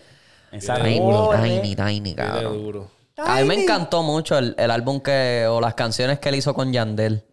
[0.53, 1.43] Esa Tiny, corre.
[1.61, 2.63] tiny, tiny, Tiene cabrón.
[2.63, 2.91] duro.
[3.19, 5.47] A mí me encantó mucho el, el álbum que...
[5.49, 7.25] O las canciones que él hizo con Yandel.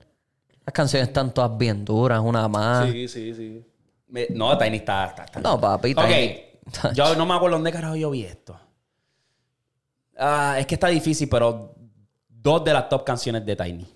[0.65, 2.89] Las canciones están todas bien duras, una más.
[2.91, 3.65] Sí, sí, sí.
[4.07, 5.05] Me- No, Tiny está.
[5.07, 6.48] está, está- No, papi, Ok.
[6.71, 6.93] Tiny.
[6.95, 8.59] Yo no me acuerdo dónde carajo yo vi esto.
[10.17, 11.73] Ah, es que está difícil, pero
[12.27, 13.87] dos de las top canciones de Tiny.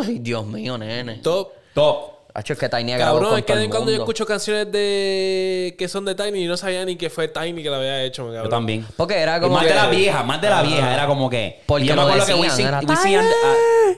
[0.00, 1.16] Uy, Dios mío, nene.
[1.18, 1.52] Top.
[1.74, 2.16] Top.
[2.34, 4.26] Hacho, es que Tiny ha grabado Cabrón, con es que todo el cuando yo escucho
[4.26, 7.78] canciones de que son de Tiny y no sabía ni que fue Tiny que la
[7.78, 8.86] había hecho, me Yo también.
[8.94, 9.70] Porque era como más que...
[9.70, 10.92] de la vieja, más de la vieja.
[10.92, 11.62] Era como que.
[11.64, 13.54] Porque y yo me acuerdo que Wisin, era Wisin and- ah,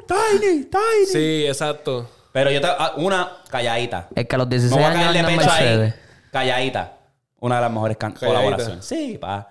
[0.06, 1.06] Tiny, Tiny.
[1.10, 2.08] Sí, exacto.
[2.30, 2.68] Pero yo te.
[2.68, 4.08] ah, una calladita.
[4.14, 5.94] Es que a los Me 16 voy a años pecho ahí.
[6.30, 6.97] Calladita.
[7.40, 8.84] Una de las mejores colaboraciones.
[8.84, 9.48] Sí, pa.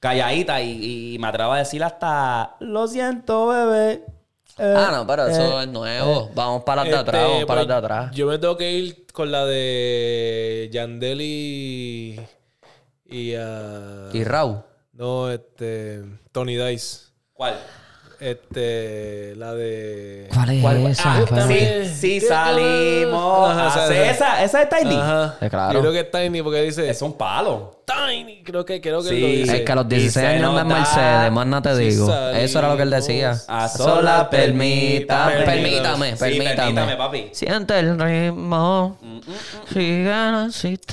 [0.00, 2.56] Calladita y, y me atrevo a decir hasta.
[2.60, 4.04] Lo siento, bebé.
[4.58, 6.30] Eh, Ah, no, pero eso eh, es nuevo.
[6.34, 8.10] Vamos para las de Este, atrás, vamos para las pues, de atrás.
[8.14, 12.20] Yo me tengo que ir con la de Yandel y.
[13.06, 13.34] Y.
[13.34, 14.62] ah, Y Raúl.
[14.92, 16.02] No, este.
[16.32, 17.06] Tony Dice.
[17.32, 17.54] ¿Cuál?
[18.20, 19.34] Este.
[19.36, 20.28] La de.
[20.34, 20.86] ¿Cuál es ¿Cuál?
[20.88, 21.02] esa?
[21.18, 21.90] Ah, ¿Cuál sí, es?
[21.92, 23.50] sí salimos.
[23.50, 24.96] Ajá, a esa- esa, esa es Tiny.
[24.96, 25.36] Ajá.
[25.40, 25.72] Eh, claro.
[25.74, 26.88] Yo creo que es Tiny porque dice.
[26.90, 27.82] Es un palo.
[27.86, 28.42] Tiny.
[28.42, 29.20] Creo que, creo que Sí.
[29.20, 29.56] lo dice.
[29.58, 31.82] Es que a los Y 16 se años en nota- Mercedes, más no te Sí
[31.84, 32.06] digo.
[32.08, 32.42] salimos.
[32.42, 33.36] Eso era lo que él decía.
[33.46, 35.32] A solas, permítame.
[35.44, 36.96] Permítame, Sí, permítame, permítame.
[36.96, 37.28] papi.
[37.32, 38.98] Siente el ritmo.
[39.72, 40.12] Sigue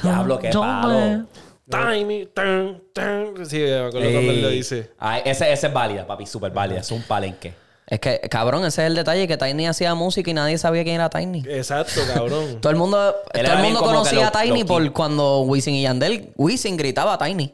[0.03, 1.25] Diablo, qué palo.
[1.69, 2.27] Tiny.
[2.27, 3.45] Tan, tan.
[3.45, 4.91] Sí, me acuerdo cuando él lo dice.
[4.99, 6.25] Ay, ese, ese es válida, papi.
[6.25, 6.79] Súper válida.
[6.79, 7.53] Es un palenque.
[7.87, 10.95] Es que, cabrón, ese es el detalle, que Tiny hacía música y nadie sabía quién
[10.95, 11.43] era Tiny.
[11.47, 12.57] Exacto, cabrón.
[12.61, 15.83] Todo el mundo, todo el mundo conocía lo- a Tiny lo- por cuando Wisin y
[15.83, 17.53] Yandel, Wisin gritaba a Tiny.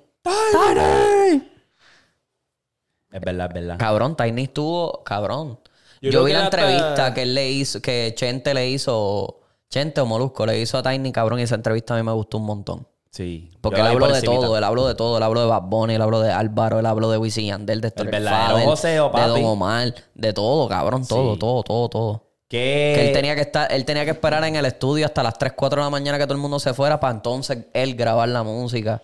[3.11, 3.77] Es verdad, es verdad.
[3.77, 5.59] Cabrón, Tiny estuvo, cabrón.
[6.01, 10.05] Yo vi la hasta- entrevista que él le hizo, que Chente le hizo, Chente o
[10.05, 12.87] Molusco le hizo a Tiny, cabrón, y esa entrevista a mí me gustó un montón.
[13.11, 13.51] Sí.
[13.59, 14.41] Porque él habló de encimita.
[14.41, 16.85] todo, él habló de todo, él habló de Bad Bunny, él habló de Álvaro, él
[16.85, 19.27] habló de Wisin Yandel, de Héctor El verdadero joseo, de.
[19.27, 21.39] Don Omar, de todo, cabrón, todo, Sí.
[21.39, 22.23] todo, todo, todo.
[22.47, 25.37] Que, Que él tenía que estar, él tenía que esperar en el estudio hasta las
[25.37, 28.27] 3, 4 de la mañana que todo el mundo se fuera para entonces él grabar
[28.29, 29.01] la música.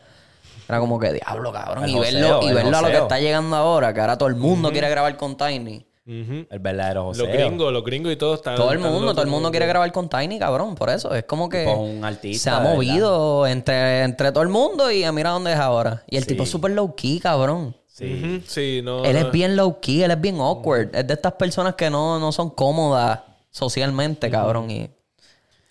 [0.68, 1.86] Era como que diablo, cabrón.
[1.86, 4.28] El y joseo, verlo, y verlo a lo que está llegando ahora, que ahora todo
[4.28, 5.86] el mundo quiere grabar con Tiny.
[6.08, 7.24] El verdadero José.
[7.24, 8.56] Los gringos, los gringos y todo están.
[8.56, 10.74] Todo el mundo, todo el mundo quiere grabar con Tiny, cabrón.
[10.76, 14.50] Por eso, es como que Tipo un artista, se ha movido entre, entre todo el
[14.50, 16.04] mundo y mira dónde es ahora.
[16.08, 16.30] Y el Sí.
[16.30, 17.76] tipo es súper low key, cabrón.
[17.88, 18.42] Sí.
[18.48, 19.04] Sí, no.
[19.04, 20.96] Él es bien low key, él es bien awkward.
[20.96, 24.72] Es de estas personas que no, no son cómodas socialmente, cabrón.
[24.72, 24.90] Y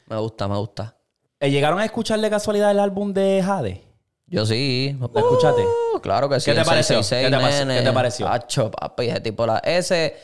[0.09, 0.97] me gusta, me gusta.
[1.41, 3.86] Eh, ¿Llegaron a escuchar de casualidad el álbum de Jade?
[4.27, 4.97] Yo sí.
[4.99, 5.63] ¿Lo escuchaste?
[5.63, 6.51] Uh, claro que sí.
[6.51, 7.03] ¿Qué te pareció?
[7.03, 7.75] 666, ¿Qué te pareció?
[7.75, 8.29] ¿Qué te pareció?
[8.29, 9.59] Acho, papi, ese tipo la...
[9.59, 10.17] Ese...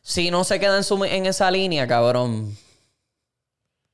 [0.00, 2.56] Si no se queda en, su, en esa línea, cabrón,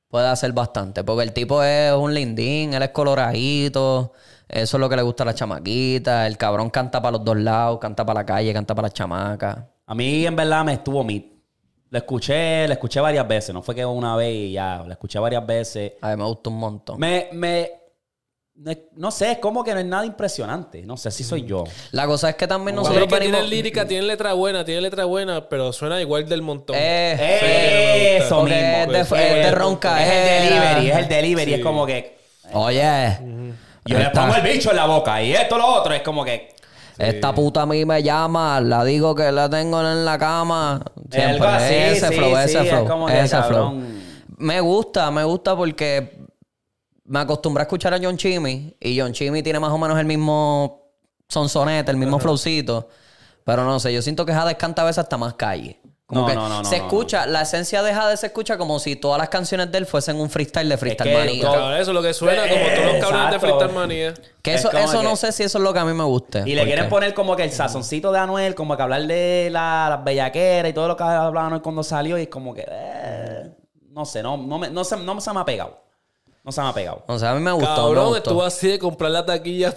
[0.09, 1.03] puede hacer bastante.
[1.03, 4.13] Porque el tipo es un lindín, él es coloradito.
[4.47, 6.27] Eso es lo que le gusta a la chamaquita.
[6.27, 9.57] El cabrón canta para los dos lados, canta para la calle, canta para las chamacas.
[9.87, 11.23] A mí, en verdad, me estuvo mid.
[11.89, 13.51] Lo escuché, lo escuché varias veces.
[13.55, 14.83] No fue que una vez y ya.
[14.85, 15.93] Lo escuché varias veces.
[16.01, 16.99] A mí me gusta un montón.
[16.99, 17.71] Me, me...
[18.55, 20.83] No, es- no sé, es como que no es nada impresionante.
[20.83, 21.63] No sé si soy yo.
[21.91, 23.41] La cosa es que también Nosotros nosotros que venimos...
[23.47, 26.75] tiene lírica, tiene letra buena, tiene letra buena, pero suena igual del montón.
[26.79, 28.93] Eh, Eso porque mismo.
[28.93, 30.17] es de- es de eh, ronca, Es el
[30.53, 30.69] era.
[30.75, 31.53] delivery, es el delivery.
[31.55, 32.17] Es como que...
[32.53, 33.17] Oye,
[33.85, 35.93] Yo le pongo el bicho en la boca y esto, lo otro.
[35.93, 36.53] Es como que...
[36.99, 40.79] Esta puta a mí me llama, la digo que la tengo en la cama.
[41.09, 43.09] Siempre así, ese sí, flow, sí, ese es flow.
[43.09, 43.41] ese flow.
[43.41, 44.03] cabrón.
[44.37, 46.22] Me gusta, me gusta porque
[47.05, 50.05] me acostumbré a escuchar a John Chimmy y John Chimmy tiene más o menos el
[50.05, 50.83] mismo
[51.27, 52.89] sonsonete, el mismo flowcito.
[53.45, 55.79] Pero no sé, yo siento que Hades canta a veces hasta más calle.
[56.05, 58.57] Como No, que no, no, no, se no, escucha, la esencia de Hades se escucha
[58.57, 61.41] como si todas las canciones de él fuesen un freestyle de Freestyle que Manía.
[61.41, 63.39] todo- eso es lo que suena como todos los cabrones de.
[63.39, 64.13] Freestyle Manía.
[64.41, 66.03] Que Es eso, eso que- no sé si eso es lo que a mí me
[66.03, 66.43] guste.
[66.45, 69.87] Y le quieren poner como que el sazoncito de Anuel, como que hablar de la-
[69.89, 72.17] las bellaqueras y todo lo que hablaba Anuel cuando salió.
[72.17, 72.65] Y es como que.
[72.67, 73.51] eh,
[73.89, 75.82] no sé, no, no, me, no, se, no se me ha pegado.
[76.43, 77.03] No se me ha pegado.
[77.07, 77.69] O sea, a mí me gustó.
[77.69, 78.17] me Cabrón, gustó.
[78.17, 79.73] estuvo así de comprar la taquilla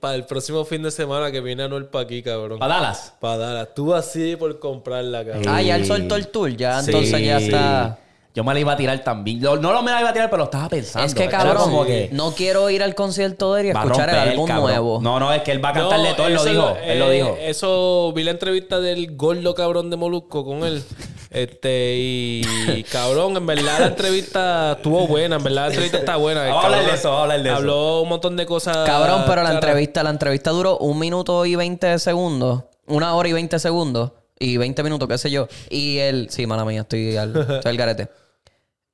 [0.00, 2.58] para el próximo fin de semana que viene Anuel para aquí, cabrón.
[2.58, 3.12] ¿Para Dallas?
[3.20, 3.68] Para Dallas.
[3.68, 5.44] Estuvo así por comprarla, cabrón.
[5.46, 7.98] Ah, ya él soltó el tour, ya entonces ya está.
[8.34, 9.40] Yo me la iba a tirar también.
[9.40, 11.06] No lo me la iba a tirar, pero lo estaba pensando.
[11.06, 14.16] Es que cabrón, como que no quiero ir al concierto de él y escuchar el
[14.16, 14.66] álbum cabrón.
[14.70, 15.00] nuevo.
[15.02, 16.26] No, no, es que él va a cantar de No, todo.
[16.28, 16.76] Él lo dijo.
[16.82, 17.36] Él lo eh, dijo.
[17.40, 20.82] Eso, vi la entrevista del gordo cabrón de Molusco con él.
[21.36, 25.36] Este, y cabrón, en verdad la entrevista estuvo buena.
[25.36, 26.46] En verdad la entrevista está buena.
[26.46, 27.58] Vamos a hablar de eso, vamos a hablar de eso.
[27.58, 28.78] Habló un montón de cosas.
[28.86, 32.64] Cabrón, pero la entrevista, la entrevista duró un minuto y 20 segundos.
[32.86, 34.12] Una hora y 20 segundos.
[34.38, 35.46] Y 20 minutos, qué sé yo.
[35.68, 36.28] Y él...
[36.30, 38.08] Sí, mala mía, estoy al, estoy al garete.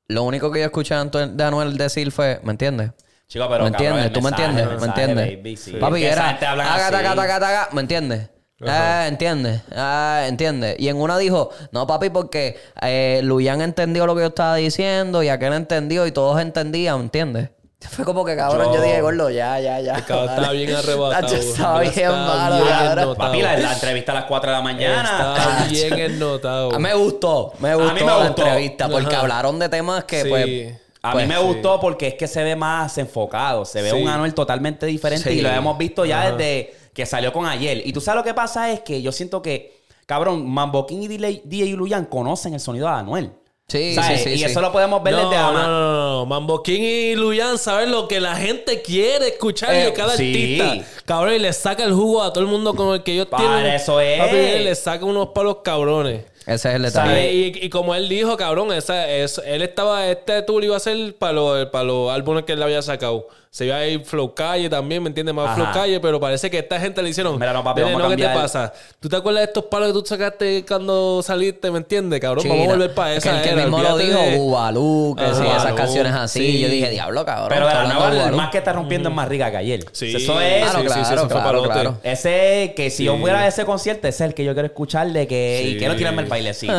[0.09, 2.40] Lo único que yo escuché de Anuel decir fue...
[2.43, 2.90] ¿Me entiendes?
[3.28, 4.12] Chico, pero ¿Me entiendes?
[4.12, 4.66] ¿Tú me entiendes?
[4.80, 5.36] ¿Me entiendes?
[5.36, 5.72] baby, sí.
[5.72, 6.30] Papi, era...
[6.30, 6.40] así.
[6.40, 8.30] taca, taca, taca, ¿Me entiendes?
[8.67, 10.77] Ah, entiende, ah, entiende.
[10.79, 15.23] Y en una dijo, no papi, porque eh, Luyan entendió lo que yo estaba diciendo
[15.23, 17.51] y aquel entendió y todos entendían, ¿entiendes?
[17.91, 19.95] Fue como que cabrón, yo, Yo- dije, gordo, ya, ya, ya.
[19.97, 20.59] El cabrón estaba dale".
[20.65, 21.27] bien arrebatado.
[21.27, 22.93] Tacho, estaba bien malo, bien cabrón.
[22.93, 23.15] ennotado.
[23.17, 25.03] Papi, la, la entrevista a las 4 de la mañana.
[25.03, 26.73] Estaba bien ennotado.
[26.73, 28.43] A mí me gustó, me gustó mí me la gustó.
[28.47, 29.21] entrevista porque Ajá.
[29.23, 30.29] hablaron de temas que Sí.
[30.29, 30.75] pues...
[31.05, 33.65] A pues, mí me gustó porque es que se ve más enfocado.
[33.65, 33.97] Se ve Sí.
[34.01, 35.41] un Anuel totalmente diferente Sí.
[35.41, 37.82] y lo hemos visto ya desde que salió con ayer.
[37.86, 41.09] Y tú sabes lo que pasa es que yo siento que, cabrón, Mambo King y
[41.09, 43.30] DJ DJ Luyan conocen el sonido de Anuel.
[43.68, 44.45] Sí, sí, sí, Y sí.
[44.45, 46.26] eso lo podemos ver no, desde no, Ama- no, no, no.
[46.26, 50.59] Mambo King y Luyan saben lo que la gente quiere escuchar Eh, de cada sí.
[50.61, 50.86] artista.
[51.07, 53.43] Cabrón, y le saca el jugo a todo el mundo con el que ellos Para
[53.45, 53.72] tienen.
[53.72, 54.18] eso es.
[54.20, 54.34] Papi,
[54.64, 56.24] le saca unos palos cabrones.
[56.45, 57.32] Ese es el detalle.
[57.32, 61.16] y- y como él dijo, cabrón, esa, es, él estaba, este tour iba a ser
[61.16, 63.28] para los, para los álbumes que él había sacado.
[63.55, 65.35] Se iba a ir Flow Calle también, ¿me entiendes?
[65.35, 65.57] Más Ajá.
[65.57, 67.39] Flow Calle, pero parece que esta gente le hicieron.
[67.39, 68.43] Mira, no, papi, "Nene, vamos a ¿qué te cambiar".
[68.45, 68.73] pasa?
[68.99, 72.47] ¿Tú te acuerdas de estos palos que tú sacaste cuando saliste, ¿me entiendes, cabrón?
[72.49, 75.43] Vamos a volver para Que esa el que era, mismo lo dijo, de- que sí,
[75.55, 76.39] esas canciones así.
[76.39, 76.61] sí.
[76.61, 77.49] Yo dije, diablo, cabrón.
[77.51, 79.85] Pero la nueva, más que está rompiendo es más rica que ayer.
[79.93, 80.17] Sí.
[80.17, 80.63] Eso es.
[80.63, 81.99] Claro, sí, sí, claro, sí, eso claro, claro.
[82.03, 85.09] Ese que si yo fuera a ese concierto, ese es el que yo quiero escuchar
[85.13, 85.61] de que.
[85.63, 85.69] Sí.
[85.75, 86.73] Y quiero tirarme el bailecito.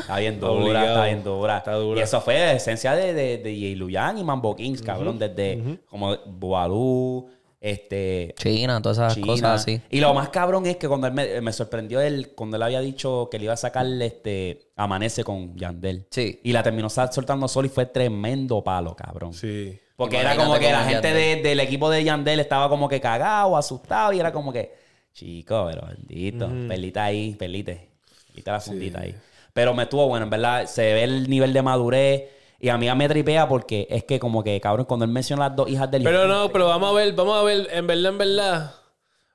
[0.00, 0.86] Está bien dura, Obligado.
[0.88, 1.58] está bien dura.
[1.58, 2.00] Está dura.
[2.00, 3.78] Y eso fue la esencia de, de, de J.
[3.78, 5.18] Luyan y Mambo Kings, cabrón.
[5.18, 7.28] Desde como Boalú,
[7.60, 9.26] este, China, todas esas China.
[9.26, 9.80] cosas así.
[9.90, 12.80] Y lo más cabrón es que cuando él me, me sorprendió él, cuando él había
[12.80, 16.06] dicho que le iba a sacar este Amanece con Yandel.
[16.10, 16.40] Sí.
[16.44, 19.32] Y la terminó soltando solo y fue tremendo palo, cabrón.
[19.34, 19.78] Sí.
[19.96, 23.00] Porque Imagínate era como que la gente de- del equipo de Yandel estaba como que
[23.00, 24.72] cagado, asustado, y era como que,
[25.12, 27.88] chico, pero bendito, pelita ahí, pelite,
[28.28, 29.16] pelita la fundita ahí.
[29.58, 32.28] Pero me estuvo bueno, en verdad, se ve el nivel de madurez.
[32.60, 35.56] Y a mí me tripea porque es que como que, cabrón, cuando él menciona las
[35.56, 38.18] dos hijas del Pero no, pero vamos a ver, vamos a ver, en verdad, en
[38.18, 38.74] verdad.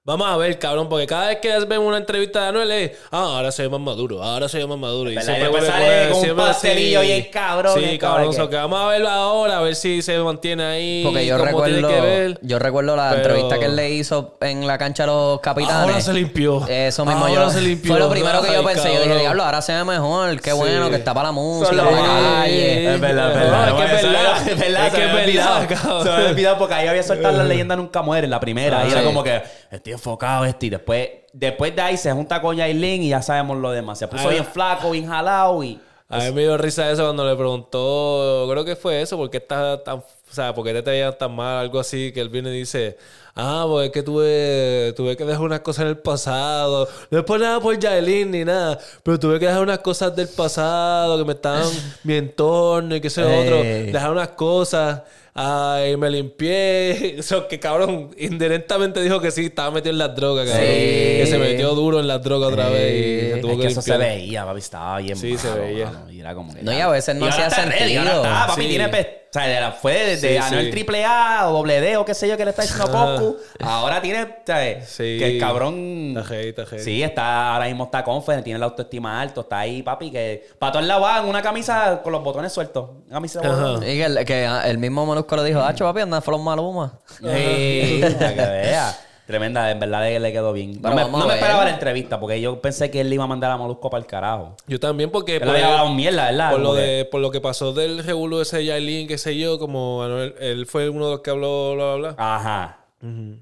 [0.06, 3.20] Vamos a ver, cabrón, porque cada vez que vemos una entrevista de Anuel es, ah,
[3.38, 5.10] ahora se ve más maduro, ahora se ve más maduro.
[5.10, 7.08] Y siempre Y después vuelve sale con- un siempre pastelillo así.
[7.08, 10.20] bien cabrón, Sí, cabrón, so que- que vamos a verlo ahora, a ver si se
[10.20, 11.04] mantiene ahí.
[11.06, 12.38] Porque yo recuerdo, que ver.
[12.42, 15.74] yo recuerdo la Pero- entrevista que él le hizo en la cancha a los capitanes.
[15.86, 16.68] Ahora se limpió.
[16.68, 17.50] Eso mismo Ahora yo.
[17.52, 17.94] se limpió.
[17.94, 18.94] Fue lo primero que yo Ay, pensé.
[18.94, 20.42] Yo dije, diablo, ahora se ve mejor.
[20.42, 20.58] Qué Sí.
[20.58, 22.94] bueno que está para la música, Solo- para la calle.
[22.96, 23.68] Es verdad, verdad.
[23.70, 24.48] es que es verdad.
[24.50, 26.04] Es verdad, Es se que me es verdad, cabrón.
[26.04, 28.86] Se me había olvidado porque ahí había soltado la leyenda nunca muere, la primera.
[28.86, 29.42] Y era como que
[29.78, 30.68] estoy enfocado este.
[30.68, 34.00] Y después, después de ahí se junta con Yailin y ya sabemos lo demás.
[34.00, 35.80] Se puso bien flaco, bien jalado y...
[36.10, 39.84] A mí me dio risa eso cuando le preguntó, creo que fue eso, porque está
[39.84, 40.04] tan,
[40.34, 42.98] o sea, porque te veían tan mal, algo así, que él viene y dice,
[43.36, 47.24] ah, pues es que tuve, tuve que dejar unas cosas en el pasado, no es
[47.24, 51.24] por nada por Yaelin ni nada, pero tuve que dejar unas cosas del pasado que
[51.26, 51.68] me estaban,
[52.04, 53.92] mi entorno y qué sé yo, otro, Ey.
[53.92, 55.02] dejar unas cosas,
[55.36, 60.48] ay, me limpié, eso que cabrón, indirectamente dijo que sí, estaba metido en las drogas,
[60.50, 63.64] cabrón, que se metió duro en las drogas otra vez y se tuvo es que,
[63.68, 64.60] que eso se veía, papi.
[64.60, 65.86] Estaba bien Sí, se veía.
[65.92, 68.22] mano, Y era como que No, ya- y a veces no hacía sentido.
[68.24, 68.68] papi, Sí.
[68.70, 69.23] tiene...
[69.36, 70.72] O sea, fue desde Sí, Anuel sí.
[70.72, 72.86] triple A o doble D o qué sé yo que le está diciendo.
[72.86, 73.38] Goku.
[73.62, 74.28] Ahora tiene...
[74.46, 74.88] ¿sabes?
[74.88, 75.18] Sí.
[75.18, 76.14] Que el cabrón...
[76.16, 76.84] Está heavy, está heavy.
[76.84, 80.74] Sí, está, ahora mismo está confident, tiene la autoestima alto, está ahí, papi, que para
[80.74, 82.92] todos lados va en una camisa con los botones sueltos.
[83.08, 83.58] Una camisa de Ajá.
[83.58, 83.90] botones.
[83.90, 87.00] Y que, el, que el mismo Molusco le dijo, Hacho, papi, anda Flow Maluma.
[87.20, 88.98] Sí, para que vea.
[89.26, 90.80] Tremenda, en verdad le quedó bien.
[90.82, 93.24] Pero no me, no me esperaba la entrevista porque yo pensé que él le iba
[93.24, 94.56] a mandar a Molusco para el carajo.
[94.68, 96.52] Yo también porque Él había hablado mierda, ¿verdad?
[96.52, 99.58] por lo de por lo que pasó del revuelo ese de Yailin, qué sé yo,
[99.60, 102.16] como Anuel- él fue uno de los que habló bla bla bla.
[102.18, 102.80] Ajá.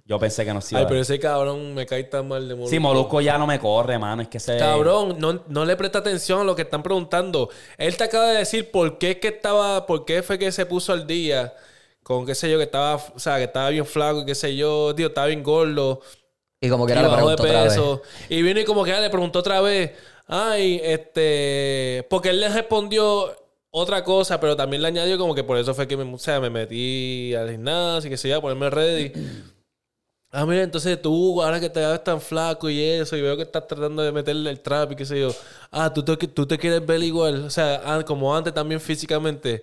[0.08, 2.48] Yo pensé que no se iba Ay, a- pero ese cabrón me cae tan mal
[2.48, 2.70] de Molusco.
[2.72, 4.24] Sí, Molusco ya no me corre, mano.
[4.24, 4.58] Es que se...
[4.58, 7.48] Cabrón, no, no le presta atención a lo que están preguntando.
[7.78, 10.66] Él te acaba de decir por qué es que estaba, por qué fue que se
[10.66, 11.54] puso al día
[12.04, 14.94] con qué sé yo, que estaba, o sea, que estaba bien flaco, qué sé yo,
[14.96, 16.02] tío, estaba bien gordo.
[16.60, 17.74] Y como que y era le preguntó otra vez.
[17.74, 18.02] peso.
[18.30, 19.92] Y vino y como que ya le preguntó otra vez.
[20.28, 22.06] Ay, este.
[22.10, 23.36] Porque él le respondió
[23.72, 26.40] otra cosa, pero también le añadió como que por eso fue que me, o sea,
[26.40, 29.12] me metí al gimnasio y que se iba a ponerme ready.
[30.34, 33.44] Ah, mira, entonces tú, ahora que te ves tan flaco y eso, y veo que
[33.44, 35.36] estás tratando de meterle el trap y qué sé yo.
[35.72, 37.44] Ah, tú te, tú te quieres ver igual.
[37.44, 39.62] O sea, ah, como antes también físicamente.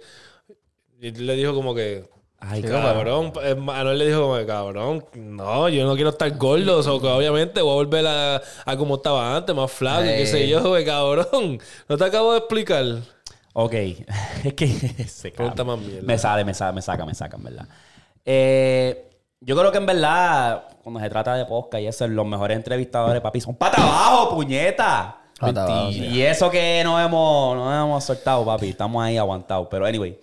[1.01, 2.07] Y le dijo como que.
[2.41, 3.32] Ay, cabrón.
[3.43, 6.78] Eh, Manuel le dijo como que, cabrón, no, yo no quiero estar gordo.
[6.78, 10.09] O sea, que obviamente voy a volver a, a como estaba antes, más flaco y
[10.09, 11.61] qué sé yo, güey, cabrón.
[11.89, 12.84] No te acabo de explicar.
[13.55, 13.72] Ok.
[14.45, 15.32] es que...
[15.32, 15.66] cabrón.
[15.66, 16.07] más mierda.
[16.07, 17.68] Me sale, me sale, me saca, me saca, en verdad.
[18.24, 19.11] Eh,
[19.41, 23.20] yo creo que en verdad, cuando se trata de podcast y eso, los mejores entrevistadores,
[23.20, 25.22] papi, son pata abajo, puñeta.
[25.41, 25.91] Pata abajo.
[25.91, 28.68] Y eso que no hemos, no hemos soltado, papi.
[28.68, 29.66] Estamos ahí aguantados.
[29.68, 30.18] Pero anyway,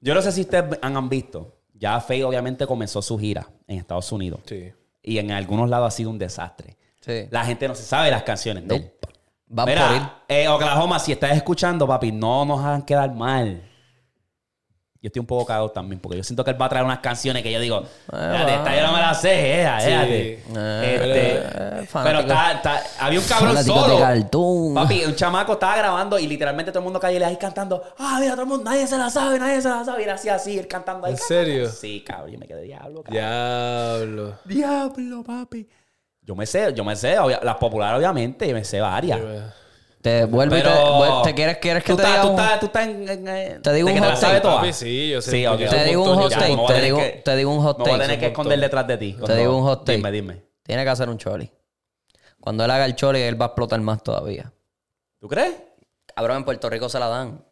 [0.00, 1.56] yo no sé si ustedes han, han visto.
[1.74, 4.40] Ya Faye obviamente comenzó su gira en Estados Unidos.
[4.46, 4.72] Sí.
[5.02, 6.76] Y en algunos lados ha sido un desastre.
[7.00, 7.26] Sí.
[7.30, 8.92] La gente no se sabe las canciones él.
[9.46, 10.02] Van Mira, por ir.
[10.28, 13.62] eh, Oklahoma, si estás escuchando, papi, no nos hagan quedar mal.
[15.02, 16.98] Yo estoy un poco cagado también, porque yo siento que él va a traer unas
[16.98, 18.56] canciones que yo digo, "Espérate, va.
[18.58, 19.88] esta yo no me la sé, ea, Sí.
[19.90, 20.32] éate".
[20.34, 23.94] Eh, Este, eh, pero está, está- había un cabrón fanático solo.
[23.96, 24.74] de cartoon.
[24.74, 28.32] Papi, un chamaco estaba grabando y literalmente todo el mundo calle ahí cantando, ah, mira,
[28.32, 30.02] todo el mundo, nadie se la sabe, nadie se la sabe.
[30.02, 31.12] Y era así, así, él cantando ahí.
[31.12, 31.70] ¿En serio?
[31.70, 33.12] Sí, cabrón, yo me quedé diablo, cabrón.
[33.14, 34.38] Diablo.
[34.44, 35.66] Diablo, papi.
[36.22, 39.18] Yo me sé, yo me sé, las populares obviamente, yo me sé varias.
[40.02, 40.62] Te vuelve y
[41.24, 43.28] te, quieres, quieres que tú te estás, diga tú un- estás, tú estás en, en-
[43.28, 44.56] en- Te digo un hot sabes take, toda.
[44.56, 45.30] Papi, sí, yo sé.
[45.30, 45.58] Sí, ok.
[45.68, 48.02] Te digo un hot take, te digo, que- te digo un hot voy a take.
[48.04, 49.16] tener que esconder detrás de ti.
[49.26, 49.96] Te digo un hot take.
[49.98, 50.42] Dime, dime.
[50.62, 51.52] Tiene que hacer un choli.
[52.40, 54.50] Cuando él haga el choli, él va a explotar más todavía.
[55.18, 55.54] ¿Tú crees?
[56.16, 57.44] Cabrón, en Puerto Rico se la dan.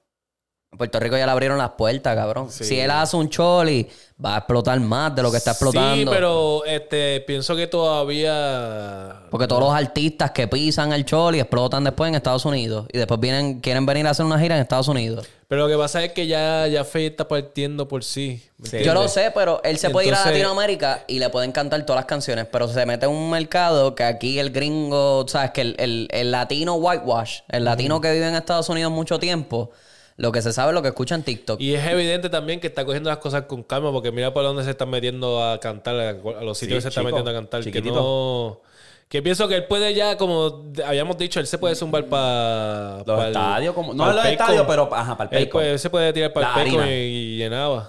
[0.71, 2.51] En Puerto Rico ya le abrieron las puertas, cabrón.
[2.51, 2.63] Sí.
[2.65, 3.89] Si él hace un choli,
[4.23, 5.95] va a explotar más de lo que está explotando.
[5.97, 9.23] Sí, pero este, pienso que todavía.
[9.31, 12.87] Porque todos los artistas que pisan el choli explotan después en Estados Unidos.
[12.93, 15.27] Y después vienen, quieren venir a hacer una gira en Estados Unidos.
[15.49, 18.43] Pero lo que pasa es que ya, ya Faye está partiendo por sí.
[18.59, 18.85] ¿me Sí.
[18.85, 22.01] Yo lo sé, pero él se puede ir a Latinoamérica y le pueden cantar todas
[22.01, 25.77] las canciones, pero se mete en un mercado que aquí el gringo, sabes, que el,
[25.79, 29.71] el- el latino whitewash, el latino que vive en Estados Unidos mucho tiempo,
[30.19, 31.61] Lo que se sabe es lo que escucha en TikTok.
[31.61, 34.65] Y es evidente también que está cogiendo las cosas con calma porque mira por dónde
[34.65, 37.35] se está metiendo a cantar, a, los sitios Sí, que se está chico, metiendo a
[37.35, 37.61] cantar.
[37.61, 37.95] Que chiquitito.
[37.95, 38.61] no...
[39.09, 43.03] Que pienso que él puede ya, como habíamos dicho, él se puede zumbar para...
[43.07, 43.95] Los estadios, como.
[43.95, 46.61] No los estadios, pero ajá, para el Él, puede- él se puede tirar para el
[46.61, 46.91] harina.
[46.91, 47.89] y, y llenaba.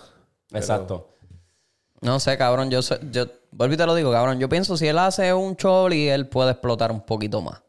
[0.54, 1.10] Exacto.
[2.00, 2.72] No sé, cabrón.
[2.72, 4.40] Yo, sé- yo vuelvo y te lo digo, cabrón.
[4.40, 7.62] Yo pienso si él hace un choli, él puede explotar un poquito más.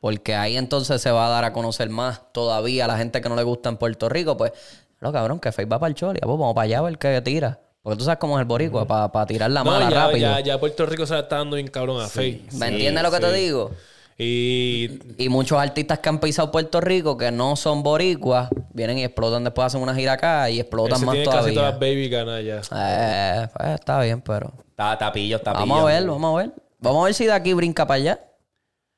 [0.00, 3.28] Porque ahí entonces se va a dar a conocer más todavía a la gente que
[3.28, 4.36] no le gusta en Puerto Rico.
[4.36, 4.52] Pues,
[5.00, 6.18] lo cabrón, que Face va para el choli.
[6.20, 7.60] Pues vamos para allá a ver qué tira.
[7.82, 10.18] Porque tú sabes cómo es el boricua, para tirar la No, mala ya, rápido.
[10.18, 12.42] ya, ya Puerto Rico se la está dando bien cabrón a Faye.
[12.54, 13.70] ¿Me entiendes lo que te digo?
[14.18, 19.04] Y Y muchos artistas que han pisado Puerto Rico, que no son boricuas, vienen y
[19.04, 21.78] explotan después, hacen una gira acá y explotan más tiene casi todas todavía.
[21.78, 22.70] baby canallas.
[22.74, 24.52] Eh, pues está bien, pero...
[24.70, 25.66] Está tapillo, tapillo.
[25.66, 26.52] Vamos a ver, vamos a ver.
[26.80, 28.20] Vamos a ver si de aquí brinca para allá.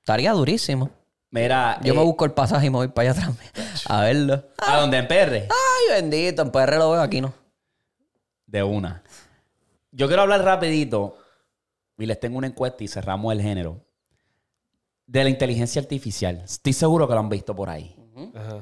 [0.09, 0.89] Estaría durísimo.
[1.31, 3.51] Mira, Yo eh, me busco el pasaje y me voy para allá también.
[3.85, 4.43] A verlo.
[4.57, 4.97] ¿A dónde?
[4.97, 5.35] En PR.
[5.51, 6.41] Ay, bendito.
[6.41, 7.35] En PR lo veo aquí, ¿no?
[8.47, 9.03] De una.
[9.93, 11.19] Yo quiero hablar rapidito
[11.99, 13.85] y les tengo una encuesta y cerramos el género.
[15.07, 16.41] De la inteligencia artificial.
[16.43, 17.95] Estoy seguro que lo han visto por ahí.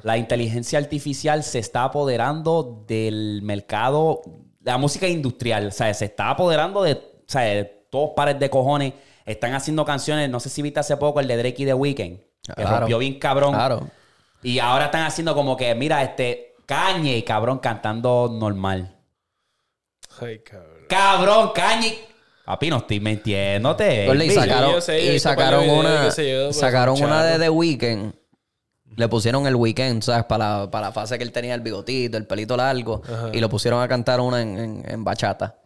[0.02, 4.22] La inteligencia artificial se está apoderando del mercado,
[4.58, 5.68] de la música industrial.
[5.68, 8.94] O sea, se está apoderando de, o sea, de todos pares de cojones.
[9.26, 12.18] Están haciendo canciones, no sé si viste hace poco el de Drake y The Weeknd,
[12.18, 12.78] que Claro.
[12.78, 13.52] rompió bien cabrón.
[13.52, 13.90] Claro.
[14.42, 18.96] Y ahora están haciendo como que, mira, este Kanye, cabrón, cantando normal.
[20.20, 20.86] Ay, cabrón.
[20.88, 21.98] Cabrón, Kanye.
[22.44, 24.06] Papi, no estoy mintiéndote.
[24.06, 27.38] Gordy, y sacaron, yo sé, y sacaron una, yo, sacaron una de.
[27.40, 28.14] The Weeknd.
[28.96, 30.24] Le pusieron el Weeknd, ¿sabes?
[30.24, 33.02] Para la, para la fase que él tenía el bigotito, el pelito largo.
[33.32, 35.56] Y lo pusieron a cantar una en, en- en bachata.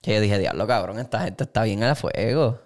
[0.00, 2.58] Que yo dije, diablo, cabrón, esta gente está bien a fuego.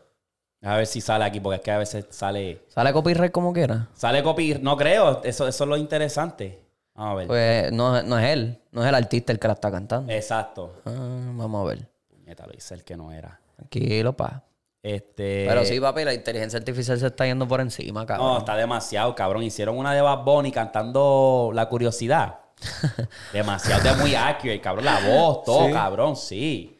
[0.62, 2.62] A ver si sale aquí, porque es que a veces sale.
[2.68, 3.88] ¿Sale copyright como quiera?
[3.94, 4.58] Sale copy.
[4.60, 5.22] No creo.
[5.24, 6.60] Eso, eso es lo interesante.
[6.94, 7.26] Vamos a ver.
[7.26, 8.60] Pues no, no es él.
[8.70, 10.12] No es el artista el que la está cantando.
[10.12, 10.74] Exacto.
[10.84, 10.90] Ah,
[11.34, 11.88] vamos a ver.
[12.08, 13.40] Puñeta, lo hice el que no era.
[13.56, 14.44] Tranquilo, pa.
[14.82, 15.46] Este.
[15.48, 18.26] Pero sí, papi, la inteligencia artificial se está yendo por encima, cabrón.
[18.28, 19.42] No, está demasiado, cabrón.
[19.42, 22.38] Hicieron una de Bad Bunny cantando La Curiosidad.
[23.32, 24.84] demasiado, de muy accurate, cabrón.
[24.84, 25.72] La voz, todo, Sí.
[25.72, 26.71] cabrón, sí.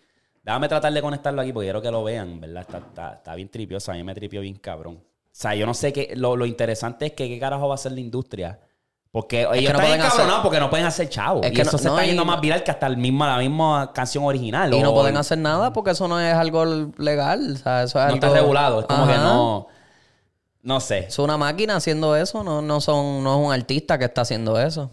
[0.43, 2.63] Déjame tratar de conectarlo aquí porque quiero que lo vean, ¿verdad?
[2.63, 3.93] Está, está, está bien tripioso.
[3.93, 4.97] A mí me tripió bien, cabrón.
[4.97, 6.13] O sea, yo no sé qué.
[6.17, 8.59] Lo, lo interesante es que qué carajo va a hacer la industria.
[9.13, 11.43] Porque ellos que no están pueden hacer- porque no pueden hacer chavo.
[11.43, 13.25] Es y que eso no- se no, está yendo más viral que hasta el mismo,
[13.27, 14.73] la misma canción original.
[14.75, 16.65] Y no pueden hacer nada porque eso no es algo
[16.99, 17.53] legal.
[17.53, 18.15] O sea, eso es No algo...
[18.27, 18.81] está regulado.
[18.81, 19.67] Es como que no.
[20.63, 21.01] No sé.
[21.01, 22.43] Es una máquina haciendo eso.
[22.43, 24.91] No, no, son, no es un artista que está haciendo eso.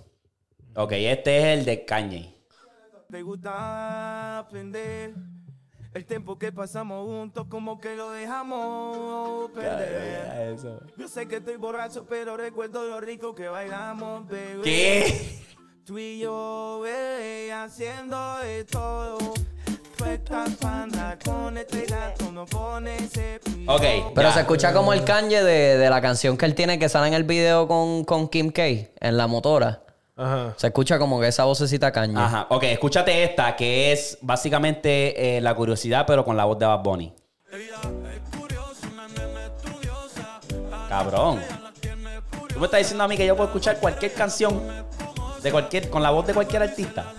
[0.75, 2.35] Ok, este es el de Kanye.
[3.09, 5.13] Te gusta aprender
[5.93, 10.55] el tiempo que pasamos juntos, como que lo dejamos perder.
[10.97, 14.61] Yo sé que estoy borracho, pero recuerdo lo rico que bailamos, bebé.
[14.63, 15.39] ¿Qué?
[15.85, 19.17] Tú y yo, bebé, haciendo de todo.
[19.97, 23.73] Tú estás pana con este gato, no con ese pillo.
[23.73, 24.13] Ok.
[24.15, 24.33] Pero ya.
[24.33, 27.15] se escucha como el Kanye de, de la canción que él tiene que sale en
[27.15, 29.81] el video con, con Kim K en la motora.
[30.19, 30.53] Ajá.
[30.57, 32.19] Se escucha como que esa vocecita Kanye.
[32.19, 36.65] Ajá, ok, escúchate esta, que es básicamente eh, la curiosidad, pero con la voz de
[36.65, 37.13] Bad Bunny.
[40.89, 41.39] Cabrón.
[42.53, 44.61] Tú me estás diciendo a mí que yo puedo escuchar cualquier canción
[45.41, 47.13] de cualquier, con la voz de cualquier artista.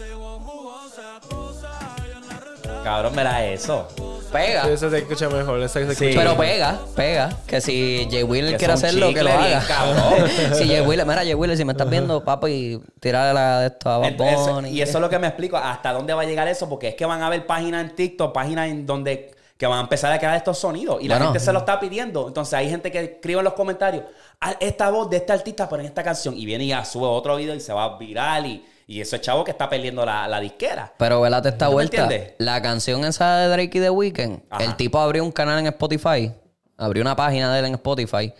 [2.84, 3.88] Cabrón, mira eso.
[4.32, 4.68] Pega.
[4.68, 5.68] Ese se escucha mejor.
[5.68, 5.90] Se Sí.
[5.92, 7.30] escucha Pero pega, pega.
[7.46, 9.64] Que si Jay Wheeler Que quiere hacerlo, que lo haga.
[9.66, 10.28] cabrón.
[10.54, 13.90] si Jay Wheeler, mira, Jay Wheeler, si me estás viendo, papi, tirarle la de esto
[13.90, 16.68] a Bad y eso es lo que me explico, hasta dónde va a llegar eso,
[16.68, 19.82] porque es que van a haber páginas en TikTok, páginas en donde que van a
[19.82, 21.32] empezar a crear estos sonidos y la Bueno.
[21.32, 22.28] gente se lo está pidiendo.
[22.28, 24.04] Entonces hay gente que escribe en los comentarios,
[24.40, 27.06] "Ah, esta voz de este artista, pero en esta canción, y viene y ya sube
[27.06, 30.26] otro video y se va viral y, y eso es chavo que está perdiendo la,
[30.26, 30.92] la disquera.
[30.98, 32.02] Pero velate esta ¿Tú me vuelta.
[32.02, 32.34] entiendes?
[32.38, 34.64] La canción esa de Drake y The Weeknd, Ajá.
[34.64, 36.32] el tipo abrió un canal en Spotify,
[36.76, 38.32] abrió una página de él en Spotify.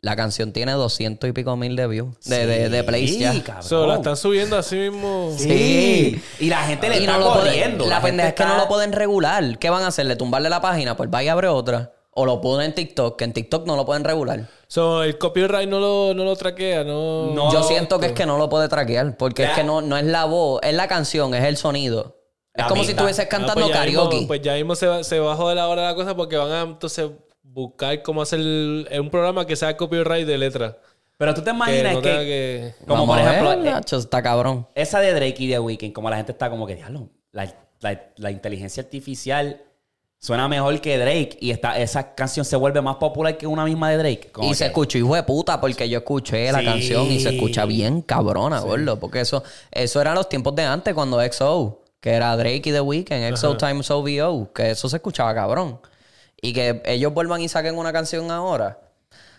[0.00, 3.62] La canción tiene 200 y pico mil de views, de, de, de plays ya.
[3.62, 5.32] So, la están subiendo así mismo.
[5.36, 6.20] Sí.
[6.38, 7.86] Y la gente le Y está no puede- corriendo.
[7.86, 9.58] la gente pendeja es que no lo pueden regular.
[9.58, 10.14] ¿Qué van a hacerle?
[10.16, 10.96] ¿Tumbarle la página?
[10.96, 11.92] Pues vaya a abre otra.
[12.10, 14.48] O lo ponen en TikTok, que en TikTok no lo pueden regular.
[14.68, 17.32] So, el copyright no lo, no lo traquea, no.
[17.32, 17.52] No.
[17.52, 19.50] Yo siento que es que no lo puede traquear, porque Ya.
[19.50, 22.16] es que no, no es la voz, es la canción, es el sonido.
[22.52, 24.14] Es La como si estuvieses Ah, cantando pues karaoke.
[24.16, 26.50] Mismo, pues ya mismo se, va- se bajó de la hora la cosa porque van
[26.50, 27.10] a entonces
[27.42, 30.78] buscar cómo hacer el- un programa que sea copyright de letra.
[31.18, 32.74] Pero tú te Que imaginas no que, tenga que.
[32.86, 34.66] como Vamos por ejemplo, ver, eh, Nacho, está cabrón.
[34.74, 38.10] esa de Drake y The Weeknd, como la gente está como que, diablo, la, la-
[38.16, 39.62] la inteligencia artificial
[40.18, 43.90] suena mejor que Drake y esta, esa canción se vuelve más popular que una misma
[43.90, 44.30] de Drake.
[44.32, 46.64] Como Y se escuchó hijo de puta porque yo escuché la Sí.
[46.64, 48.98] canción y se escucha bien cabrona, gordo.
[48.98, 52.80] Porque eso, eso eran los tiempos de antes cuando XO, que era Drake y The
[52.80, 55.80] Weeknd, XO times OVO, que eso se escuchaba cabrón.
[56.40, 58.80] Y que ellos vuelvan y saquen una canción ahora.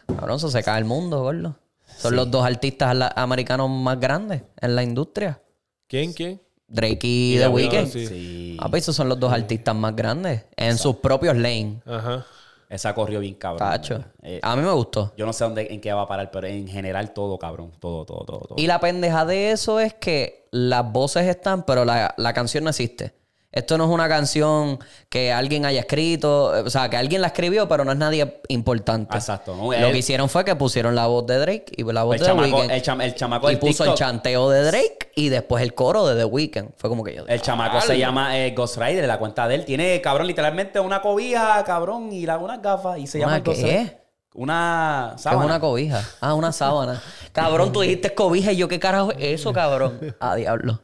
[0.08, 1.56] Cabrón, eso se cae el mundo, gordo.
[1.98, 5.42] Son los dos artistas americanos más grandes en la industria.
[5.88, 6.14] ¿Quién?
[6.14, 6.42] ¿Quién?
[6.68, 7.88] Drake y, Y The Weeknd.
[7.88, 8.08] Sí.
[8.08, 8.58] Sí.
[8.60, 11.78] Ah, pues esos son los dos artistas más grandes en sus propios lanes.
[11.86, 12.26] Ajá.
[12.70, 13.60] Esa corrió bien cabrón.
[13.60, 14.04] Tacho.
[14.22, 15.14] Eh, A mí me gustó.
[15.16, 17.72] yo no sé dónde, en qué va a parar, pero en general todo, cabrón.
[17.80, 18.56] Todo, todo, todo, todo.
[18.58, 22.70] Y la pendeja de eso es que las voces están, pero la, la canción no
[22.72, 23.14] existe.
[23.58, 24.80] Esto no es una canción
[25.10, 28.42] que alguien haya escrito, eh, o sea, que alguien la escribió, pero no es nadie
[28.50, 29.16] importante.
[29.18, 29.56] Exacto.
[29.56, 29.72] ¿no?
[29.72, 32.26] Lo que hicieron fue que pusieron la voz de Drake y la voz El de
[32.28, 32.72] The Weeknd.
[32.72, 36.06] el cham- el chamaco y del puso el chanteo de Drake y después el coro
[36.08, 36.70] de The Weeknd.
[36.78, 37.26] Fue como que yo.
[37.28, 39.66] El chamaco se llama eh, Ghost Rider, la cuenta de él.
[39.66, 43.00] Tiene, cabrón, literalmente una cobija, cabrón, y la, unas gafas.
[43.00, 43.66] Y se ¿Una llama Ghost qué?
[43.66, 44.08] Rider.
[44.36, 45.46] Una Es sábana.
[45.46, 46.04] una cobija.
[46.22, 47.02] Ah, una sábana.
[47.32, 50.00] cabrón, tú dijiste cobija y yo, ¿qué carajo es eso, cabrón?
[50.20, 50.80] Ah, diablo.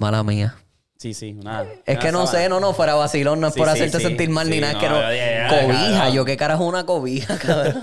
[0.00, 0.56] Mala mía.
[0.98, 1.62] Sí, sí, una.
[1.84, 2.42] Es una que no sábana.
[2.44, 4.04] sé, no, no, fuera vacilón, no es Sí, por sí, hacerte sí.
[4.04, 4.96] sentir mal ni Sí, nada, es no, que no.
[5.66, 6.14] cobija, cabrón.
[6.14, 7.80] yo qué carajo es una cobija, cabrón.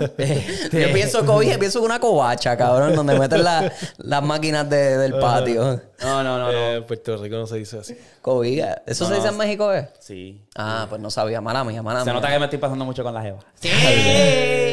[0.72, 5.14] yo pienso cobija, pienso en una covacha, cabrón, donde meten la- las máquinas de- del
[5.18, 5.80] patio.
[6.02, 6.52] No, no, no, no.
[6.52, 7.96] Eh, Puerto Rico no se dice así.
[8.20, 8.82] Cobija.
[8.84, 9.88] ¿Eso se dice en México, eh?
[10.00, 10.42] Sí.
[10.56, 12.14] Ah, pues no sabía, mala mía, mala Se mía.
[12.14, 13.38] nota que me estoy pasando mucho con la jeva.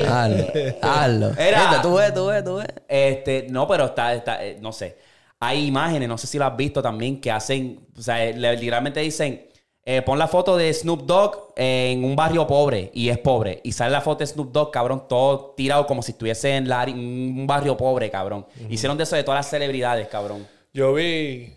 [0.07, 0.45] Hazlo,
[0.81, 1.29] hazlo.
[1.37, 2.67] Era- Viste, Tú ves, tú ves, tú ves.
[2.87, 4.97] Este, no, pero está, está eh, no sé.
[5.41, 9.47] Hay imágenes, no sé si lo has visto también, que hacen, o sea, literalmente dicen,
[9.83, 13.71] eh, pon la foto de Snoop Dogg en un barrio pobre, y es pobre, y
[13.71, 17.45] sale la foto de Snoop Dogg, cabrón, todo tirado como si estuviese en la- un
[17.47, 18.45] barrio pobre, cabrón.
[18.69, 20.47] Hicieron de eso de todas las celebridades, cabrón.
[20.73, 21.53] Yo vi.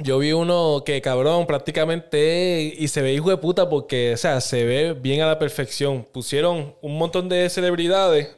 [0.00, 2.72] Yo vi uno que, cabrón, prácticamente.
[2.78, 6.06] Y se ve hijo de puta porque, o sea, se ve bien a la perfección.
[6.12, 8.36] Pusieron un montón de celebridades.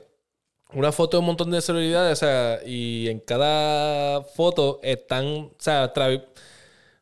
[0.73, 5.51] Una foto de un montón de celebridades, o sea, y en cada foto están, o
[5.59, 6.25] sea, tra-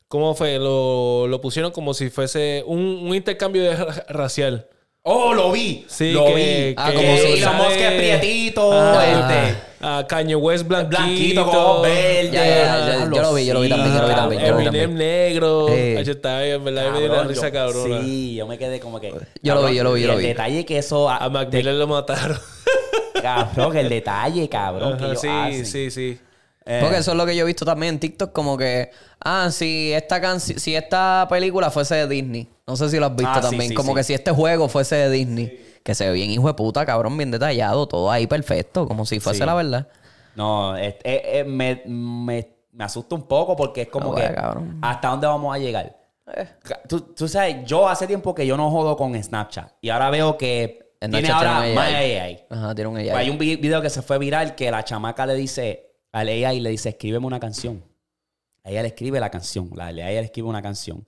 [0.08, 0.58] ¿cómo fue?
[0.58, 4.66] Lo, lo pusieron como si fuese un, un intercambio de ra- racial.
[5.02, 5.84] ¡Oh, lo vi!
[5.88, 6.74] Sí, lo que, vi.
[6.76, 11.00] Ah, que como si sale- Musk es prietito, Ah, este, a Kanye West blanquito.
[11.02, 12.32] blanquito con ojos verdes.
[12.32, 14.14] Ya, ya, ya, Diablo, yo lo vi, yo lo vi sí, también, yo lo vi
[14.14, 14.94] también, yo Eminem también.
[14.96, 15.66] negro.
[15.68, 15.74] Sí.
[15.74, 16.92] Ay, está bien, ¿verdad?
[16.92, 18.00] me dio una risa yo- cabrona.
[18.02, 19.14] Sí, yo me quedé como que.
[19.42, 20.26] Yo lo vi, yo lo vi, yo lo el vi.
[20.26, 21.08] detalle que eso.
[21.08, 22.38] A Macmillan lo mataron.
[23.34, 25.66] Cabrón, que el detalle, cabrón, que Ajá, ellos sí, hacen.
[25.66, 26.20] sí, sí.
[26.66, 28.90] Eh, Porque eso es lo que yo he visto también en TikTok, como que,
[29.24, 32.48] ah, si esta canción, si esta película fuese de Disney.
[32.66, 33.68] No sé si lo has visto Ah, también.
[33.70, 33.96] sí, como sí.
[33.96, 35.64] que si este juego fuese de Disney.
[35.82, 39.18] Que se ve bien hijo de puta, cabrón, bien detallado, todo ahí perfecto, como si
[39.20, 39.46] fuese Sí.
[39.46, 39.88] la verdad.
[40.36, 44.34] No, es- es- es- me, me, me asusta un poco porque es como Ah, que.
[44.34, 44.78] cabrón.
[44.82, 45.96] ¿Hasta dónde vamos a llegar?
[46.36, 46.46] Eh.
[46.86, 49.72] Tú, tú sabes, yo hace tiempo que yo no jodo con Snapchat.
[49.80, 52.16] Y ahora veo que En tiene Snapchat ahora tiene AI.
[52.18, 52.44] AI.
[52.50, 53.08] Ajá, tiene un AI.
[53.10, 56.60] Hay un vi- video que se fue viral que la chamaca le dice al AI,
[56.60, 57.84] le dice, escríbeme una canción.
[58.64, 59.70] Ella le escribe la canción.
[59.74, 61.06] La, ella le escribe una canción.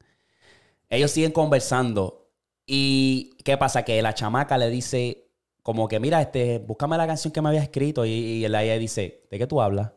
[0.89, 2.29] Ellos siguen conversando.
[2.67, 3.85] ¿Y qué pasa?
[3.85, 5.27] Que la chamaca le dice,
[5.63, 8.05] como que, mira, este, búscame la canción que me había escrito.
[8.07, 9.91] Y, y el AI dice, ¿de qué tú hablas?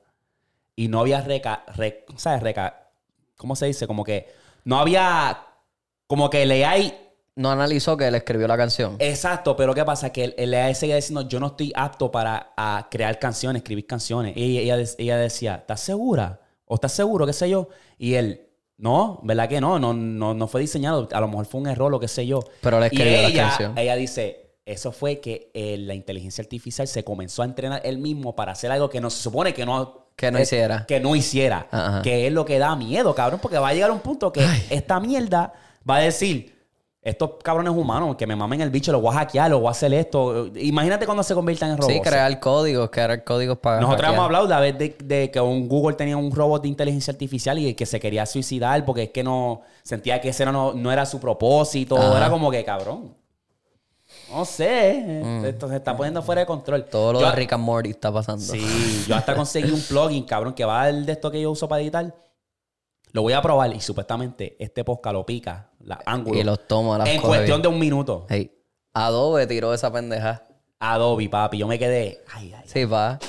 [0.76, 2.42] Y no había reca, re- ¿sabes?
[2.42, 2.90] Reca,
[3.38, 3.86] ¿cómo se dice?
[3.86, 4.28] Como que
[4.66, 5.46] no había,
[6.08, 6.94] como que el AI
[7.36, 8.96] No analizó que él escribió la canción.
[9.00, 10.12] Exacto, pero ¿qué pasa?
[10.12, 13.88] Que el, el AI seguía diciendo, yo no estoy apto para a crear canciones, escribir
[13.88, 14.38] canciones.
[14.38, 16.42] Y ella, ella, ella decía, ¿estás segura?
[16.66, 17.26] ¿O estás seguro?
[17.26, 17.70] ¿Qué sé yo?
[17.98, 19.80] Y él, no, ¿verdad que no?
[19.80, 21.10] No, no, no fue diseñado.
[21.12, 22.40] A lo mejor fue un error, lo que sé yo.
[22.62, 23.78] Pero él Y escribió la canción.
[23.80, 28.36] Ella dice, eso fue que eh, la inteligencia artificial se comenzó a entrenar él mismo
[28.36, 30.04] para hacer algo que no se supone que no...
[30.16, 30.86] Que no eh, hiciera.
[30.86, 31.68] Que no hiciera.
[31.72, 32.04] Ajá.
[32.04, 33.40] Que es lo que da miedo, cabrón.
[33.42, 35.54] Porque va a llegar un punto que esta mierda
[35.90, 36.53] va a decir...
[37.04, 39.72] Estos cabrones humanos que me mamen el bicho, lo voy a hackear, lo voy a
[39.72, 40.48] hacer esto.
[40.56, 41.94] Imagínate cuando se conviertan en robots.
[41.94, 43.82] Sí, crear códigos, crear códigos para.
[43.82, 44.14] Nosotros hackear.
[44.14, 47.60] hemos hablado la vez de, de que un Google tenía un robot de inteligencia artificial
[47.60, 51.06] y que se quería suicidar porque es que no sentía que ese no, no era
[51.06, 51.98] su propósito.
[51.98, 52.16] Ajá.
[52.18, 53.14] Era como que cabrón.
[54.32, 55.22] No sé.
[55.46, 56.86] Esto se está poniendo fuera de control.
[56.88, 56.90] Mm.
[56.90, 58.42] Todo lo Yo- de Rick and Morty está pasando.
[58.42, 61.68] Sí, yo hasta conseguí un plugin, cabrón, que va el de esto que yo uso
[61.68, 62.16] para editar.
[63.12, 65.70] Lo voy a probar y supuestamente este podcast lo pica,
[66.34, 67.62] Y los toma, las En cuestión bien.
[67.62, 68.26] de un minuto.
[68.30, 68.52] Hey,
[68.94, 70.44] Adobe tiró esa pendeja.
[70.80, 71.58] Adobe, papi.
[71.58, 72.24] Yo me quedé.
[72.34, 72.64] Ay, ay.
[72.66, 73.20] Sí, va.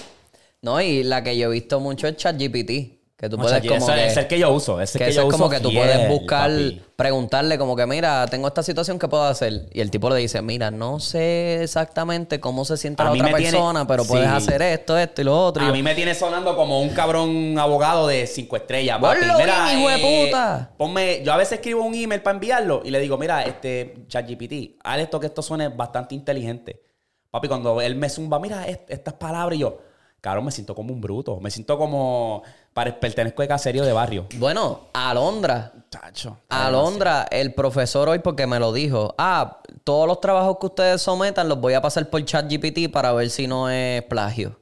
[0.63, 3.04] No, y la que yo he visto mucho es ChatGPT.
[3.17, 4.07] Que tú puedes como ese que...
[4.07, 4.81] es el que yo uso.
[4.81, 6.83] Ese que que eso yo es como que tú fiel, puedes buscar, papi.
[6.97, 9.69] preguntarle como que, mira, tengo esta situación que puedo hacer.
[9.73, 13.27] Y el tipo le dice, mira, no sé exactamente cómo se siente A la otra
[13.29, 15.65] tiene- persona, pero puedes hacer esto, esto y lo otro.
[15.65, 18.99] Y A mí me tiene sonando como un cabrón abogado de cinco estrellas.
[19.01, 20.71] bien, hijo de puta.
[20.77, 24.81] Ponme, yo a veces escribo un email para enviarlo y le digo, mira, este ChatGPT,
[24.83, 26.83] haz esto que esto suene bastante inteligente.
[27.31, 29.79] Papi, cuando él me zumba, mira est- estas palabras y yo,
[30.21, 31.39] cabrón, me siento como un bruto.
[31.41, 32.43] Me siento como,
[32.75, 34.27] para pertenezco de caserío de barrio.
[34.35, 35.73] Bueno, Alondra.
[35.91, 36.39] Chacho.
[36.49, 41.49] Alondra, el profesor hoy, porque me lo dijo, ah, todos los trabajos que ustedes sometan
[41.49, 44.61] los voy a pasar por ChatGPT para ver si no es plagio.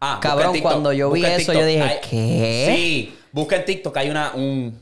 [0.00, 2.74] Ah, Cabrón, cuando yo vi eso, yo dije, Hay- ¿qué?
[2.74, 4.80] Sí, busca en TikTok, hay una, un,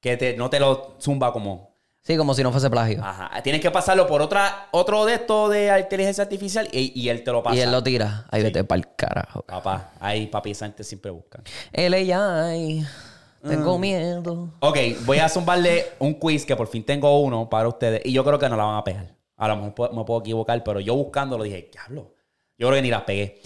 [0.00, 1.71] que te, no te lo zumba como...
[2.02, 3.00] Sí, como si no fuese plagio.
[3.02, 3.30] Ajá.
[3.42, 7.30] Tienes que pasarlo por otra, otro de estos de inteligencia artificial y, y él te
[7.30, 7.56] lo pasa.
[7.56, 8.26] y él lo tira.
[8.30, 9.42] Ahí vete para el carajo.
[9.42, 11.42] Papá, ahí papi, esa gente siempre buscan.
[11.72, 12.80] LAI.
[12.84, 13.48] Ah.
[13.48, 14.50] Tengo miedo.
[14.60, 18.24] Ok, voy a zumbarle un quiz que por fin tengo uno para ustedes y yo
[18.24, 19.06] creo que no la van a pegar.
[19.36, 22.14] A lo mejor me puedo equivocar, pero yo buscándolo dije, diablo.
[22.58, 23.40] Yo creo que ni las pegué.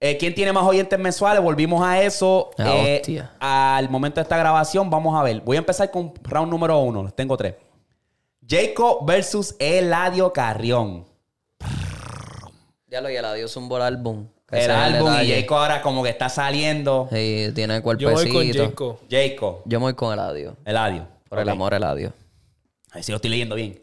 [0.00, 1.42] Eh, ¿Quién tiene más oyentes mensuales?
[1.42, 2.50] Volvimos a eso.
[2.58, 5.40] Ah, Eh, al momento de esta grabación, vamos a ver.
[5.42, 7.10] Voy a empezar con round número uno.
[7.10, 7.54] Tengo tres.
[8.50, 11.06] Jacob versus Eladio Carrión.
[12.88, 14.26] Ya lo y el adiós un buen álbum.
[14.50, 15.30] El es álbum y.
[15.30, 17.08] Jacob ahora como que está saliendo.
[17.12, 18.12] Sí, tiene Yo cuerpecito.
[18.12, 18.98] voy con Jacob.
[19.08, 20.54] Jacob, Yo me voy con el adiós.
[20.64, 21.06] Eladio.
[21.28, 22.12] Por el amor, el adiós.
[22.90, 23.80] A ver si lo estoy leyendo bien.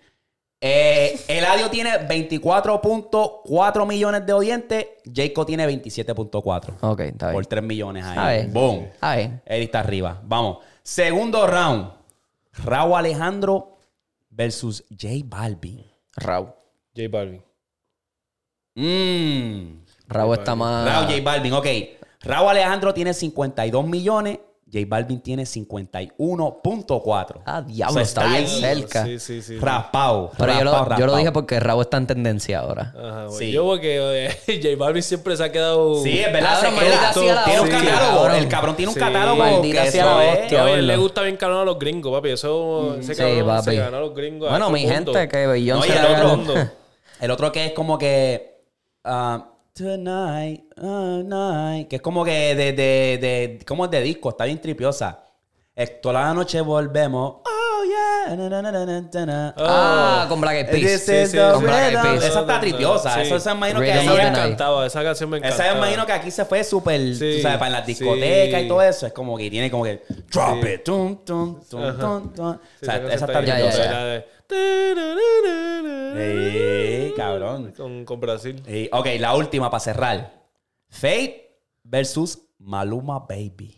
[0.59, 4.85] Eh, Eladio tiene 24.4 millones de oyentes.
[5.15, 6.73] Jacob tiene 27.4.
[6.81, 7.33] Ok, está bien.
[7.33, 8.17] Por 3 millones ahí.
[8.17, 8.47] A ver.
[8.49, 8.89] Boom.
[8.99, 9.31] A ver.
[9.45, 10.19] Eddie está arriba.
[10.25, 10.57] Vamos.
[10.83, 11.89] Segundo round.
[12.65, 13.76] Raúl Alejandro
[14.37, 15.83] versus J Balvin.
[16.15, 16.53] Raúl.
[16.95, 17.43] J Balvin.
[18.75, 19.83] Mmm.
[20.07, 20.85] Raúl está más.
[20.85, 21.53] Raúl J Balvin.
[21.53, 21.67] Ok.
[22.21, 24.39] Raúl Alejandro tiene 52 millones.
[24.71, 27.41] J Balvin tiene 51.4.
[27.45, 28.47] Ah, diablo, O sea, está bien ahí.
[28.47, 29.05] cerca.
[29.05, 29.57] Sí, sí, sí.
[29.59, 30.31] Raspado.
[30.37, 32.93] Pero yo lo, yo dije porque Raúl está en tendencia ahora.
[32.97, 33.37] Ajá, güey.
[33.39, 33.51] Sí.
[33.51, 36.01] Yo porque eh, J Balvin siempre se ha quedado...
[36.03, 36.59] Sí, es verdad.
[36.59, 37.43] Se queda.
[37.45, 38.17] Tiene un hostia, catálogo.
[38.21, 38.35] cabrón.
[38.37, 38.99] El cabrón tiene un Sí.
[38.99, 39.37] catálogo.
[39.37, 40.57] Maldita que sea la es- hostia.
[40.59, 40.87] No, a él verlo.
[40.87, 42.29] le gusta bien cabrón a los gringos, papi.
[42.29, 43.71] Eso, ese Sí, cabrón papi.
[43.71, 44.49] se ganó a los gringos.
[44.49, 46.33] Bueno, todo mi gente, que Billón No, se el ganó.
[46.33, 46.53] otro,
[47.21, 48.57] el otro que es como que.
[49.05, 49.45] ah,
[49.77, 51.87] tonight, night.
[51.87, 53.59] Que es como que de, de, de.
[53.65, 54.29] ¿Cómo es de disco?
[54.29, 55.25] Está bien tripiosa.
[55.75, 57.41] Es, toda la noche volvemos.
[59.57, 60.93] Ah, con Black Eyed This Peas.
[61.25, 62.11] is sí, the con Black Eyed rhythm.
[62.19, 62.23] Peas.
[62.25, 63.13] Esa está tripiosa.
[63.15, 63.19] Sí.
[63.21, 64.37] Eso se imagino que Rhythm Esa of me the night.
[64.37, 64.85] encantaba.
[64.85, 65.63] Esa canción me encantaba.
[65.63, 67.33] Esa me imagino que aquí se fue súper, Sí.
[67.37, 67.93] tú sabes, para las Sí.
[67.93, 69.07] discotecas y todo eso.
[69.07, 70.69] Es como que tiene como que drop Sí.
[70.69, 72.45] it, tum, tum, tum, tum, tum.
[72.47, 73.83] O Sí, sea, esa está Ya, ya, tripiosa.
[73.83, 74.03] ya.
[74.05, 74.25] De-
[76.17, 77.73] Sí, cabrón.
[77.75, 78.61] Con, con Brasil.
[78.65, 80.33] Sí, ok, la última para cerrar.
[80.89, 83.75] Fate versus Maluma Baby.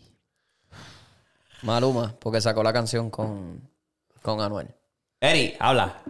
[1.62, 3.60] Maluma, porque sacó la canción con,
[4.22, 4.68] con Anuel.
[5.20, 6.02] Eri, habla.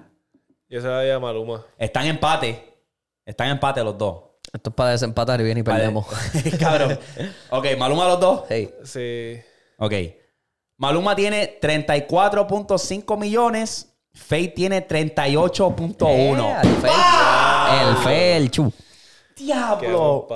[0.68, 1.64] Y esa era de Maluma.
[1.76, 2.78] Están en empate.
[3.24, 4.22] Están en empate los dos.
[4.52, 6.06] Esto es para desempatar y bien y perdemos.
[6.60, 6.98] Cabrón.
[7.50, 8.44] Ok, Maluma los dos.
[8.48, 8.70] Sí.
[8.84, 9.40] Sí.
[9.78, 9.92] Ok.
[10.76, 13.92] Maluma tiene 34.5 millones.
[14.12, 16.06] Fate tiene 38.1.
[16.08, 16.88] Eh, el fe.
[17.80, 18.72] El fe, el chu.
[19.36, 20.26] Qué ¡Diablo!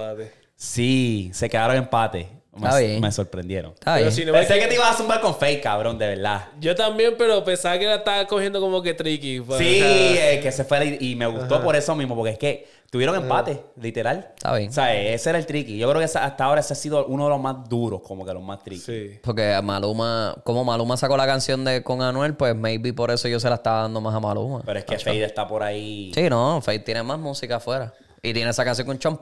[0.54, 2.28] Sí, se quedaron en empate.
[2.56, 3.00] Está Me, bien.
[3.00, 3.72] me sorprendieron.
[3.72, 4.12] Está Pero bien.
[4.16, 6.48] si no Pensé me- que te ibas a zumbar con Fate, cabrón, de verdad.
[6.60, 9.40] Yo también, pero pensaba que la estaba cogiendo como que tricky.
[9.40, 12.14] pues, Sí, o sea, eh, que se fue y, y me gustó por eso mismo,
[12.14, 14.28] porque es que tuvieron empate, literal.
[14.36, 14.68] Está bien.
[14.70, 15.76] O sea, ese era el tricky.
[15.78, 18.32] Yo creo que hasta ahora ese ha sido uno de los más duros, como que
[18.32, 18.80] los más tricky.
[18.80, 19.18] sí.
[19.22, 23.40] Porque Maluma, como Maluma sacó la canción de con Anuel, pues maybe por eso yo
[23.40, 24.62] se la estaba dando más a Maluma.
[24.64, 26.12] Pero es que Fade está por ahí.
[26.14, 27.92] Sí, no, Faith tiene más música afuera.
[28.22, 29.18] Y tiene esa canción con Sean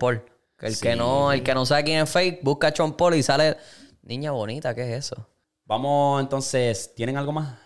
[0.63, 3.23] El que no, el que no sabe quién es Faith, busca a Sean Paul y
[3.23, 3.57] sale.
[4.03, 5.27] Niña bonita, ¿qué es eso?
[5.65, 7.59] Vamos entonces, ¿tienen algo más?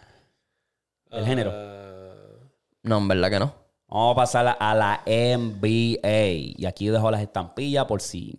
[1.10, 1.52] El género.
[1.54, 2.14] Ah,
[2.82, 3.54] No, en verdad que no.
[3.88, 6.54] Vamos a pasar a- a la NBA.
[6.58, 8.38] Y aquí dejo las estampillas por si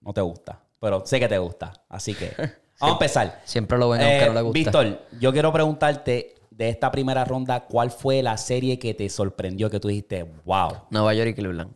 [0.00, 0.60] no te gusta.
[0.80, 1.72] Pero sé que te gusta.
[1.88, 2.30] Así que
[2.80, 3.42] vamos a empezar.
[3.44, 4.58] Siempre lo ven aunque Eh, no le gusta.
[4.58, 9.68] Víctor, yo quiero preguntarte de esta primera ronda, ¿cuál fue la serie que te sorprendió
[9.70, 10.82] que tú dijiste, wow?
[10.90, 11.74] Nueva York y Cleveland.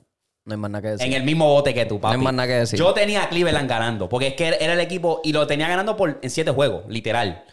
[0.48, 1.06] No hay más nada que decir.
[1.06, 2.14] En el mismo bote que tú, papi.
[2.14, 2.78] No hay más nada que decir.
[2.78, 5.94] Yo tenía a Cleveland ganando, porque es que era el equipo y lo tenía ganando
[5.94, 7.44] por, en siete juegos, literal.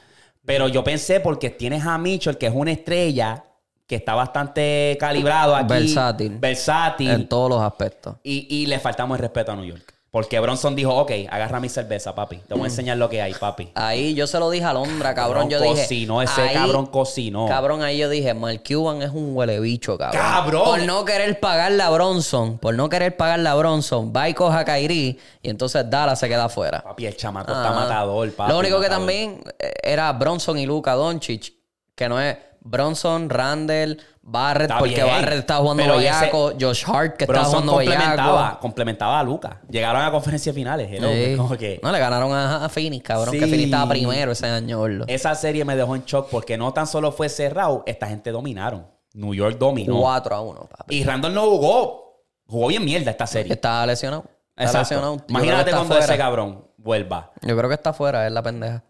[0.46, 3.44] Pero yo pensé porque tienes a Mitchell, que es una estrella,
[3.86, 5.68] que está bastante calibrado aquí.
[5.68, 6.38] Versátil.
[6.38, 7.10] Versátil.
[7.10, 8.16] En todos los aspectos.
[8.24, 9.95] y, y le faltamos el respeto a New York.
[10.16, 12.38] Porque Bronson dijo, ok, agarra mi cerveza, papi.
[12.38, 13.72] Te voy a enseñar lo que hay, papi.
[13.76, 15.50] Ahí yo se lo dije a Londra, cabrón.
[15.50, 15.74] Yo dije.
[15.82, 17.48] cocinó, ese ahí- cabrón cocinó.
[17.50, 20.22] Cabrón, ahí yo dije, Mark Cuban es un huele bicho, cabrón.
[20.22, 20.64] ¡Cabrón!
[20.64, 24.60] Por no querer pagarle a Bronson, por no querer pagarle a Bronson, va y coja
[24.60, 26.82] a Kyrie y entonces Dallas se queda afuera.
[26.82, 27.76] Papi, el chamaco está Ah.
[27.82, 28.54] matador, papi.
[28.54, 31.52] Lo único que también eh, era Bronson y Luka Doncic,
[31.94, 36.84] que no es Bronson, Randall, Barrett, Está porque bien, Barrett está jugando pero bellaco, Josh
[36.88, 38.60] Hart que Bronson jugando complementaba, bellaco.
[38.60, 39.56] complementaba a Lucas.
[39.70, 40.90] Llegaron a conferencias finales.
[40.92, 41.34] hello, Sí.
[41.38, 43.40] como que No, le ganaron a, a Phoenix, cabrón, que.
[43.42, 44.84] Phoenix estaba primero ese año.
[45.06, 48.88] Esa serie me dejó en shock porque no tan solo fue cerrado, esta gente dominaron.
[49.14, 50.00] New York dominó.
[50.02, 50.96] 4 a 1, papi.
[50.96, 52.24] Y Randall no jugó.
[52.48, 53.54] Jugó bien mierda esta serie.
[53.54, 54.24] Estaba lesionado.
[54.58, 54.80] Está Exacto.
[54.80, 55.18] lesionado.
[55.30, 56.04] Imagínate cuando fuera.
[56.06, 57.32] ese cabrón vuelva.
[57.44, 58.84] Yo creo que está fuera, es la pendeja.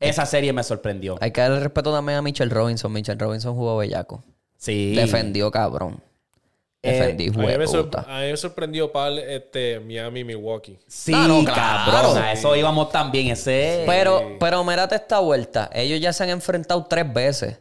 [0.00, 1.16] Esa serie me sorprendió.
[1.20, 2.92] Hay que darle respeto también a Mitchell Robinson.
[2.92, 4.22] Mitchell Robinson jugó bellaco.
[4.58, 4.94] Sí.
[4.94, 6.00] Defendió, cabrón.
[6.82, 10.78] Eh, Defendí, A mí, me a mí me sorprendió pal este, Miami Milwaukee.
[10.86, 11.90] Sí, Ah, no, claro.
[11.90, 12.18] cabrón.
[12.18, 13.28] A eso íbamos también.
[13.28, 13.82] Ese.
[13.86, 15.68] Pero, pero mírate esta vuelta.
[15.72, 17.58] Ellos ya se han enfrentado tres veces.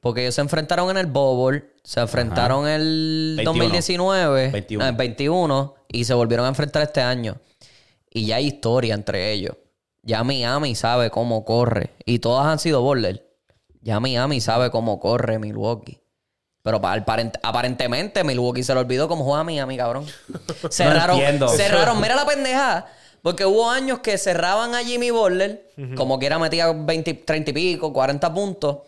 [0.00, 3.44] Porque ellos se enfrentaron en el Bowl, se enfrentaron en el 21.
[3.44, 4.84] 2019, 21.
[4.84, 7.38] ah, en 21 y se volvieron a enfrentar este año.
[8.10, 9.56] Y ya hay historia entre ellos.
[10.04, 11.90] Ya Miami sabe cómo corre.
[12.04, 13.26] Y todas han sido bowler.
[13.80, 16.00] Ya Miami sabe cómo corre Milwaukee.
[16.62, 20.06] Pero pa- aparent- aparentemente Milwaukee se le olvidó cómo juega Miami, cabrón.
[20.70, 21.48] Cerraron, entiendo.
[21.48, 22.86] cerraron, mira la pendeja.
[23.22, 27.90] Porque hubo años que cerraban a Jimmy Butler, como quiera metía 20, 30 y pico,
[27.92, 28.78] 40 puntos.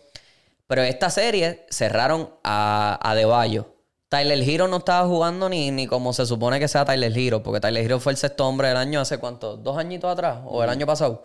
[0.67, 3.73] Pero esta serie cerraron a, a De Bayo.
[4.09, 7.59] Tyler Hero no estaba jugando ni, ni como se supone que sea Tyler Hero, porque
[7.59, 10.69] Tyler Hero fue el sexto hombre del año hace cuánto, dos añitos atrás o el
[10.69, 11.23] año pasado.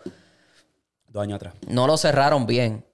[1.07, 1.53] Dos años atrás.
[1.67, 2.85] No lo cerraron bien.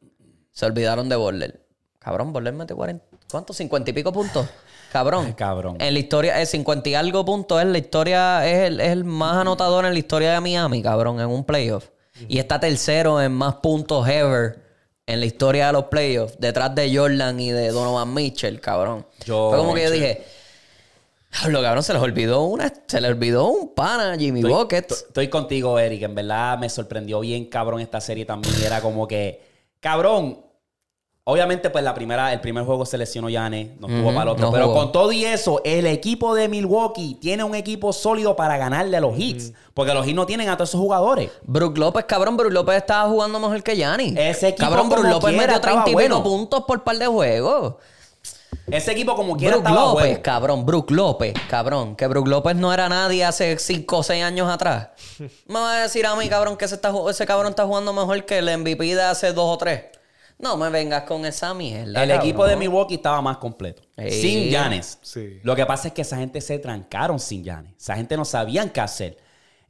[0.51, 1.65] Se olvidaron de Borler.
[1.97, 3.03] Cabrón, Borler mete 40.
[3.31, 3.57] ¿Cuántos?
[3.57, 4.47] 50 y pico puntos.
[4.91, 5.33] Cabrón.
[5.37, 5.77] Cabrón.
[5.79, 7.59] En la historia, es 50 y algo puntos.
[7.61, 11.19] Es la historia, es el, es el más anotador en la historia de Miami, cabrón,
[11.19, 11.89] en un playoff.
[12.27, 14.68] Y está tercero en más puntos ever
[15.11, 19.05] en la historia de los playoffs, detrás de Jordan y de Donovan Mitchell, cabrón.
[19.25, 20.23] Yo- Fue como que yo dije,
[21.47, 25.05] lo cabrón, se les olvidó una, se les olvidó un pana, Jimmy Estoy, Buckets.
[25.07, 26.03] estoy contigo, Eric.
[26.03, 28.53] En verdad me sorprendió bien, cabrón, esta serie también.
[28.63, 29.41] Era como que,
[29.79, 30.45] cabrón.
[31.29, 34.45] Obviamente, pues la primera, el primer juego se lesionó Yane, no Ujú, para el otro.
[34.47, 34.77] no pero jugó.
[34.79, 39.01] con todo y eso, el equipo de Milwaukee tiene un equipo sólido para ganarle a
[39.01, 39.53] los Hits.
[39.73, 41.29] Porque los Hits no tienen a todos esos jugadores.
[41.43, 44.13] Brook López, cabrón, Brook López estaba jugando mejor que Yanni.
[44.17, 46.23] Ese equipo Cabrón, Brook como López metió estaba 30 y pico bueno.
[46.23, 47.75] puntos por par de juegos.
[48.71, 50.19] Ese equipo, como quiera, Brook estaba López, bueno.
[50.21, 51.95] cabrón, Brook López, cabrón.
[51.95, 54.89] Que Brook López no era nadie hace 5 o 6 años atrás.
[55.47, 58.25] Me va a decir a mí, cabrón, que ese, está ese cabrón está jugando mejor
[58.25, 59.81] que el MVP de hace 2 o 3.
[60.39, 62.01] No me vengas con esa mierda.
[62.01, 62.25] El cabrón.
[62.25, 63.83] equipo de Milwaukee estaba más completo.
[63.97, 64.09] Sí.
[64.09, 64.97] Sin Yanes.
[65.01, 65.41] Sí.
[65.43, 67.73] Lo que pasa es que esa gente se trancaron sin Yanes.
[67.77, 69.17] Esa gente no sabían qué hacer.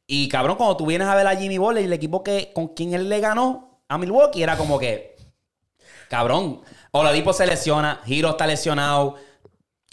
[0.06, 2.70] Y cabrón, cuando tú vienes a ver a Jimmy Butler y el equipo que, con
[2.70, 5.18] quien él le ganó a Milwaukee, era como que.
[6.08, 6.62] Cabrón.
[6.92, 9.16] Oladipo se lesiona, Hiro está lesionado,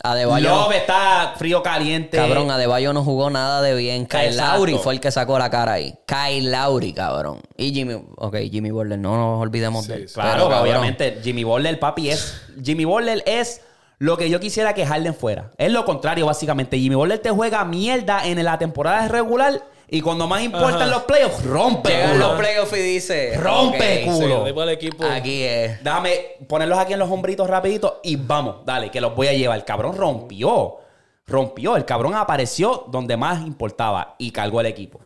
[0.03, 2.17] Adebayo, Love está frío caliente.
[2.17, 4.07] cabrón, Adebayo no jugó nada de bien.
[4.07, 4.59] Kyle Exacto.
[4.59, 5.95] Lowry fue el que sacó la cara ahí.
[6.07, 7.41] Kyle Lowry, cabrón.
[7.57, 10.11] Y Jimmy, ok, Jimmy Butler, no nos olvidemos de él.
[10.13, 12.41] Claro, Pero, obviamente, Jimmy Butler, papi, es.
[12.63, 13.63] Jimmy Butler es
[13.99, 15.51] lo que yo quisiera que Harden fuera.
[15.57, 16.79] Es lo contrario, básicamente.
[16.79, 21.03] Jimmy Butler te juega mierda en la temporada regular y cuando más importa en los
[21.05, 21.91] playoffs, rompe.
[21.91, 22.29] Llegan culo.
[22.29, 23.37] los playoffs y dice...
[23.39, 24.45] Rompe, culo.
[24.47, 25.05] Sí, el equipo.
[25.05, 25.83] Aquí es.
[25.83, 29.59] Déjame ponerlos aquí en los hombritos rapidito y vamos, dale, que los voy a llevar.
[29.59, 30.79] El cabrón rompió.
[31.27, 31.77] Rompió.
[31.77, 35.01] El cabrón apareció donde más importaba y cargó el equipo.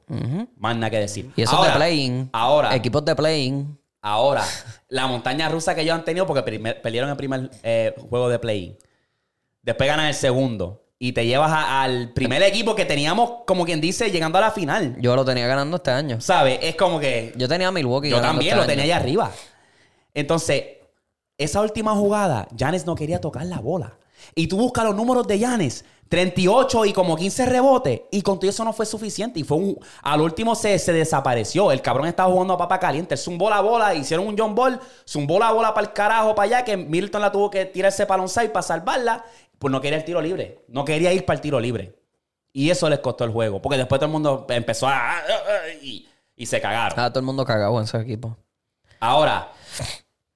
[0.57, 1.31] Más nada que decir.
[1.37, 2.31] Y eso ahora, de playing.
[2.33, 3.78] Ahora, Equipos de playing.
[4.03, 4.45] Ahora,
[4.89, 8.39] la montaña rusa que ellos han tenido, porque primer- perdieron el primer eh, juego de
[8.39, 8.78] play.
[9.62, 10.85] Después ganan el segundo.
[11.03, 14.51] Y te llevas a- al primer equipo que teníamos, como quien dice, llegando a la
[14.51, 14.96] final.
[15.01, 16.20] Yo lo tenía ganando este año.
[16.20, 16.59] ¿Sabes?
[16.61, 17.32] Es como que.
[17.36, 18.92] Yo tenía a Milwaukee Yo también este lo tenía año.
[18.92, 19.30] allá arriba.
[20.12, 20.62] Entonces,
[21.38, 23.96] esa última jugada, Janes no quería tocar la bola.
[24.34, 28.03] Y tú buscas los números de Janes, 38 y como 15 rebotes.
[28.11, 29.40] Y con todo eso no fue suficiente.
[29.40, 29.78] Y fue un.
[30.03, 31.72] Al último se, se desapareció.
[31.72, 33.16] El cabrón estaba jugando a papa caliente.
[33.16, 34.78] Zumbó la bola, hicieron un John Ball,
[35.09, 38.20] zumbó la bola para el carajo, para allá, que Milton la tuvo que tirarse para
[38.20, 39.24] un side para salvarla.
[39.61, 40.64] Pues no quería el tiro libre.
[40.68, 41.94] No quería ir para el tiro libre.
[42.50, 43.61] Y eso les costó el juego.
[43.61, 45.16] Porque después todo el mundo empezó a.
[45.82, 46.98] Y, y se cagaron.
[46.98, 48.36] Ah, todo el mundo cagado en ese equipo.
[48.98, 49.52] Ahora,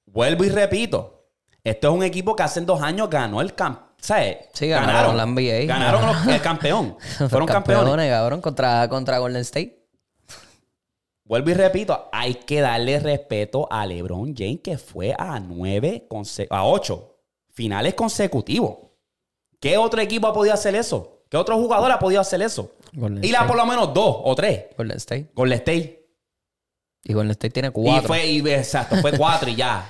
[0.04, 1.24] vuelvo y repito.
[1.64, 3.80] Esto es un equipo que hace dos años ganó el camp.
[3.96, 4.36] ¿Sabes?
[4.52, 5.64] Sí, ganaron la NBA.
[5.66, 6.98] Ganaron los- el campeón.
[7.30, 8.10] Fueron campeones.
[8.10, 9.82] cabrón, contra, contra Golden State.
[11.24, 12.10] Vuelvo y repito.
[12.12, 16.06] Hay que darle respeto a LeBron James, que fue a nueve,
[16.50, 17.16] a ocho
[17.54, 18.76] finales consecutivos.
[19.64, 21.22] ¿Qué otro equipo ha podido hacer eso?
[21.30, 22.72] ¿Qué otro jugador ha podido hacer eso?
[22.92, 23.48] Golden Y la State.
[23.48, 24.66] por lo menos dos o tres.
[24.76, 25.30] Golden State.
[25.34, 26.06] Golden State.
[27.04, 28.08] Y Golden State tiene Y cuatro.
[28.08, 29.84] fue, y, exacto, fue cuatro y ya.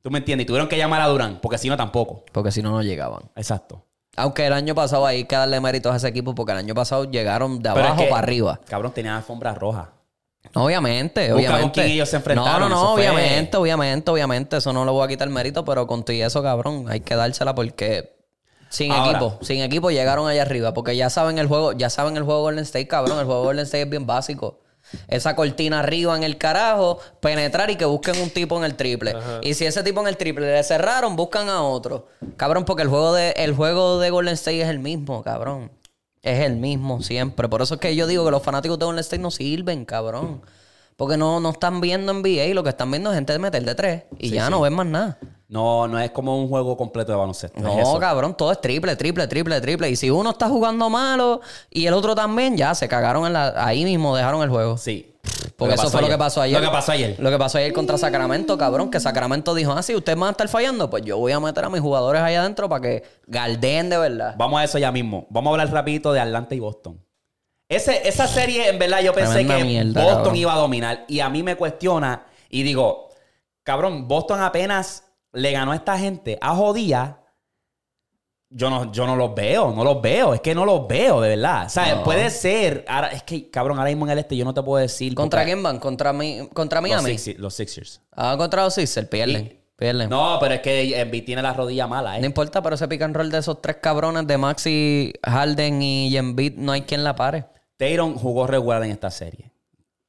[0.00, 0.44] ¿Tú me entiendes?
[0.44, 2.24] Y tuvieron que llamar a Durán, porque si no tampoco.
[2.32, 3.24] Porque si no, no llegaban.
[3.36, 3.84] Exacto.
[4.16, 7.04] Aunque el año pasado hay que darle méritos a ese equipo porque el año pasado
[7.04, 8.60] llegaron de es abajo que, para arriba.
[8.66, 9.92] Cabrón, tenían alfombra roja.
[10.54, 11.62] Obviamente, Busca obviamente.
[11.64, 14.56] con quién ellos se enfrentaron, No, no, no, fue- obviamente, obviamente, obviamente.
[14.56, 17.14] Eso no lo voy a quitar mérito, pero con todo y eso, cabrón, hay que
[17.14, 18.15] dársela porque
[18.76, 19.18] sin Ahora.
[19.18, 20.74] equipo, sin equipo llegaron allá arriba.
[20.74, 23.18] Porque ya saben el juego, ya saben el juego Golden State, cabrón.
[23.18, 24.60] El juego Golden State es bien básico.
[25.08, 29.16] Esa cortina arriba en el carajo, penetrar y que busquen un tipo en el triple.
[29.42, 32.06] Y si ese tipo en el triple le cerraron, buscan a otro.
[32.36, 35.72] Cabrón, porque el juego de, el juego de Golden State es el mismo, cabrón.
[36.22, 37.48] Es el mismo siempre.
[37.48, 40.42] Por eso es que yo digo que los fanáticos de Golden State no sirven, cabrón.
[40.96, 43.74] Porque no, no están viendo NBA lo que están viendo es gente de meter de
[43.74, 44.02] tres.
[44.18, 45.18] Y ya no ven más nada.
[45.48, 47.60] No, no es como un juego completo de baloncesto.
[47.60, 49.90] No, es cabrón, todo es triple, triple, triple, triple.
[49.90, 51.40] Y si uno está jugando malo
[51.70, 53.54] y el otro también, ya se cagaron en la...
[53.56, 54.76] ahí mismo, dejaron el juego.
[54.76, 55.12] Sí.
[55.56, 56.60] Porque eso fue lo que pasó ayer.
[56.60, 57.16] Lo que pasó ayer.
[57.18, 60.30] Lo que pasó ayer contra Sacramento, cabrón, que Sacramento dijo, ah, si ustedes van a
[60.32, 63.90] estar fallando, pues yo voy a meter a mis jugadores allá adentro para que galdeen
[63.90, 64.34] de verdad.
[64.38, 65.26] Vamos a eso ya mismo.
[65.30, 67.00] Vamos a hablar rapidito de Atlanta y Boston.
[67.68, 70.36] Ese, esa serie, en verdad, yo pensé Tremenda que mierda, Boston cabrón.
[70.36, 71.04] iba a dominar.
[71.08, 73.08] Y a mí me cuestiona y digo,
[73.64, 77.20] cabrón, Boston apenas le ganó a esta gente a jodía.
[78.48, 80.32] Yo no, yo no los veo, no los veo.
[80.34, 81.66] Es que no los veo, de verdad.
[81.66, 82.04] O sea, No.
[82.04, 82.84] puede ser.
[82.88, 85.14] Ahora, es que, cabrón, ahora mismo en el este yo no te puedo decir.
[85.16, 85.80] ¿Contra porque- quién van?
[85.80, 87.10] ¿Contra, mi, contra Los, Miami?
[87.18, 88.00] Sixers, los Sixers.
[88.12, 89.46] Ah, contra los Sixers, pierden.
[89.46, 90.08] Y- Pierden.
[90.08, 92.26] No, pero es que Embiid tiene la rodilla mala, No ¿eh?
[92.26, 96.54] importa, pero ese pick and roll de esos tres cabrones de Maxi, Harden y Embiid,
[96.56, 97.44] no hay quien la pare.
[97.76, 99.50] Tyron jugó regular en esta serie.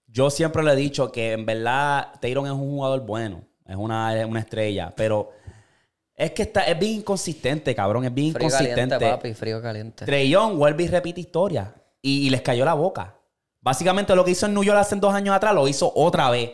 [0.07, 4.18] Yo siempre le he dicho que en verdad Tyron es un jugador bueno, es una,
[4.20, 5.32] es una estrella, pero
[6.15, 8.95] es que está, es bien inconsistente, cabrón, es bien Frío inconsistente.
[8.95, 10.30] caliente, papi, frío caliente.
[10.30, 13.15] Young vuelve y repite historia y, y les cayó la boca.
[13.61, 16.51] Básicamente lo que hizo en New York hace dos años atrás lo hizo otra vez.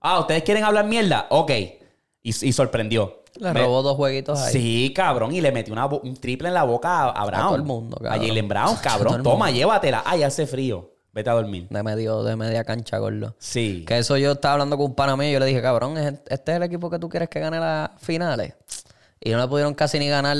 [0.00, 1.26] Ah, ¿ustedes quieren hablar mierda?
[1.30, 1.50] Ok.
[1.50, 1.78] Y,
[2.22, 3.21] y sorprendió.
[3.38, 4.52] Le Me- robó dos jueguitos ahí.
[4.52, 7.42] Sí, cabrón, y le metió una un triple en la boca a, a Brown.
[7.46, 8.26] todo el mundo, A cabrón.
[8.28, 9.22] Jalen Brown, A cabrón.
[9.22, 10.02] Toma, llévatela.
[10.04, 10.90] Ay, hace frío.
[11.14, 11.66] Vete a dormir.
[11.68, 13.34] De medio, de media cancha, gordo.
[13.38, 13.84] Sí.
[13.86, 16.20] Que eso yo estaba hablando con un pana mío y yo le dije, cabrón, ¿es-
[16.28, 18.54] este es el equipo que tú quieres que gane las finales.
[19.20, 20.36] Y no le pudieron casi ni ganar.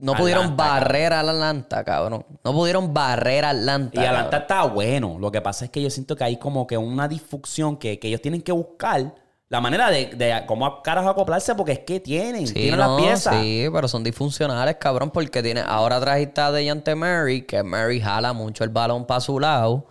[0.00, 2.24] No pudieron barrer al Atlanta, cabrón.
[2.44, 4.00] No pudieron barrer a Atlanta.
[4.00, 4.40] Y Atlanta cabrón.
[4.42, 5.16] está bueno.
[5.18, 8.06] Lo que pasa es que yo siento que hay como que una disfunción que, que
[8.08, 9.12] ellos tienen que buscar
[9.50, 13.02] la manera de, de cómo carajo acoplarse porque es que tienen, Sí, tienen no, las
[13.02, 13.34] piezas.
[13.40, 15.60] Sí, pero son disfuncionales, cabrón, porque tiene.
[15.60, 19.86] Ahora trajiste a Dejante Mary, que Mary jala mucho el balón para su lado.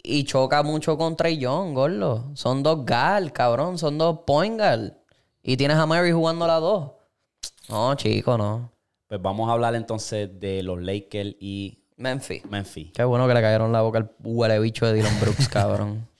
[0.00, 2.30] Y choca mucho con Trey Young, gordo.
[2.34, 3.78] Son dos gal, cabrón.
[3.78, 4.92] Son dos point guard.
[5.42, 6.92] Y tienes a Mary jugando las dos.
[7.68, 8.70] No, chico, no.
[9.08, 12.44] Pues vamos a hablar entonces de los Lakers y Memphis.
[12.44, 12.92] Memphis.
[12.94, 16.06] Qué bueno que le cayeron la boca al huele bicho de Dylan Brooks, cabrón.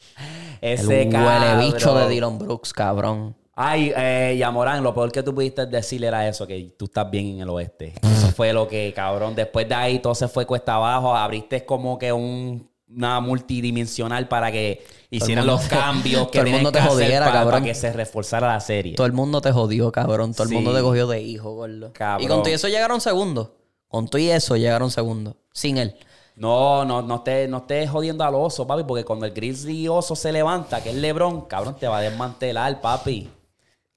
[0.60, 3.36] Ese el huele bicho de Dylan Brooks, cabrón.
[3.60, 7.26] Ay, eh, Yamorán, lo peor que tú pudiste decir era eso, que tú estás bien
[7.26, 7.92] en el oeste.
[8.02, 11.98] Eso fue lo que, cabrón, después de ahí todo se fue cuesta abajo, abriste como
[11.98, 16.80] que un, una multidimensional para que hicieran los te- cambios que todo el mundo te
[16.80, 17.52] jodiera, para, cabrón.
[17.54, 18.94] para que se reforzara la serie.
[18.94, 20.32] Todo el mundo te jodió, cabrón.
[20.34, 20.54] Todo el Sí.
[20.54, 21.92] mundo te cogió de hijo, gordo.
[21.92, 22.24] Cabrón.
[22.24, 23.50] Y con todo eso llegaron segundos.
[23.88, 25.34] Con todo y eso llegaron segundos.
[25.52, 25.96] Sin él.
[26.38, 30.14] No, no, no estés no estés jodiendo al oso, papi, porque cuando el Grizzly oso
[30.14, 33.28] se levanta, que es LeBron, cabrón, te va a desmantelar, papi.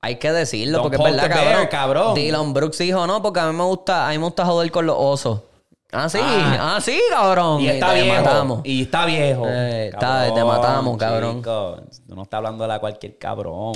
[0.01, 1.53] Hay que decirlo, Don't porque es verdad, cabrón.
[1.53, 2.15] bear, cabrón.
[2.15, 4.87] Dylan Brooks dijo, no, porque a mí me gusta, a mí me gusta joder con
[4.87, 5.41] los osos.
[5.91, 6.75] Ah, sí, Ah.
[6.77, 7.61] ah, sí, cabrón.
[7.61, 8.15] Y está te viejo.
[8.23, 8.61] matamos.
[8.63, 9.43] Y está viejo.
[9.47, 11.37] Eh, está- te matamos, cabrón.
[11.37, 11.75] chico.
[12.07, 13.73] Tú no estás hablando de cualquier cabrón.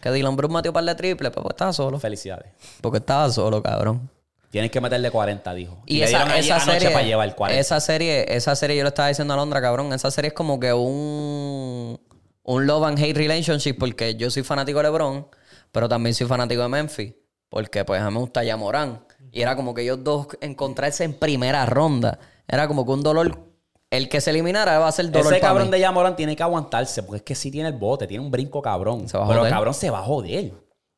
[0.00, 2.00] Que Dylan Brooks metió un par de triples, pero pues estaba solo.
[2.00, 2.46] Felicidades.
[2.80, 4.10] Porque estaba solo, cabrón.
[4.52, 5.82] Tienes que meterle 40, dijo.
[5.86, 7.58] Y, le esa, esa serie, para llevar 40.
[7.58, 10.60] esa serie, esa serie yo le estaba diciendo a Londra, cabrón, esa serie es como
[10.60, 11.98] que un
[12.42, 15.26] un love and hate relationship porque yo soy fanático de LeBron,
[15.70, 17.14] pero también soy fanático de Memphis,
[17.48, 21.04] porque pues a mí me gusta ya Morán y era como que ellos dos encontrarse
[21.04, 23.52] en primera ronda, era como que un dolor
[23.88, 25.72] el que se eliminara va a ser dolor Ese para cabrón mí.
[25.72, 28.60] de Yamoran tiene que aguantarse, porque es que sí tiene el bote, tiene un brinco
[28.60, 29.08] cabrón.
[29.08, 30.52] Se va a Pero cabrón se va a joder.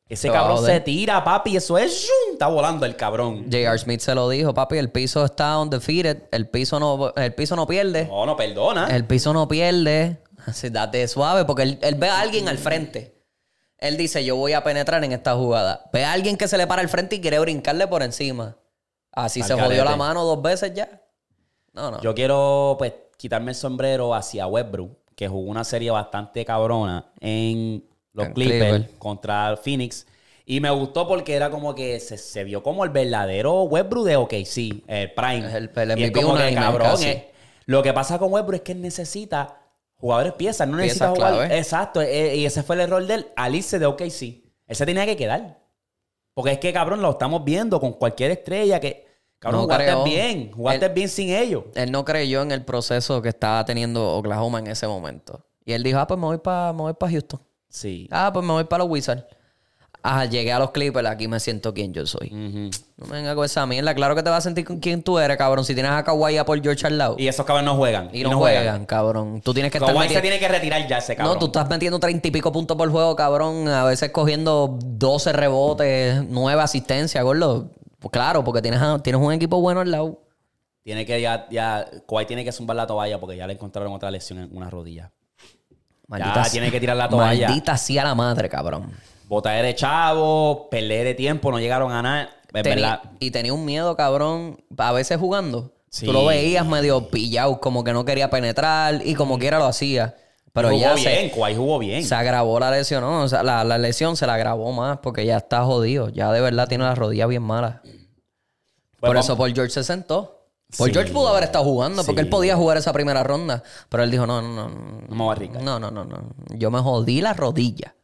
[0.07, 2.33] Ese cabrón se tira, papi, eso es ¡zum!
[2.33, 3.45] Está volando el cabrón.
[3.45, 3.77] J.R.
[3.79, 7.65] Smith se lo dijo, papi, el piso está undefeated, el piso no el piso no
[7.65, 8.05] pierde.
[8.05, 8.87] No, no perdona.
[8.95, 10.21] El piso no pierde.
[10.45, 13.15] Así, date suave, porque él, él ve a alguien al frente.
[13.79, 15.89] Él dice, yo voy a penetrar en esta jugada.
[15.91, 18.57] Ve a alguien que se le para al frente y quiere brincarle por encima.
[19.11, 21.01] Así Al se jodió la mano dos veces ya.
[21.73, 22.01] No, no.
[22.01, 27.83] Yo quiero, pues, quitarme el sombrero hacia Westbrook, que jugó una serie bastante cabrona en
[28.15, 30.07] los Clippers contra Phoenix.
[30.45, 34.15] Y me gustó porque era como que se, se vio como el verdadero Westbrook de
[34.15, 35.47] OKC, el Prime.
[35.47, 37.23] Es el- el Y es como que, cabrón, es-
[37.65, 39.57] Lo que pasa con Westbrook es que él necesita
[39.95, 41.33] jugadores piezas, no necesita jugar.
[41.33, 41.57] clave.
[41.57, 44.43] Exacto, eh, y ese fue el error de él al irse de OKC.
[44.67, 45.59] Él se tenía que quedar.
[46.35, 49.05] Porque es que, cabrón, lo estamos viendo con cualquier estrella que.
[49.39, 50.51] Cabrón, No jugaste bien.
[50.51, 51.63] Jugaste Él- bien sin ellos.
[51.75, 55.45] Él no creyó en el proceso que estaba teniendo Oklahoma en ese momento.
[55.65, 57.39] Y él dijo, ah, pues me voy para pa Houston.
[57.75, 58.07] Sí.
[58.11, 59.23] Ah, pues me voy para los Wizards.
[60.07, 62.29] Ah, llegué a los Clippers, aquí me siento quien yo soy.
[62.29, 63.93] No me venga con esa mierda.
[63.95, 65.65] Claro que te vas a sentir con quien tú eres, cabrón.
[65.65, 67.15] Si tienes a Kawhi a Paul George al lado.
[67.17, 68.09] Y esos cabrones no juegan.
[68.13, 69.41] Y no, juegan, cabrón.
[69.41, 71.33] Tú tienes que estar Kawhi se tiene que retirar ya ese cabrón.
[71.33, 73.67] No, tú estás metiendo treinta y pico puntos por juego, cabrón.
[73.67, 77.71] A veces cogiendo 12 rebotes, 9 asistencias, gordo.
[77.97, 80.21] Pues claro, porque tienes, a- tienes un equipo bueno al lado.
[80.83, 84.11] Tiene que ya, ya, Kawhi tiene que zumbar la toalla porque ya le encontraron otra
[84.11, 85.11] lesión en una rodilla.
[86.07, 87.47] Maldita Ya, tiene que tirar la toalla.
[87.47, 88.91] Maldita sea la madre, cabrón.
[89.27, 92.29] Botadera de chavo, perder de tiempo, no llegaron a nada.
[92.63, 95.71] Tenía- y tenía un miedo, cabrón, a veces jugando.
[95.89, 96.05] Sí.
[96.05, 100.15] Tú lo veías medio pillado, como que no quería penetrar y como quiera lo hacía.
[100.53, 102.03] Pero jugó ya bien, se, jugó bien.
[102.05, 103.23] se agravó la lesión, ¿no?
[103.23, 106.07] O sea, la, la lesión se la agravó más porque ya está jodido.
[106.09, 107.81] Ya de verdad tiene las rodillas bien malas.
[107.83, 107.93] Pues
[109.01, 110.34] Por vamos- eso Paul George se sentó.
[110.77, 110.93] Paul Sí.
[110.93, 112.25] George pudo haber estado jugando porque Sí.
[112.25, 113.63] él podía jugar esa primera ronda.
[113.89, 114.69] Pero él dijo, no, no, no.
[114.69, 115.61] No, No me voy a arriesgar.
[115.63, 116.03] no, no, no.
[116.05, 116.29] no.
[116.55, 117.95] Yo me jodí la rodilla.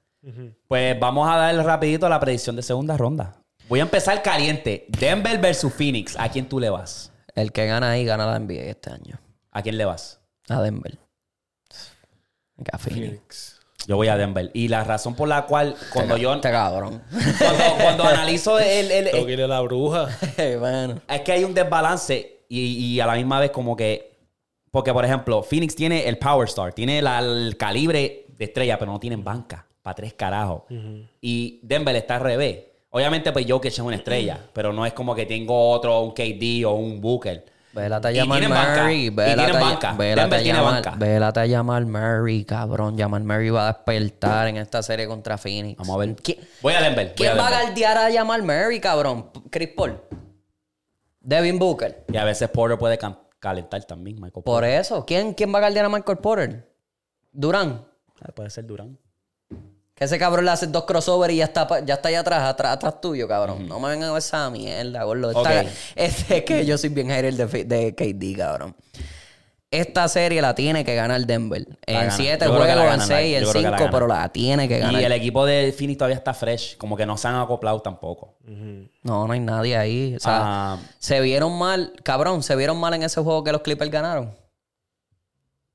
[0.68, 3.36] Pues vamos a dar rapidito la predicción de segunda ronda.
[3.68, 4.86] Voy a empezar caliente.
[4.90, 6.16] Denver versus Phoenix.
[6.20, 7.12] ¿A quién tú le vas?
[7.36, 9.20] El que gana ahí gana la NBA este año.
[9.52, 10.20] ¿A quién le vas?
[10.50, 10.98] A Denver.
[12.72, 13.08] A Phoenix.
[13.08, 13.58] Phoenix.
[13.88, 14.52] Yo voy a Denver.
[14.54, 16.34] Y la razón por la cual, cuando yo.
[16.36, 17.02] Este cabrón.
[17.40, 20.08] Cuando, cuando analizo el, el- Tengo que ir a la bruja.
[20.60, 21.02] bueno.
[21.08, 24.12] Es que hay un desbalance y, y a la misma vez como que...
[24.72, 28.92] Porque, por ejemplo, Phoenix tiene el Power Star, tiene la- el calibre de estrella, pero
[28.92, 29.66] no tienen banca.
[29.82, 30.64] Para tres carajos.
[31.20, 32.60] Y Denver está al revés.
[32.92, 36.66] Obviamente, pues Jokic es una estrella, pero no es como que tengo otro, un KD
[36.66, 37.46] o un Booker.
[37.74, 38.82] Vélate a Y llamar tienen banca.
[38.84, 39.06] Murray.
[39.06, 39.94] Y Vélate tienen a- banca.
[39.94, 40.96] Vélate Denver a tiene llamar- banca.
[40.98, 42.98] Vélate a llamar Murray, cabrón.
[42.98, 45.78] Llamar Murray va a despertar en esta serie contra Phoenix.
[45.78, 46.16] Vamos a ver.
[46.18, 47.08] ¿Qui- Voy a Denver.
[47.08, 47.66] voy ¿Quién va a Denver.
[47.68, 49.30] galdear a llamar Murray, cabrón?
[49.50, 50.00] Chris Paul.
[51.22, 52.04] Devin Booker.
[52.12, 53.00] Y a veces Porter puede
[53.40, 54.80] calentar también, Michael Por Porter.
[54.80, 55.06] eso.
[55.06, 56.68] ¿Quién, quién va a galdear a Michael Porter?
[57.32, 57.86] Durán.
[58.22, 58.98] Ah, Puede ser Durán.
[59.96, 62.74] Que ese cabrón le hace dos crossovers y ya está, ya está allá atrás, atrás,
[62.74, 63.68] atrás tuyo, cabrón.
[63.68, 65.32] No me vengan a ver esa mierda, gordo.
[65.96, 68.76] Este es que yo soy bien hater de, de KD, cabrón.
[69.72, 71.66] Esta serie la tiene que ganar Denver.
[71.66, 72.12] La En gana.
[72.12, 73.78] siete Yo creo que la juegos, en gana, la- seis, en yo creo que la
[73.78, 73.92] cinco, gana.
[73.98, 75.02] pero la tiene que ganar.
[75.02, 76.76] Y el equipo de Phoenix todavía está fresh.
[76.78, 78.36] Como que no se han acoplado tampoco.
[79.04, 80.16] No, no hay nadie ahí.
[80.18, 80.40] O sea,
[80.74, 84.36] Ah, se vieron mal, cabrón, se vieron mal en ese juego que los Clippers ganaron.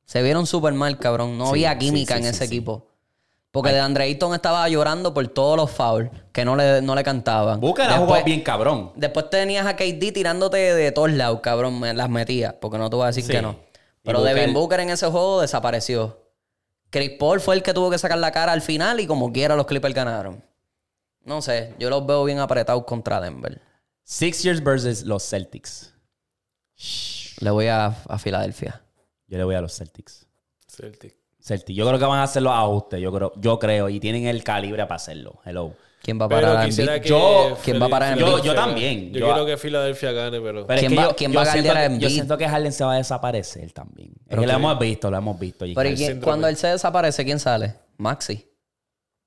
[0.04, 1.36] Se vieron súper mal, cabrón.
[1.38, 2.54] No Sí, había química sí, en ese sí.
[2.54, 2.86] equipo.
[3.50, 7.02] Porque de Andre Ayton estaba llorando por todos los fouls que no le, no le
[7.02, 7.58] cantaban.
[7.58, 8.92] Después- jugado bien cabrón.
[8.96, 11.80] Después tenías a KD tirándote de todos lados, cabrón.
[11.80, 13.32] Me las metía, porque no te voy a decir Sí.
[13.32, 13.56] que no.
[14.06, 16.22] Pero Booker- Devin Booker en ese juego desapareció.
[16.90, 19.56] Chris Paul fue el que tuvo que sacar la cara al final y como quiera
[19.56, 20.42] los Clippers ganaron.
[21.24, 23.60] No sé, yo los veo bien apretados contra Denver.
[24.04, 25.92] Sixers versus los Celtics.
[27.40, 28.82] Le voy a, a Filadelfia.
[29.26, 30.26] Yo le voy a los Celtics.
[30.68, 31.16] Celtic.
[31.40, 31.76] Celtics.
[31.76, 33.00] Yo creo que van a hacer los ajustes.
[33.00, 33.88] Yo creo, yo creo.
[33.88, 35.40] Y tienen el calibre para hacerlo.
[35.44, 35.74] Hello.
[36.06, 36.88] ¿Quién va a parar a Embiid?
[37.02, 37.08] que...
[37.08, 38.16] Yo- ¿Quién va a parar?
[38.16, 39.12] Yo- yo también.
[39.12, 40.64] Yo, Yo- quiero que Filadelfia gane, pero...
[40.64, 42.38] Pero ¿Quién es que va- yo, quién va a siento galdear a que- yo siento
[42.38, 44.10] que Harden se va a desaparecer también.
[44.10, 45.64] Es Pero que lo hemos visto, lo hemos visto.
[45.64, 46.24] Pero ¿y que- quién- síndrome.
[46.24, 47.74] cuando él se desaparece, ¿quién sale?
[47.96, 48.46] Maxi.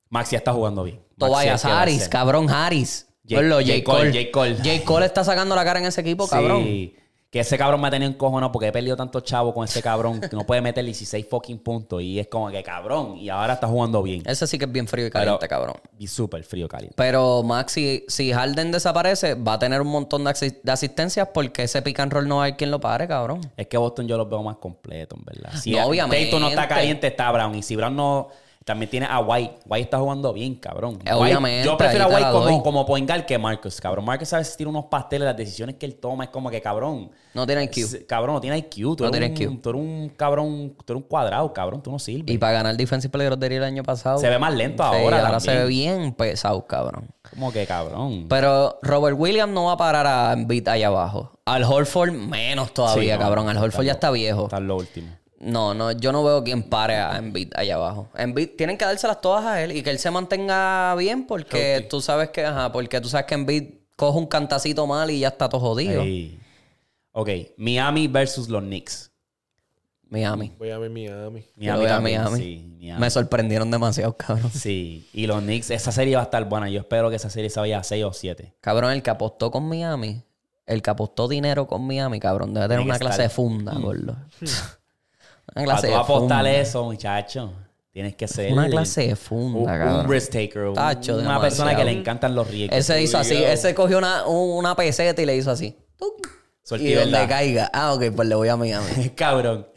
[0.09, 1.01] Maxi está jugando bien.
[1.17, 3.07] Tobias Harris, cabrón Harris.
[3.27, 3.83] J- J.
[3.83, 4.11] Cole.
[4.13, 4.31] J.
[4.31, 4.55] Cole.
[4.55, 4.69] J.
[4.85, 6.63] Cole está sacando la cara en ese equipo, cabrón.
[6.63, 6.95] Sí.
[7.31, 10.19] Que ese cabrón me ha tenido encojonado porque he perdido tantos chavos con ese cabrón
[10.19, 12.01] que no puede meter 16 fucking puntos.
[12.01, 13.17] Y es como que cabrón.
[13.17, 14.23] Y ahora está jugando bien.
[14.25, 15.75] Ese sí que es bien frío y caliente, Pero- cabrón.
[15.99, 16.95] Y súper frío, caliente.
[16.97, 21.61] Pero Maxi, si Harden desaparece, va a tener un montón de, asi- de asistencias porque
[21.63, 23.41] ese pick and roll no hay quien lo pare, cabrón.
[23.55, 25.51] Es que Boston yo los veo más completos, en verdad.
[25.61, 26.25] Si No, obviamente.
[26.31, 27.53] Tatum no está caliente, está Brown.
[27.53, 28.29] Y si Brown no...
[28.69, 29.61] También tiene a White.
[29.65, 30.97] White está jugando bien, cabrón.
[30.99, 34.05] White- Obviamente, yo prefiero a White como, como point guard que Marcus, cabrón.
[34.05, 35.25] Marcus a veces tira unos pasteles.
[35.25, 37.09] Las decisiones que él toma es como que, cabrón...
[37.33, 38.05] No tiene IQ.
[38.07, 38.95] Cabrón, no tiene IQ.
[38.95, 39.59] Tú, No tiene IQ.
[39.61, 40.75] tú eres un cabrón...
[40.85, 41.81] Tú eres un cuadrado, cabrón.
[41.81, 42.31] Tú no sirves.
[42.33, 44.19] Y para ganar Defensive Player of the Year el año pasado.
[44.19, 45.41] Se ve más lento Sí, ahora ahora también.
[45.41, 47.07] se ve bien pesado, cabrón.
[47.31, 48.27] Como que, cabrón.
[48.29, 51.31] Pero Robert Williams no va a parar a Embiid allá abajo.
[51.45, 53.49] Al Holford menos todavía, Sí, no, cabrón.
[53.49, 54.43] Al Holford ya está viejo.
[54.43, 55.07] Está en lo último.
[55.39, 58.09] No, no, yo no veo quien pare a Embiid allá abajo.
[58.15, 62.01] Embiid tienen que dárselas todas a él y que él se mantenga bien porque tú
[62.01, 63.63] sabes que, ajá, porque tú sabes que Embiid
[63.95, 66.01] coge un cantacito mal y ya está todo jodido.
[66.01, 66.39] Ey.
[67.13, 67.29] Ok.
[67.57, 69.11] Miami versus los Knicks.
[70.09, 70.53] Miami.
[70.57, 71.45] Voy a ver Miami.
[71.69, 72.37] A Miami.
[72.37, 72.99] Sí, Miami.
[72.99, 74.51] Me sorprendieron demasiado, cabrón.
[74.51, 76.69] Sí, y los Knicks, esa serie va a estar buena.
[76.69, 78.55] Yo espero que esa serie se vaya a 6 o 7.
[78.59, 80.23] Cabrón, el que apostó con Miami
[80.65, 83.73] el que apostó dinero con Miami, cabrón, debe tener Tiene una clase estar- de funda,
[83.73, 84.15] gordo.
[85.63, 87.53] Una clase de apostar eso, muchacho,
[87.91, 88.51] tienes que ser...
[88.53, 90.05] Una clase de funda, un, cabrón.
[90.05, 90.63] un risk taker.
[90.63, 91.41] un- una demasiado.
[91.41, 92.77] persona que le encantan los riesgos.
[92.77, 95.75] Ese hizo así, ese cogió una, un- una peseta y le hizo así.
[96.63, 97.69] Suerte y donde caiga.
[97.73, 99.09] Ah, ok, pues le voy a Miami.
[99.15, 99.67] Cabrón.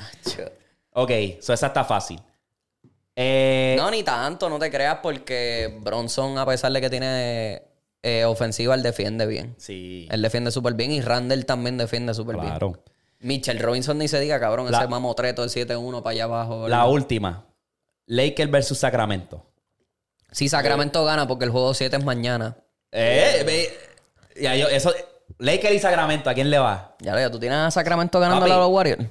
[0.92, 1.10] Ok,
[1.40, 2.20] so esa está fácil.
[3.16, 7.62] Eh, No, ni tanto, no te creas, porque Bronson, a pesar de que tiene
[8.02, 9.54] eh, ofensiva, él defiende bien.
[9.58, 12.48] Sí, Él defiende súper bien y Randall también defiende súper bien.
[12.48, 12.82] claro.
[13.22, 16.68] Mitchell Robinson ni se diga, cabrón, La- ese mamotreto del 7-1 para allá abajo.
[16.68, 17.46] La última.
[18.06, 19.46] Lakers versus Sacramento.
[20.30, 22.56] Si Sacramento gana, porque el juego 7 es mañana.
[22.90, 23.70] Eh, ve-
[24.40, 24.92] ya yo, eso...
[25.38, 26.94] Lakers y Sacramento, ¿a quién le va?
[27.00, 28.52] Ya lo tú tienes a Sacramento ganando Papi.
[28.52, 29.04] a los Warriors.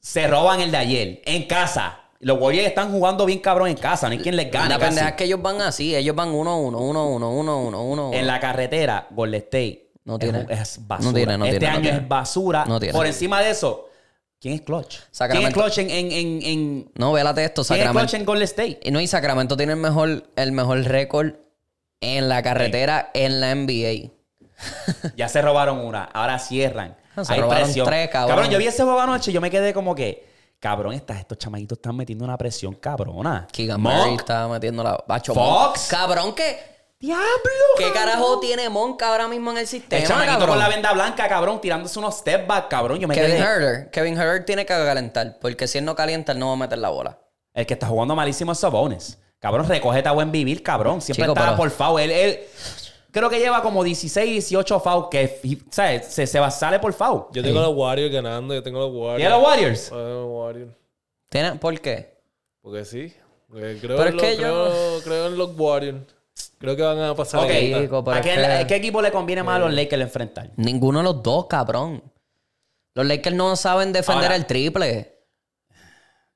[0.00, 2.00] Se roban el de ayer, en casa.
[2.20, 4.70] Los Warriors están jugando bien cabrón en casa, no hay quien les gane.
[4.70, 8.14] La pendeja es que ellos van así, ellos van 1-1, 1-1, 1-1, 1-1.
[8.14, 10.38] En la carretera, Golden State No es tiene.
[10.40, 11.08] un- es, basura.
[11.10, 11.98] No tiene, no este tiene, no año tiene.
[11.98, 12.64] es basura.
[12.66, 12.92] No tiene.
[12.92, 13.88] Por encima de eso,
[14.40, 14.96] ¿quién es Clutch?
[15.10, 15.52] Sacramento.
[15.54, 18.16] ¿Quién es Clutch en, en, en, en- No, vélate esto, ¿Quién es Clutch Sacramento.
[18.16, 18.80] en Golden State?
[18.82, 21.34] Y no, y Sacramento tiene el mejor, el mejor récord
[22.00, 24.10] en la carretera en la NBA.
[25.16, 26.96] Ya se robaron una, ahora cierran.
[27.14, 27.86] Ah, se Hay robaron presión.
[27.86, 28.48] tres, cabrón.
[28.50, 30.26] yo vi ese juego anoche y yo me quedé como que,
[30.58, 33.46] cabrón, estas- estos chamaguitos están metiendo una presión cabrona.
[33.52, 35.02] Keegan Murray estaba metiendo la...
[35.06, 35.80] Bacho, Fox.
[35.80, 35.90] Monk.
[35.90, 36.77] Cabrón, ¿qué?
[37.00, 37.24] ¡Diablo!
[37.76, 40.48] ¿Qué carajo tiene Monk ahora mismo en el sistema, El chamaquito cabrón?
[40.50, 42.98] con la venda blanca, cabrón, tirándose unos step back, cabrón.
[42.98, 43.40] Yo me Kevin quedé.
[43.40, 43.90] Herter.
[43.92, 45.38] Kevin Herter tiene que calentar.
[45.40, 47.18] Porque si él no calienta, él no va a meter la bola.
[47.54, 49.18] El que está jugando malísimo es Sabones.
[49.38, 51.00] Cabrón, recógete a buen vivir, cabrón.
[51.00, 52.00] Siempre Chico, estaba pero- por foul.
[52.00, 52.40] Él, él-
[53.12, 56.06] creo que lleva como 16, 18 fouls que, ¿sabes?
[56.06, 57.26] Se, se va, sale por foul.
[57.32, 59.22] Yo tengo los Warriors ganando, yo tengo los Warriors.
[59.22, 59.90] ¿Y a los Warriors?
[59.92, 60.72] Los Warriors.
[61.28, 61.52] ¿Tiene?
[61.52, 62.18] ¿Por qué?
[62.60, 63.14] Porque sí.
[63.48, 66.02] Porque creo, Pero en es los- que yo- creo, creo en los Warriors.
[66.58, 67.40] Creo que van a pasar.
[67.40, 67.50] Ok.
[67.50, 67.80] ahorita.
[67.82, 68.26] Chico, pero ¿A es
[68.60, 70.50] que- qué equipo le conviene más a los Lakers enfrentar?
[70.56, 72.02] Ninguno de los dos, cabrón.
[72.94, 75.14] Los Lakers no saben defender Ahora- el triple.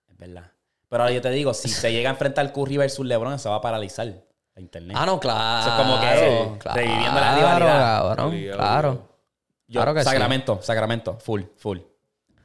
[0.08, 0.52] Es verdad.
[0.88, 3.56] Pero ahora yo te digo, si se llega a enfrentar Curry versus LeBron, se va
[3.56, 4.96] a paralizar la internet.
[5.00, 5.60] Ah, no, claro.
[5.60, 7.78] Eso es como que claro, reviviendo la rivalidad.
[7.78, 8.88] cabrón, Obligado, claro.
[8.90, 9.08] obligado.
[9.66, 10.08] Yo- claro que sí.
[10.10, 11.78] Sacramento, Sacramento, full, full.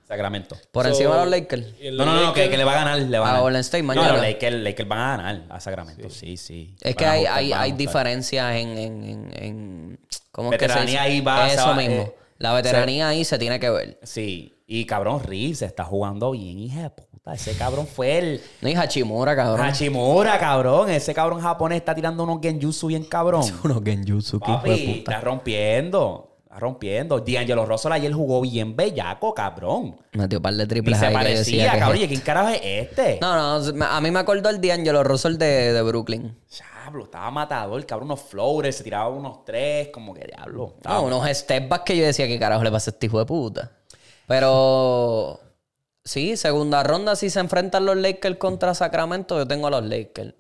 [0.08, 0.56] Sacramento.
[0.72, 1.66] Por So, encima de los Lakers.
[1.94, 3.42] No, no, no, que, Lakers- que le va a ganar, le va a A ganar.
[3.44, 4.14] Golden State No, mañana.
[4.14, 6.76] los Lakers, Lakers van a ganar a Sacramento, sí, sí.
[6.82, 10.00] Es que Van hay, ajustar, hay, hay diferencias en, en, en, en-
[10.32, 11.14] ¿Cómo es que se Veteranía dice?
[11.14, 11.96] ahí va, Eso va, mismo.
[12.04, 14.00] eh, la veteranía ahí se tiene que ver.
[14.04, 17.34] Sí, y cabrón, Reeves está jugando bien, hija de puta.
[17.34, 19.66] Ese cabrón fue el No, y Hachimura, cabrón.
[19.66, 20.90] Hachimura, cabrón.
[20.90, 23.42] Ese cabrón japonés está tirando unos genjutsu bien cabrón.
[23.64, 24.70] Unos genjutsu, que Papi,
[25.00, 25.12] puta.
[25.12, 26.37] está rompiendo.
[26.60, 27.20] Rompiendo.
[27.20, 29.98] D'Angelo Russell ayer jugó bien bellaco, cabrón.
[30.14, 32.02] Metió un par de triples se ahí que parecía, decía que- cabrón.
[32.02, 33.20] ¿Y quién carajo es este?
[33.22, 36.36] No, no, a mí me acordó el D'Angelo Russell de, de Brooklyn.
[36.50, 38.08] Diablo, estaba matador, cabrón.
[38.10, 40.76] Unos floaters, se tiraba unos tres, como que diablo.
[40.86, 43.26] No, unos step back que yo decía que carajo le pasa a este hijo de
[43.26, 43.72] puta.
[44.28, 45.40] Pero
[46.04, 50.34] sí, segunda ronda, si se enfrentan los Lakers contra Sacramento, yo tengo a los Lakers.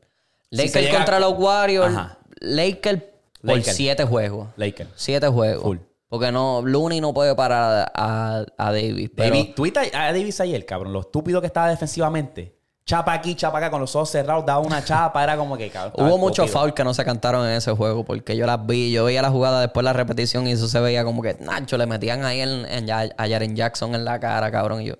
[0.49, 1.93] Lakers se contra los Warriors.
[2.39, 3.01] Lakers
[3.41, 3.75] por Lakers.
[3.75, 4.47] siete juegos.
[4.55, 4.89] Lakers.
[4.95, 5.63] Siete juegos.
[5.63, 5.77] Full.
[6.09, 9.09] Porque no, Looney no puede parar a, a Davis.
[9.15, 10.93] Pero David, ¿tú viste a Davis ayer, cabrón?
[10.93, 12.55] Lo estúpido que estaba defensivamente.
[12.85, 16.07] Chapa aquí, chapa acá, con los ojos cerrados, daba una chapa, era como que, cabrón.
[16.07, 19.03] hubo muchos fouls que no se cantaron en ese juego porque yo las vi, yo
[19.03, 21.85] veía la jugada después de la repetición y eso se veía como que Nacho le
[21.85, 24.81] metían ahí en, en- a Jaren Jackson en la cara, cabrón.
[24.83, 24.93] Y yo,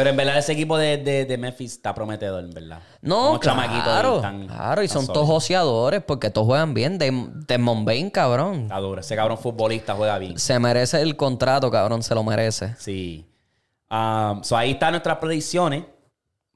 [0.00, 2.80] Pero en verdad ese equipo de, de, de Memphis está prometedor, en verdad.
[3.02, 5.12] No, Unos chamaquitos ahí claro, tan- claro, y son sólidos.
[5.12, 6.96] todos joseadores porque todos juegan bien.
[7.46, 8.62] Desmond Bain, cabrón.
[8.62, 9.02] Está duro.
[9.02, 10.38] Ese cabrón futbolista juega bien.
[10.38, 12.74] Se merece el contrato, cabrón, se lo merece.
[12.78, 13.26] Sí.
[13.90, 15.84] Um, so ahí están nuestras predicciones.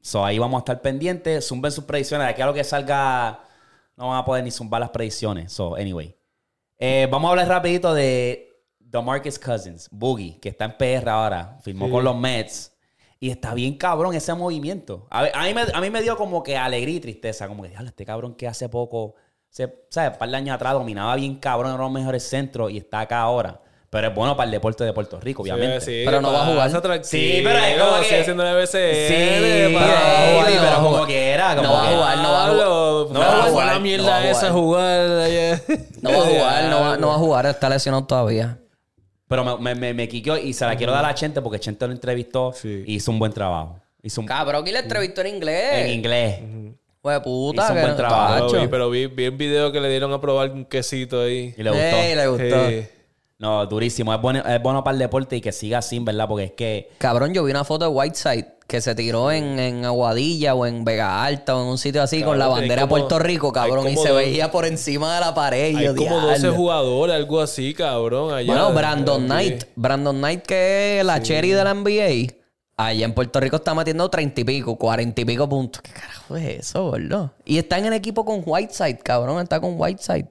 [0.01, 1.47] So ahí vamos a estar pendientes.
[1.47, 2.27] Zumben sus predicciones.
[2.27, 3.41] De aquí a lo que salga,
[3.97, 5.53] no van a poder ni zumbar las predicciones.
[5.53, 6.17] So, anyway.
[6.79, 8.49] Eh, vamos a hablar rapidito de
[8.79, 11.59] DeMarcus Cousins, Boogie, que está en PR ahora.
[11.63, 12.71] Firmó con los Mets.
[13.25, 15.07] Y está bien cabrón ese movimiento.
[15.09, 17.49] A, mí, me, a mí me dio como que alegría y tristeza.
[17.49, 19.15] Como que, diablo, este cabrón que hace poco,
[19.49, 20.13] se, ¿sabes?
[20.13, 23.21] Un par de años atrás dominaba bien cabrón en los mejores centros y está acá
[23.21, 23.63] ahora.
[23.89, 25.81] Pero es bueno para el deporte de Puerto Rico, obviamente.
[25.81, 26.69] Sí, Pero no va a jugar.
[26.83, 29.09] tranquilo, Sí, pero es como que- Sigue siendo la BCN.
[29.09, 31.07] Sí, pero a como jugar.
[31.07, 31.57] quiera.
[31.57, 32.67] Como No va a que- jugar, no va a jugar.
[33.15, 35.09] No va a jugar, la mierda esa jugar.
[36.03, 38.59] No va a jugar, no va, no va a jugar, está lesionado todavía.
[39.43, 41.87] Pero me, me, me, me quiqueó y se la quiero dar a Chente porque Chente
[41.87, 42.85] lo entrevistó Sí.
[42.87, 43.81] y hizo un buen trabajo.
[44.03, 45.73] Hizo un, Cabrón, y le entrevistó en inglés.
[45.87, 46.41] en inglés.
[47.03, 48.35] Fue puta, Hizo un que buen no- trabajo.
[48.35, 48.61] Pero tacho.
[48.63, 51.55] vi, pero vi, vi un video que le dieron a probar un quesito ahí.
[51.57, 51.85] Y le gustó.
[51.97, 52.69] Ey, le gustó.
[52.69, 52.87] Sí.
[53.39, 54.15] No, durísimo.
[54.15, 56.29] Es bueno, es bueno para el deporte y que siga así, ¿verdad?
[56.29, 56.91] Porque es que.
[56.99, 60.85] Cabrón, yo vi una foto de Whiteside que se tiró en, en Aguadilla o en
[60.85, 63.97] Vega Alta o en un sitio así con la bandera de Puerto Rico, cabrón, y
[63.97, 65.73] se dos- veía por encima de la pared.
[65.73, 66.57] y Hay yo, como 12 "Diablo".
[66.57, 68.33] jugadores, algo así, cabrón.
[68.33, 69.65] Allá Bueno, Brandon de- Knight.
[69.77, 72.33] Brandon Knight, que es la cherry de la NBA.
[72.77, 75.83] Allá en Puerto Rico está metiendo treinta y pico, cuarenta y pico puntos.
[75.83, 77.33] ¿Qué carajo es eso, boludo?
[77.45, 79.41] Y está en el equipo con Whiteside, cabrón.
[79.43, 80.27] Está con Whiteside.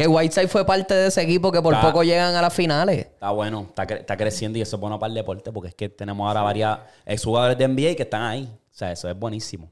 [0.00, 2.98] Que Whiteside fue parte de ese equipo que por Está- poco llegan a las finales.
[3.06, 5.74] Está bueno, está, cre- está creciendo y eso es bueno para el deporte porque es
[5.74, 8.44] que tenemos ahora varias exjugadores de NBA que están ahí.
[8.44, 9.68] O sea, eso es buenísimo.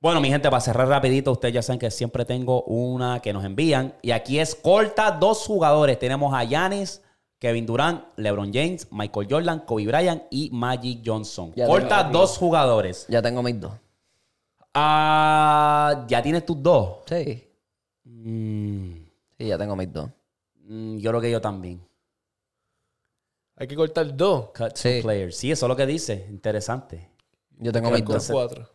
[0.00, 3.44] Bueno, mi gente, para cerrar rapidito, ustedes ya saben que siempre tengo una que nos
[3.44, 3.94] envían.
[4.00, 5.98] Y aquí es corta dos jugadores.
[5.98, 7.02] Tenemos a Giannis,
[7.40, 11.52] Kevin Durant, LeBron James, Michael Jordan, Kobe Bryant y Magic Johnson.
[11.56, 13.06] Ya corta dos jugadores.
[13.08, 13.72] Ya tengo mis dos.
[14.72, 16.98] Ah, ya tienes tus dos.
[17.08, 17.44] Sí.
[18.04, 18.97] Mm,
[19.38, 20.10] Sí, ya tengo mis dos.
[20.64, 21.86] mm, yo creo que yo también.
[23.56, 24.46] Hay que cortar dos.
[24.50, 25.00] Cut two Sí.
[25.02, 25.36] players.
[25.36, 26.26] Sí, eso es lo que dice.
[26.30, 27.08] Interesante.
[27.58, 28.28] Yo tengo mis dos.
[28.30, 28.68] cuatro.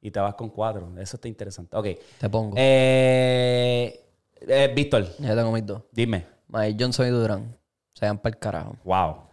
[0.00, 0.92] Y te vas con cuatro.
[0.98, 1.76] Eso está interesante.
[1.76, 1.86] Ok.
[2.18, 2.54] Te pongo.
[2.56, 4.04] Eh,
[4.40, 5.82] eh, Víctor, Ya tengo mis dos.
[5.92, 6.26] dime.
[6.48, 7.58] Mike Johnson y Durán.
[7.94, 8.76] Se van para el carajo.
[8.84, 9.28] Wow.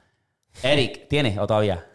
[0.64, 1.86] Eric, ¿tienes o todavía?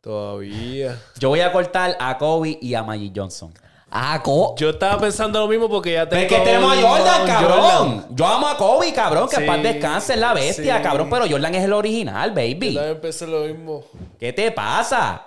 [0.00, 1.00] Todavía.
[1.18, 3.52] Yo voy a cortar a Kobe y a Magic Johnson.
[3.94, 4.54] Ah, co.
[4.56, 6.22] Yo estaba pensando lo mismo porque ya tengo.
[6.22, 7.60] Es que tenemos a Jordan, cabrón.
[7.60, 8.06] Jordan.
[8.10, 9.28] Yo amo a Kobe, cabrón.
[9.28, 10.82] Que Sí, paz descanse, es la bestia, sí.
[10.82, 11.08] cabrón.
[11.10, 12.74] Pero Jordan es el original, Yo baby.
[12.74, 13.84] también pensé lo mismo.
[14.18, 15.26] ¿Qué te pasa?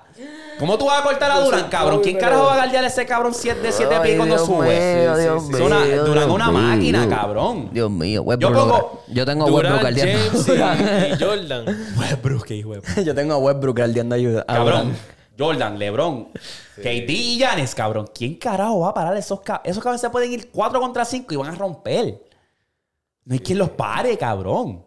[0.57, 1.95] ¿Cómo tú vas a cortar a Yo Durán, cabrón?
[1.97, 4.35] Kobe, ¿Quién pero- carajo va a guardiar a ese cabrón siete- de 7 pies cuando
[4.35, 4.65] Dios sube?
[4.67, 5.61] mío, Sí, Dios sí, Es sí.
[5.63, 6.59] una, mío, Durán es Dios una mío.
[6.61, 7.69] máquina, cabrón.
[7.73, 8.53] Dios mío, Yo Westbrook.
[8.55, 10.41] pongo Yo tengo a Durant, Westbrook guardiando.
[10.47, 11.65] James y, y Jordan.
[11.99, 14.41] Westbrook, qué hijo de Yo tengo a Westbrook guardiando ayuda.
[14.47, 14.65] a Cabrón.
[14.93, 15.14] Durant.
[15.37, 16.29] Jordan, LeBron,
[16.77, 18.07] KD y Giannis, cabrón.
[18.13, 19.71] ¿Quién carajo va a parar esos cabrones?
[19.71, 22.21] Esos cabrones se pueden ir 4 contra 5 y van a romper.
[23.25, 24.85] No hay quien los pare, cabrón.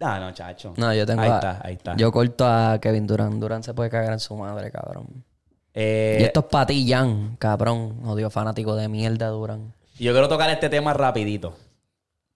[0.00, 0.74] No, no, chacho.
[0.76, 1.96] No, yo tengo Ahí a- está, ahí está.
[1.96, 3.34] Yo corto a Kevin Durant.
[3.40, 5.24] Durant se puede cagar en su madre, cabrón.
[5.72, 8.00] Eh, y esto es para ti, Jan, cabrón.
[8.06, 9.72] Odio fanático de mierda, Durant.
[9.98, 11.56] Yo quiero tocar este tema rapidito.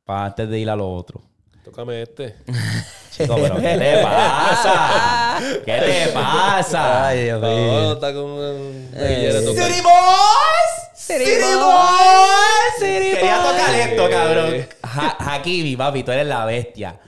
[0.04, 1.20] Para antes de ir a lo otro.
[1.68, 2.34] Tócame este.
[3.10, 5.38] Chico, pero ¿qué te pasa?
[5.66, 7.08] ¿Qué te pasa?
[7.08, 8.88] Ay, Dios No, está con un.
[8.90, 9.66] quiere tocar.
[9.70, 10.94] City Boys!
[10.94, 11.24] City,
[11.60, 12.78] Boys!
[12.80, 14.66] Quería tocar esto, cabrón.
[14.82, 16.98] Ha- Hakimi, papi, tú eres la bestia.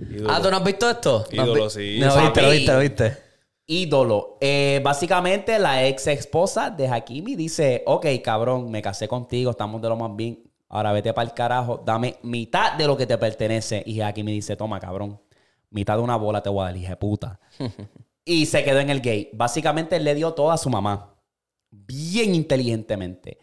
[0.00, 0.30] Ídolo.
[0.32, 1.26] Ah, ¿tú no has visto esto?
[1.32, 1.98] ¿No has Ídolo, sí.
[1.98, 3.16] No, viste, lo viste, lo viste.
[3.66, 4.38] Ídolo.
[4.40, 9.88] Eh, básicamente, la ex esposa de Hakimi dice: Ok, cabrón, me casé contigo, estamos de
[9.88, 10.45] lo más bien.
[10.68, 13.82] Ahora vete para el carajo, dame mitad de lo que te pertenece.
[13.86, 15.20] Y Hakimi dice: Toma, cabrón,
[15.70, 17.38] mitad de una bola te voy a dar, hija puta.
[18.24, 19.30] y se quedó en el gay.
[19.32, 21.14] Básicamente, él le dio todo a su mamá.
[21.70, 23.38] Bien inteligentemente.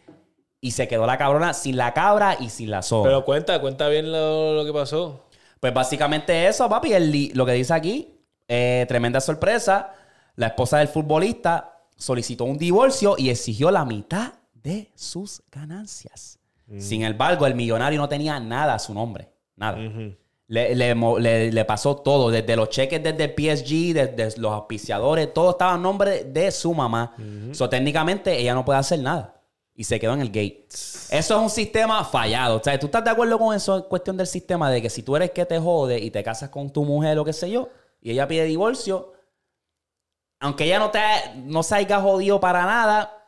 [0.60, 3.04] Y se quedó la cabrona sin la cabra y sin la soga.
[3.08, 5.24] Pero cuenta, cuenta bien lo, lo que pasó.
[5.60, 6.92] Pues básicamente eso, papi.
[6.92, 9.94] el lo que dice aquí, eh, tremenda sorpresa.
[10.36, 16.38] La esposa del futbolista solicitó un divorcio y exigió la mitad de sus ganancias.
[16.78, 19.28] Sin embargo, el millonario no tenía nada a su nombre.
[19.56, 19.76] Nada.
[20.46, 25.32] Le, le le- le pasó todo, desde los cheques desde el PSG, desde los auspiciadores,
[25.32, 27.14] todo estaba a nombre de su mamá.
[27.52, 29.40] So, técnicamente ella no puede hacer nada.
[29.76, 30.66] Y se quedó en el gate.
[30.70, 32.56] Eso es un sistema fallado.
[32.58, 33.76] O sea, ¿tú estás de acuerdo con eso?
[33.76, 36.50] En cuestión del sistema de que si tú eres que te jode y te casas
[36.50, 37.68] con tu mujer o qué sé yo,
[38.00, 39.12] y ella pide divorcio,
[40.40, 41.00] aunque ella no, te,
[41.44, 43.23] no se haya jodido para nada,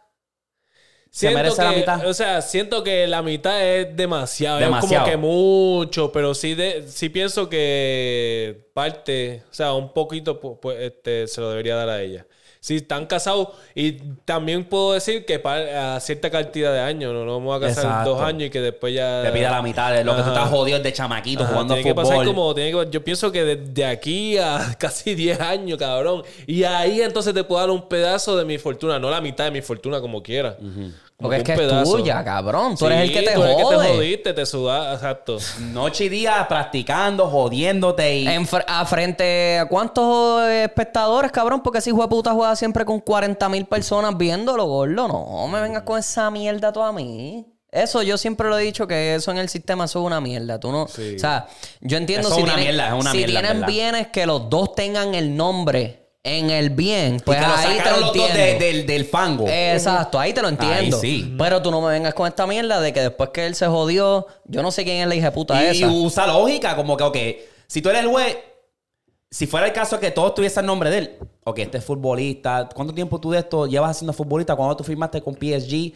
[1.10, 2.06] se Siento merece la que- mitad.
[2.06, 4.58] O sea, siento que la mitad es demasiado.
[4.58, 5.06] Demasiado.
[5.06, 10.40] Es como que mucho, pero sí, de, sí pienso que parte, o sea, un poquito
[10.40, 12.26] pu- pu- este, se lo debería dar a ella.
[12.66, 13.92] Si están casados, y
[14.24, 17.60] también puedo decir que pa- a cierta cantidad de años, no, no me voy a
[17.60, 18.10] casar Exacto.
[18.10, 19.22] dos años y que después ya...
[19.22, 21.88] te pida la mitad de lo que tú estás jodido de chamaquito Ajá, jugando tiene
[21.88, 22.10] que fútbol.
[22.10, 26.24] pasar como, tiene que- yo pienso que desde aquí a casi 10 años, cabrón.
[26.48, 29.52] Y ahí entonces te puedo dar un pedazo de mi fortuna, no la mitad de
[29.52, 30.56] mi fortuna como quiera.
[31.18, 32.76] Porque es que es tuya, cabrón.
[32.76, 35.38] Tú eres el que te tú eres el que te jodiste, te sudas, exacto.
[35.72, 38.28] Noche y día practicando, jodiéndote y...
[38.28, 42.54] En fr- a frente a cuántos eh, espectadores, cabrón, porque ese hijo de puta juega
[42.54, 45.08] siempre con 40 mil personas viéndolo, gordo.
[45.08, 47.46] No me vengas con esa mierda tú a mí.
[47.72, 50.60] Eso yo siempre lo he dicho que eso en el sistema eso es una mierda.
[50.60, 51.16] Tú no, Sí.
[51.16, 51.46] o sea,
[51.80, 53.66] yo entiendo Eso si es una tienen, mierda, es una si mierda, tienen verdad.
[53.68, 58.00] bienes que los dos tengan el nombre en el bien, pues y ahí te lo
[58.00, 58.58] los dos entiendo.
[58.64, 59.46] de- del, del fango.
[59.48, 60.98] Exacto, ahí te lo entiendo.
[60.98, 61.34] sí.
[61.38, 64.26] Pero tú no me vengas con esta mierda de que después que él se jodió,
[64.44, 65.86] yo no sé quién es la hija de puta y, esa.
[65.86, 67.16] y usa lógica, como que, ok,
[67.68, 68.36] si tú eres el juez,
[69.30, 72.68] si fuera el caso que todo estuviese el nombre de él, ok, este es futbolista,
[72.74, 74.56] ¿cuánto tiempo tú de esto llevas haciendo futbolista?
[74.56, 75.92] ¿Cuándo tú firmaste con PSG?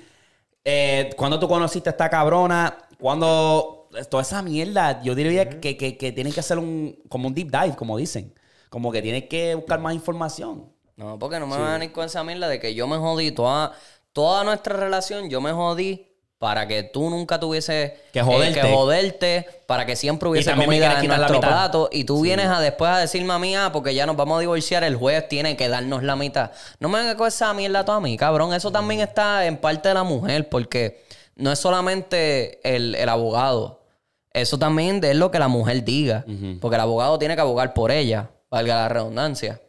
[0.65, 2.79] Eh, ¿Cuándo tú conociste a esta cabrona?
[3.01, 7.35] ¿Cuándo toda esa mierda, yo diría que, que, que tienen que hacer un, como un
[7.35, 8.33] deep dive, como dicen.
[8.71, 10.73] Como que tienen que buscar más información.
[10.97, 13.31] No, porque no me van a venir con esa mierda de que yo me jodí
[13.33, 13.73] toda,
[14.13, 16.07] toda nuestra relación, yo me jodí
[16.39, 18.61] para que tú nunca tuviese Que joderte.
[18.63, 22.91] que joderte, para que siempre hubiese comida en nuestro plato y tú vienes a después
[22.91, 25.69] a decirme a mí, ah, porque ya nos vamos a divorciar, el juez tiene que
[25.69, 26.51] darnos la mitad.
[26.79, 28.55] No me vengas con esa mierda toda a mí, cabrón.
[28.55, 31.05] Eso también está en parte de la mujer, porque
[31.37, 33.83] no es solamente el, el abogado.
[34.33, 36.25] Eso también es lo que la mujer diga.
[36.61, 39.61] Porque el abogado tiene que abogar por ella, valga la redundancia.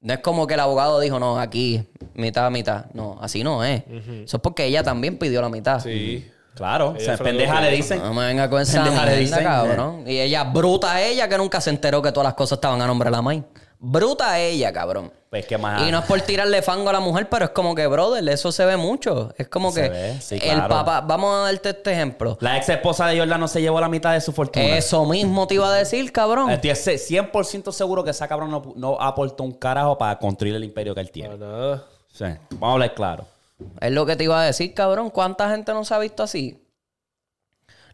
[0.00, 1.84] No es como que el abogado dijo, no, aquí,
[2.14, 2.86] mitad, mitad.
[2.92, 3.82] No, así no es.
[4.24, 5.80] Eso es porque ella también pidió la mitad.
[5.80, 6.30] Sí.
[6.54, 7.98] Claro, o sea, fue lo pendeja le dicen.
[7.98, 10.04] No me venga con esa Pendeja le dicen, cabrón.
[10.06, 13.10] Y ella, bruta ella, que nunca se enteró que todas las cosas estaban a nombre
[13.10, 13.44] de la main.
[13.78, 15.12] Bruta ella, cabrón.
[15.30, 15.82] Pues que más.
[15.82, 18.50] Y no es por tirarle fango a la mujer, pero es como que, brother, eso
[18.52, 19.34] se ve mucho.
[19.36, 20.68] Es como Se que ve, sí, el claro.
[20.68, 22.38] papá, vamos a darte este ejemplo.
[22.40, 24.76] La ex esposa de Jordan no se llevó la mitad de su fortuna.
[24.76, 26.50] Eso mismo te iba a decir, cabrón.
[26.50, 30.94] Estoy 100% seguro que esa cabrón no, no aportó un carajo para construir el imperio
[30.94, 31.36] que él tiene.
[32.12, 33.26] Sí, vamos a hablar claro.
[33.80, 35.10] Es lo que te iba a decir, cabrón.
[35.10, 36.62] ¿Cuánta gente no se ha visto así?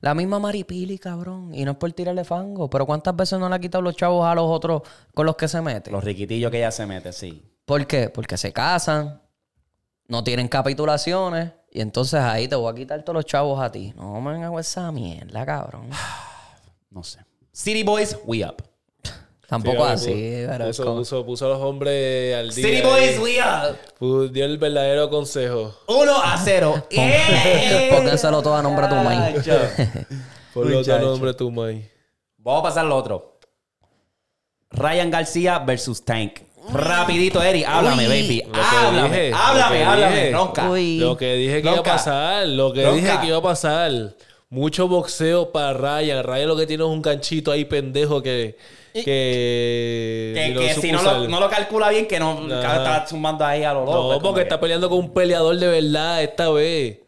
[0.02, 1.54] La misma Maripili, cabrón.
[1.54, 2.68] Y no es por tirarle fango.
[2.68, 4.82] Pero ¿cuántas veces no le ha quitado los chavos a los otros
[5.14, 5.92] con los que se mete?
[5.92, 7.40] Los riquitillos que ella se mete, sí.
[7.64, 8.10] ¿Por qué?
[8.10, 9.22] Porque se casan,
[10.08, 11.52] no tienen capitulaciones.
[11.70, 13.94] Y entonces ahí te voy a quitar todos los chavos a ti.
[13.96, 15.88] No me hagas esa mierda, cabrón.
[16.90, 17.20] No sé.
[17.52, 18.71] City Boys, we up.
[19.52, 22.64] Tampoco Sí, así, pero puso, como- puso, puso a los hombres al día.
[22.68, 22.80] City.
[22.80, 23.38] Boys, we.
[24.00, 25.76] Pu- Dio el verdadero consejo.
[25.88, 26.86] 1 a 0.
[27.90, 29.44] Póngenselo todo a nombre de tu maíz.
[30.54, 30.96] Por lo Muchacho.
[30.96, 31.86] otro nombre tu mai.
[32.38, 33.38] Vamos a pasar al otro.
[34.70, 36.40] Ryan García versus Tank.
[36.72, 37.64] Rapidito, Eri.
[37.64, 38.22] Háblame, Uy.
[38.22, 38.42] baby.
[38.54, 40.16] Háblame, dije, háblame, háblame.
[40.16, 40.32] dije.
[40.32, 40.70] Ronca.
[40.70, 40.98] Uy.
[40.98, 42.96] Lo que dije que iba a pasar, lo que Ronca.
[42.96, 43.92] dije que iba a pasar.
[44.48, 46.22] Mucho boxeo para Ryan.
[46.24, 48.56] Ryan lo que tiene es un ganchito ahí pendejo que...
[48.92, 53.72] Que, Que, si no lo, no lo calcula bien, que no está zumbando ahí a
[53.72, 54.12] lo loco.
[54.14, 56.98] No, porque que- está peleando con un peleador de verdad esta vez.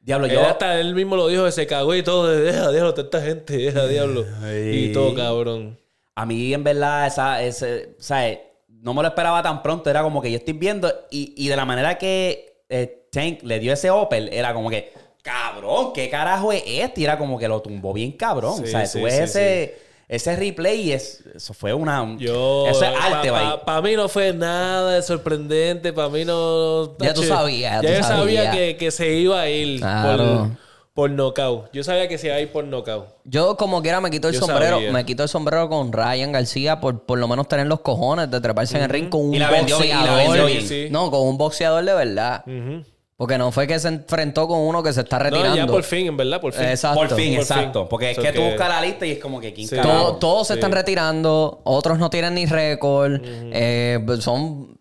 [0.00, 0.42] Diablo, Él yo.
[0.46, 2.28] hasta él mismo lo dijo, que se cagó y todo.
[2.28, 4.26] de, Deja, déjalo, toda esta gente, deja, diablo.
[4.42, 4.90] Ay.
[4.90, 5.78] Y todo, cabrón.
[6.14, 8.38] A mí, en verdad, esa, ese, sea,
[8.68, 9.88] no me lo esperaba tan pronto.
[9.88, 13.58] Era como que yo estoy viendo y, y de la manera que eh, Tank le
[13.58, 14.92] dio ese Opel, era como que,
[15.22, 17.00] cabrón, ¿qué carajo es este?
[17.00, 18.58] Y era como que lo tumbó bien cabrón.
[18.58, 19.78] Sí, o sea, sí, tú ves sí, ese,
[20.08, 22.16] ese replay y es, eso fue una...
[22.18, 25.92] Yo, eso es arte, Para va mí no fue nada de sorprendente.
[25.92, 26.96] Para mí no.
[26.98, 28.56] Ya tú sabías, ya tú yo sabía sabías.
[28.56, 30.50] que, que se iba a ir Claro.
[30.94, 31.70] por, por knockout.
[31.72, 33.06] Yo sabía que se iba a ir por knockout.
[33.24, 34.92] Yo como quiera me quito el Yo sombrero, sabía.
[34.92, 38.40] me quito el sombrero con Ryan García por por lo menos tener los cojones de
[38.40, 40.28] treparse en el ring con un Y la vendió bien, y la boxeador.
[40.28, 40.68] vendió bien.
[40.68, 40.88] Sí.
[40.90, 42.44] No, con un boxeador de verdad.
[42.46, 42.84] Ujú.
[43.16, 45.56] Porque no fue que se enfrentó con uno que se está No, retirando.
[45.56, 46.64] ya por fin, en verdad, por fin.
[46.64, 46.98] Exacto.
[46.98, 47.80] Por fin, Por exacto.
[47.82, 47.88] fin.
[47.88, 49.52] Porque es So que tú buscas la lista y es como que...
[49.54, 49.76] ¿quién Sí.
[49.80, 50.58] Todo- todos se Sí.
[50.58, 54.76] están retirando, otros no tienen ni récord, eh, son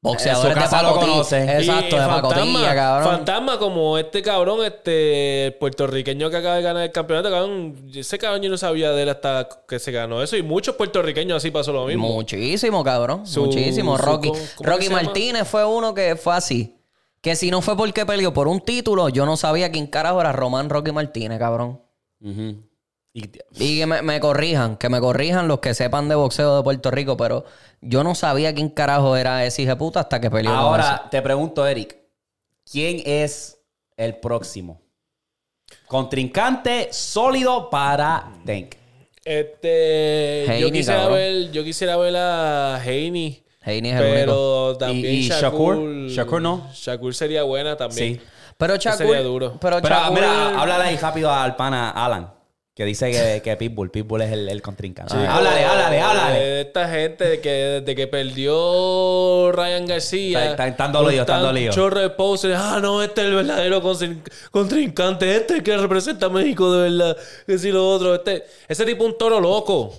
[0.00, 1.58] boxeadores de pacotilla.
[1.58, 3.10] Exacto, Y de pacotilla, cabrón.
[3.10, 7.90] Fantasma como este cabrón, este puertorriqueño que acaba de ganar el campeonato, cabrón.
[7.92, 10.36] Ese cabrón yo no sabía de él hasta que se ganó eso.
[10.36, 12.06] Y muchos puertorriqueños así pasó lo mismo.
[12.08, 13.26] Muchísimo, cabrón.
[13.26, 13.96] Su- Muchísimo.
[13.98, 14.88] su- Rocky, ¿cómo- cómo Rocky?
[14.90, 16.76] Martínez fue uno que fue así.
[17.20, 20.32] Que si no fue porque peleó por un título, yo no sabía quién carajo era
[20.32, 21.80] Román Rocky Martínez, cabrón.
[22.20, 23.22] Y-
[23.58, 26.90] Y que me, me corrijan, que me corrijan los que sepan de boxeo de Puerto
[26.90, 27.44] Rico, pero
[27.80, 30.52] yo no sabía quién carajo era ese hijo de puta hasta que peleó.
[30.52, 30.60] con.
[30.60, 31.96] Ahora te pregunto, Eric,
[32.70, 33.58] ¿quién es
[33.96, 34.80] el próximo?
[35.86, 38.74] Contrincante sólido para Tank.
[39.24, 40.58] Este.
[40.60, 41.16] yo quisiera cabrón.
[41.18, 41.50] ver.
[41.50, 43.44] Yo quisiera ver a Haney.
[43.68, 44.14] Haney es el único.
[44.20, 45.76] Pero también ¿Y- y Shakur.
[45.76, 46.08] Shakur?
[46.08, 46.70] Shakur no.
[46.74, 48.14] Shakur sería buena también.
[48.16, 48.20] Sí.
[48.56, 49.56] Pero Shakur, sería duro.
[49.60, 52.32] Pero, Pero Shakur- mira, háblale ahí rápido al pana Alan,
[52.74, 55.12] que dice que, que Pitbull, Pitbull es el, el contrincante.
[55.14, 56.60] Chico, háblale, háblale, de háblale.
[56.62, 60.38] Esta gente de que desde que perdió Ryan García.
[60.40, 61.70] Está- está- están dolidos, están.
[61.70, 62.56] Chorro de poses.
[62.56, 65.36] Ah, no, este es el verdadero contrin- contrincante.
[65.36, 67.16] Este es el que representa a México de verdad.
[67.46, 68.14] Que si lo otro.
[68.14, 69.92] Este, ese tipo es un toro loco.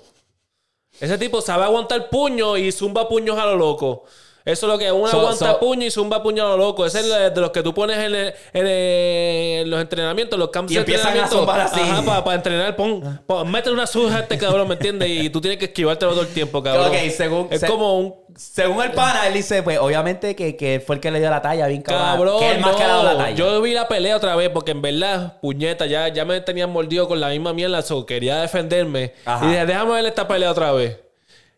[1.00, 4.04] Ese tipo sabe aguantar puño y zumba puños a lo loco.
[4.46, 4.92] Eso es lo que es.
[4.92, 6.86] Uno So- aguanta so- puño y zumba puño a lo loco.
[6.86, 10.40] Ese es el de los que tú pones en, el- en el- en los entrenamientos,
[10.40, 11.38] los campos Y de empiezan a entrenamiento.
[11.38, 11.80] zumbar así.
[11.82, 12.76] Ajá, para entrenar.
[12.76, 15.10] Pon, pon- mete una suja a este cabrón, ¿me entiendes?
[15.10, 16.88] Y tú tienes que esquivártelo todo el tiempo, cabrón.
[16.88, 20.82] Ok, según- es se- como un Según el pana, él dice, pues obviamente que, que
[20.86, 22.06] fue el que le dio la talla, bien cabrón.
[22.06, 22.40] cabrón.
[22.40, 23.36] que él más que dado la talla.
[23.36, 27.08] Yo vi la pelea otra vez porque en verdad, puñeta, ya, ya me tenían mordido
[27.10, 27.82] con la misma mierda.
[27.82, 29.14] So, quería defenderme.
[29.26, 29.46] Ajá.
[29.46, 30.98] Y dije, déjame ver esta pelea otra vez.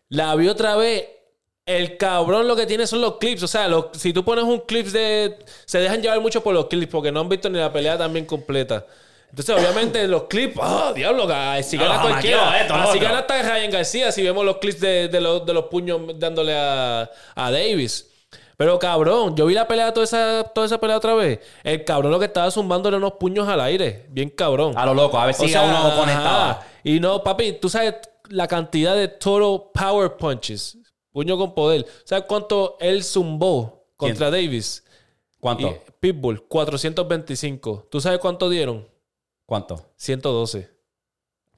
[0.08, 1.04] La vi otra vez.
[1.78, 3.42] El cabrón lo que tiene son los clips.
[3.42, 5.38] O sea, los- si tú pones un clip de.
[5.64, 8.24] Se dejan llevar mucho por los clips porque no han visto ni la pelea también
[8.26, 8.86] completa.
[9.30, 11.26] Entonces, obviamente, los clips, ¡ah, diablo!
[11.32, 12.60] Así gana No, cualquiera.
[12.60, 15.64] esto, así gana hasta Ryan García si vemos los clips de, de los, de los
[15.66, 18.08] puños dándole a, a Davis.
[18.58, 21.40] Pero cabrón, yo vi la pelea, toda esa, toda esa pelea otra vez.
[21.64, 24.06] El cabrón lo que estaba zumbándole unos puños al aire.
[24.10, 24.74] Bien cabrón.
[24.76, 26.66] A lo loco, a ver si O sea, a uno conectaba.
[26.84, 27.94] Y no, papi, tú sabes
[28.28, 30.76] la cantidad de total power punches.
[31.12, 31.86] Puño con poder.
[32.04, 34.82] ¿Sabes cuánto él zumbó contra Davis?
[35.38, 35.68] ¿Cuánto?
[35.68, 37.86] Y Pitbull, 425.
[37.90, 38.88] ¿Tú sabes cuánto dieron?
[39.46, 39.84] ¿Cuánto?
[39.96, 40.70] 112.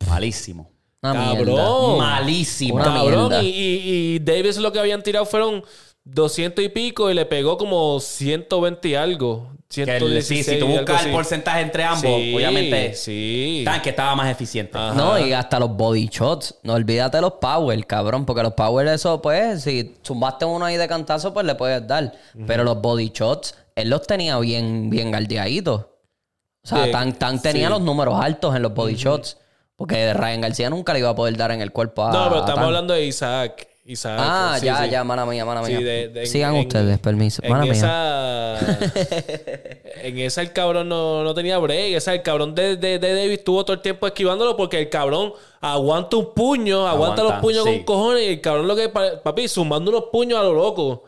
[0.08, 0.70] Malísimo.
[1.02, 1.46] Una Cabrón.
[1.46, 1.96] mierda.
[1.98, 2.74] Malísimo.
[2.76, 3.42] Una Cabrón, mierda.
[3.42, 5.62] y, y- y Davis lo que habían tirado fueron
[6.04, 9.48] 200 y pico y le pegó como 120 y algo.
[9.68, 13.62] Que el- 116 sí, si tú buscas el porcentaje entre ambos, Sí, obviamente Sí.
[13.64, 14.78] Tanque estaba más eficiente.
[14.78, 14.94] Ajá.
[14.94, 16.54] No, y hasta los body shots.
[16.62, 18.24] No olvídate los power, cabrón.
[18.24, 22.12] Porque los power, eso, pues, si zumbaste uno ahí de cantazo, pues le puedes dar.
[22.46, 25.80] Pero los body shots, él los tenía bien, bien galdeaditos.
[25.80, 27.72] O sea, Sí, tan, tan tenía sí.
[27.72, 29.38] los números altos en los body shots.
[29.76, 32.12] Porque Ryan García nunca le iba a poder dar en el cuerpo a.
[32.12, 33.66] No, pero estamos hablando de Isaac.
[33.86, 34.18] Isaac.
[34.18, 34.90] Ah, sí, ya, sí.
[34.90, 35.84] ya, mala mía, mala Sí, mía.
[35.86, 37.42] de- de- Sigan en- ustedes, permiso.
[37.44, 37.72] En mía.
[37.72, 38.58] esa.
[40.02, 41.94] en esa el cabrón no, no tenía break.
[41.94, 45.32] Esa el cabrón de, de, de Davis estuvo todo el tiempo esquivándolo porque el cabrón
[45.60, 47.70] aguanta un puño, aguanta, Aguanta, los puños sí.
[47.76, 48.88] con cojones y el cabrón lo que.
[48.88, 51.04] pa- Papi, sumando unos puños a lo loco.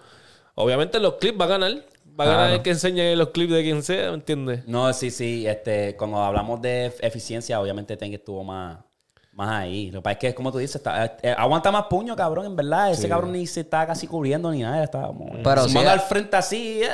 [0.54, 1.72] Obviamente los clips va a ganar.
[2.18, 4.66] Va a ganar el que enseñe los clips de quien sea, ¿me entiendes?
[4.66, 5.46] No, sí, sí.
[5.46, 8.78] Este, cuando hablamos de eficiencia, obviamente Tank estuvo más,
[9.36, 9.90] más ahí.
[9.90, 12.56] Lo que pasa es que, como tú dices, está- eh, aguanta más puño, cabrón, en
[12.56, 12.90] verdad.
[12.90, 14.82] Ese cabrón ni se estaba casi cubriendo ni nada.
[14.82, 15.26] Estaba como...
[15.44, 16.80] Pero sumando sí, al frente así.
[16.82, 16.88] eh.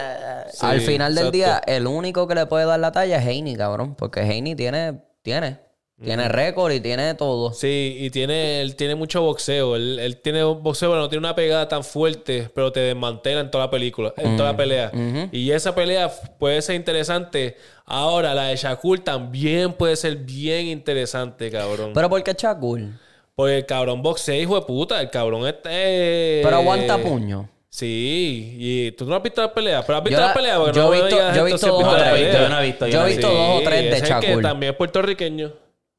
[0.60, 1.36] Al final del exacto.
[1.36, 3.94] día, el único que le puede dar la talla es Heine, cabrón.
[3.94, 5.60] Porque Heine tiene, tiene.
[6.04, 7.52] Tiene récord y tiene todo.
[7.52, 9.76] Sí, y tiene, él tiene mucho boxeo.
[9.76, 13.40] Él, él tiene un boxeo, pero no tiene una pegada tan fuerte, pero te desmantela
[13.40, 14.90] en toda la película, en toda la pelea.
[15.32, 17.56] Y esa pelea puede ser interesante.
[17.84, 21.92] Ahora, la de Shakur también puede ser bien interesante, cabrón.
[21.94, 22.98] Pero ¿por qué Chacul?
[23.34, 25.00] Porque el cabrón boxea, hijo de puta.
[25.00, 26.40] El cabrón este.
[26.42, 27.48] Pero aguanta puño.
[27.68, 29.82] Sí, y tú no has visto la pelea.
[29.84, 30.58] Pero has visto Yo la, pelea.
[30.58, 32.32] Porque yo no he me visto- yo he dos o tres.
[32.34, 33.42] Yo no he visto, yo Yo no he he visto visto.
[33.42, 34.42] dos o tres de es que Shakur.
[34.42, 35.52] también es puertorriqueño.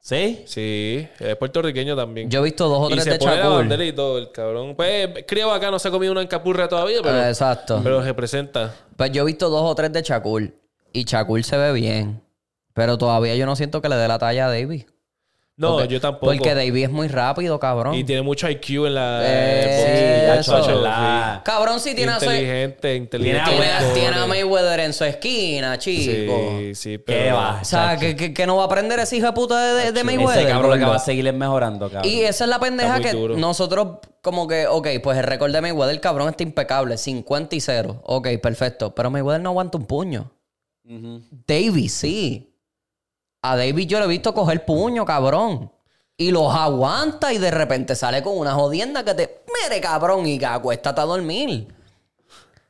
[0.05, 0.43] ¿Sí?
[0.47, 2.29] Sí, es puertorriqueño también.
[2.29, 3.55] Yo he visto dos o y tres se de pone la Shakur.
[3.55, 4.75] bandera y todo, el cabrón.
[4.75, 7.79] Pues, creo acá no se ha comido una encapurra todavía, pero, Eh, Exacto.
[7.81, 8.75] pero representa.
[8.97, 10.53] Pues yo he visto dos o tres de Chacul.
[10.91, 12.21] Y Chacul se ve bien.
[12.73, 14.83] Pero todavía yo no siento que le dé la talla a David.
[15.55, 16.25] No, Porque- yo tampoco.
[16.33, 17.93] Porque David es muy rápido, cabrón.
[17.93, 19.21] Y tiene mucho IQ en la...
[19.23, 20.63] Eh, eso.
[20.63, 20.71] sí.
[20.81, 23.43] la- Cabrón, si tiene a, su- Inteligente, inteligente.
[23.51, 26.33] Tiene tiene, a- tiene a Mayweather en su esquina, chico.
[26.59, 27.19] Sí, sí, pero...
[27.23, 27.59] ¿Qué va?
[27.61, 29.91] O sea, que, que- que no va a aprender ese hijo de puta de, de,
[29.91, 30.39] de Mayweather.
[30.41, 32.11] Ese cabrón lo que va a seguir es mejorando, cabrón.
[32.11, 33.37] Y esa es la pendeja que duro.
[33.37, 38.01] nosotros, como que, ok, pues el récord de Mayweather, cabrón, está impecable, 50 y 0.
[38.05, 38.95] Ok, perfecto.
[38.95, 40.31] Pero Mayweather no aguanta un puño.
[41.47, 42.49] Davis, sí.
[43.43, 45.71] A Davis yo lo he visto coger puño, cabrón.
[46.15, 49.43] Y los aguanta y de repente sale con una jodienda que te.
[49.63, 51.67] Mire, cabrón, y que acuéstate a dormir.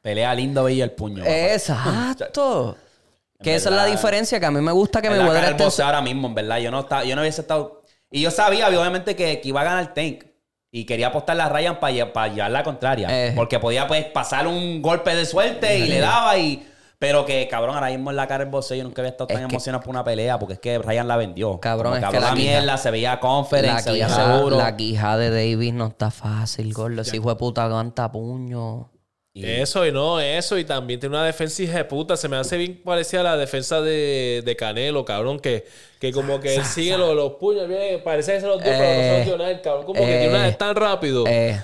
[0.02, 1.24] Pelea lindo, bello el puño.
[1.26, 2.76] Exacto.
[3.42, 5.20] que esa es la diferencia, que a mí me gusta que esté.
[5.20, 6.58] en su- boxeo ahora mismo, en verdad.
[6.58, 7.84] Yo no, estaba, yo no hubiese estado...
[8.10, 10.24] Y yo sabía, obviamente, que, que iba a ganar Tank.
[10.72, 13.08] Y quería apostar la Ryan para llevar la contraria.
[13.12, 13.34] Eh.
[13.36, 16.68] Porque podía, pues, pasar un golpe de suerte y le daba y...
[17.00, 19.38] Pero que, cabrón, ahora mismo en la cara del boxeo yo nunca había estado tan
[19.38, 21.60] que- emocionado por una pelea porque es que Ryan la vendió.
[21.60, 24.58] Cabrón, Como es que la mierda, se veía conference, La se veía quija, seguro.
[24.58, 27.02] la quija de Davis no está fácil, gordo.
[27.02, 28.90] Ese hijo de puta aguanta puño.
[29.36, 30.60] Eso y no, eso.
[30.60, 32.16] Y también tiene una defensa hija de puta.
[32.16, 35.40] Se me hace bien parecida a la defensa de, de Canelo, cabrón.
[35.40, 35.66] Que,
[36.00, 37.68] que como que él sigue los, los puños.
[37.68, 39.50] Bien, parece que se los dio, pero no se los dio nada.
[39.50, 41.24] El cabrón como que eh, tiene una es tan rápido.
[41.28, 41.60] Eh,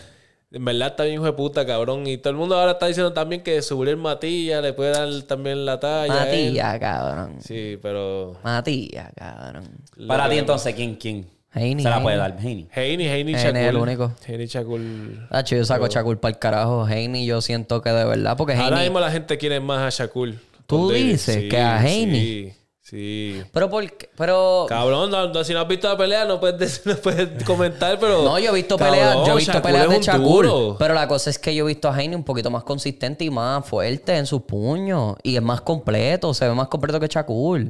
[0.52, 2.08] En verdad está bien hijo de puta, cabrón.
[2.08, 5.64] Y todo el mundo ahora está diciendo también que subir Matilla le puede dar también
[5.66, 6.14] la talla.
[6.14, 7.36] Matilla, cabrón.
[7.40, 8.36] Sí, pero...
[8.44, 9.66] Matilla, cabrón.
[10.08, 11.28] Para lo ti entonces, ¿quién, quién?
[11.54, 12.04] Heini, se la Heini.
[12.04, 12.68] puede dar, Heini.
[12.72, 13.58] Heini, Heini Heini Shakur.
[13.58, 14.12] es el único.
[14.28, 14.82] Heini Shakur.
[15.30, 16.88] Hacho, yo saco Shakur para el carajo.
[16.88, 18.82] Heini, yo siento que de verdad, porque Ahora Heini.
[18.90, 20.34] mismo la gente quiere más a Shakur.
[20.66, 22.20] ¿Tú dices que a Heini?
[22.20, 22.54] Sí,
[22.90, 23.42] sí.
[23.52, 24.10] Pero por qué?
[24.18, 24.66] Pero.
[24.68, 28.00] Cabrón, no, no, si no has visto la pelea no puedes, decir- no puedes comentar,
[28.00, 28.24] pero...
[28.24, 30.46] No, yo he visto Cabrón, peleas, yo he visto Shakur peleas de Shakur.
[30.46, 30.76] duro.
[30.80, 33.30] Pero la cosa es que yo he visto a Heini un poquito más consistente y
[33.30, 35.16] más fuerte en sus puños.
[35.24, 37.68] Y es más completo, se ve más completo que Shakur.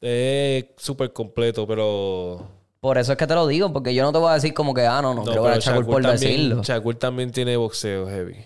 [0.00, 2.46] Es súper completo, pero...
[2.80, 4.74] Por eso es que te lo digo, porque yo no te voy a decir como
[4.74, 6.62] que, ah, no, no, No, pero Shakur por también, decirlo.
[6.62, 8.36] Shakur también tiene boxeo heavy.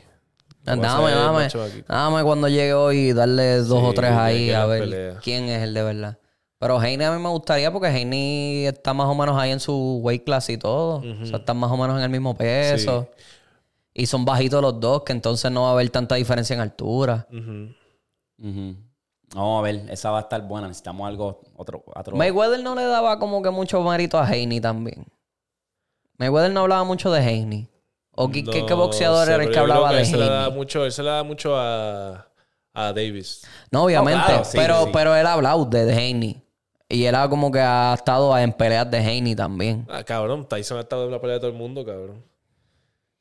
[0.76, 1.48] Dame, dame,
[1.88, 5.16] dame cuando llegue hoy darle dos Sí, o tres ahí a ver pelea.
[5.22, 6.18] quién es el de verdad.
[6.60, 10.00] Pero Heine a mí me gustaría porque Heine está más o menos ahí en su
[10.02, 10.96] weight class y todo.
[11.22, 13.08] O sea, están más o menos en el mismo peso.
[13.94, 17.26] Y son bajitos los dos, que entonces no va a haber tanta diferencia en altura.
[19.34, 20.68] Vamos a ver, esa va a estar buena.
[20.68, 22.16] Necesitamos algo, otro, otro.
[22.16, 25.06] Mayweather no le daba como que mucho mérito a Haney también.
[26.18, 27.68] Mayweather no hablaba mucho de Haney.
[28.20, 30.56] ¿O qué, boxeador sé, era el que hablaba de él se le da Haney?
[30.56, 32.26] mucho, él se le da mucho a,
[32.74, 33.46] a Davis.
[33.70, 34.18] No, obviamente.
[34.18, 34.90] No, claro, sí, pero, sí.
[34.92, 36.42] pero él ha hablado de, de Haney.
[36.88, 39.86] Y él ha como que ha estado en peleas de Haney también.
[39.88, 42.24] Ah, cabrón, Tyson ha estado en la pelea de todo el mundo, cabrón.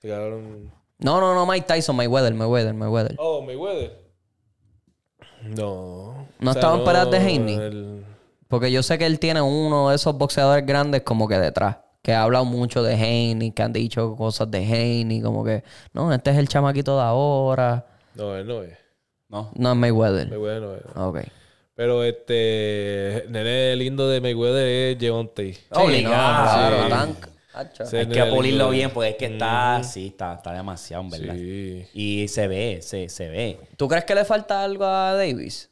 [0.01, 0.71] Cabrón.
[0.97, 3.15] No, no, no, Mike Tyson, Mayweather, Mayweather, Mayweather.
[3.19, 4.01] Oh, Mayweather.
[5.43, 6.27] No.
[6.39, 8.05] ¿No estaba en peleas de Haney?
[8.47, 11.77] Porque yo sé que él tiene uno de esos boxeadores grandes como que detrás.
[12.07, 15.61] Que ha hablado mucho de Haney, que han dicho cosas de Haney, como que,
[15.91, 17.85] no, este es el chamaquito de ahora.
[18.15, 18.77] No, él no es.
[19.27, 19.51] No.
[19.55, 20.29] No es Mayweather.
[20.29, 20.81] Mayweather no es.
[20.95, 21.19] Ok.
[21.75, 23.25] Pero este.
[23.27, 24.97] Nene lindo de Mayweather es.
[25.01, 26.13] Sí, no, Obligado.
[26.13, 26.89] claro, Sí.
[26.89, 27.27] Tank.
[27.55, 27.85] Hacho.
[27.85, 27.97] Sí.
[27.97, 28.69] Hay que pulirlo lindo.
[28.69, 31.34] bien porque es que está, sí, está, está demasiado, en verdad.
[31.35, 31.88] Sí.
[31.93, 33.59] Y se ve, se, se ve.
[33.75, 35.69] ¿Tú crees que le falta algo a Davis?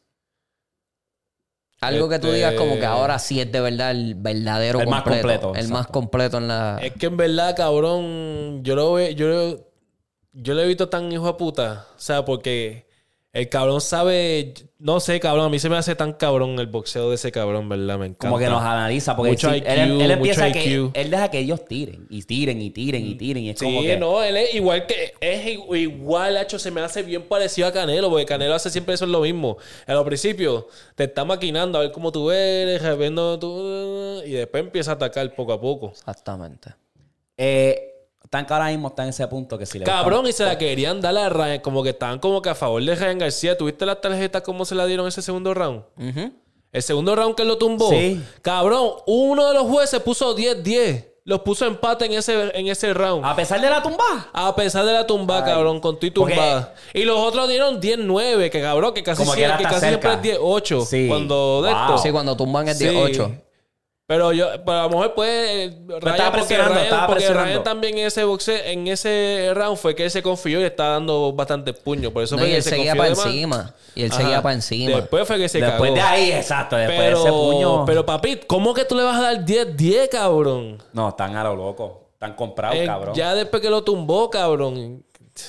[1.88, 4.88] Algo que tú Este- digas como que ahora sí es de verdad el verdadero El
[4.88, 5.28] más completo.
[5.28, 6.80] completo, El más completo en la...
[6.82, 9.60] Es que en verdad, cabrón, yo lo veo, yo lo,
[10.34, 11.88] yo lo he visto tan hijo de puta.
[11.96, 12.85] O sea, porque
[13.36, 17.10] el cabrón sabe, no sé, cabrón, a mí se me hace tan cabrón el boxeo
[17.10, 18.00] de ese cabrón, ¿verdad?
[18.00, 18.30] Me encanta.
[18.30, 19.14] Como que nos analiza.
[19.14, 20.74] Porque Mucho sí, IQ, él, él empieza mucho que.
[20.74, 20.92] IQ.
[20.94, 22.08] Él deja que ellos tiren.
[22.10, 23.44] Y tiren, y tiren, y tiren.
[23.44, 23.98] Y es como que.
[23.98, 28.10] no, él es igual que es igual, hecho, se me hace bien parecido a Canelo,
[28.10, 29.58] porque Canelo hace siempre eso es lo mismo.
[29.86, 30.64] En los principios
[30.96, 35.36] te está maquinando a ver cómo tú eres, viendo tú, y después empieza a atacar
[35.36, 35.90] poco a poco.
[35.90, 36.70] Exactamente.
[37.36, 37.95] Eh,
[38.30, 39.86] Tank ahora mismo está en ese punto que si le.
[39.86, 42.84] Cabrón, y se la querían dar a Ryan, como que estaban como que a favor
[42.84, 43.58] de Ryan García.
[43.58, 45.84] ¿Tuviste las tarjetas cómo se la dieron ese segundo round?
[45.98, 46.32] Ujú.
[46.72, 47.90] El segundo round que él lo tumbó.
[47.90, 48.22] Sí.
[48.42, 51.06] Cabrón, uno de los jueces puso 10-10.
[51.28, 53.26] Los puso empate en ese, en ese round.
[53.26, 54.30] A pesar de la tumba.
[54.32, 55.44] A pesar de la tumba, Ay.
[55.54, 56.76] cabrón, con tu y tumbada.
[56.94, 59.88] Y los otros dieron 10-9, que cabrón, que casi, Como que siempre, que hasta casi
[59.88, 60.40] siempre es cerca.
[60.44, 60.86] 10-8.
[60.86, 61.08] Sí.
[61.08, 61.82] Cuando de Wow.
[61.82, 61.98] esto.
[61.98, 62.86] Sí, cuando tumban el Sí.
[64.08, 64.08] 18.
[64.08, 67.30] Pero yo, pero a lo mejor pues Ryan, estaba porque, presionando, Ryan, estaba porque.
[67.30, 70.68] Ryan también en ese boxe, en ese round fue que él se confió y le
[70.68, 72.12] estaba dando bastante puño.
[72.12, 73.74] Por eso No, fue y que él se seguía para encima.
[73.96, 74.22] Y él Ajá.
[74.22, 74.96] seguía para encima.
[74.98, 75.96] Después fue que se después cagó.
[75.96, 76.76] de ahí, exacto.
[76.76, 77.86] Después pero, de ese puño.
[77.86, 80.84] pero papi, ¿cómo que tú le vas a dar 10-10, cabrón?
[80.94, 82.10] No, están a lo loco.
[82.14, 83.16] Están comprados, Eh, cabrón.
[83.16, 85.04] ya después que lo tumbó, cabrón.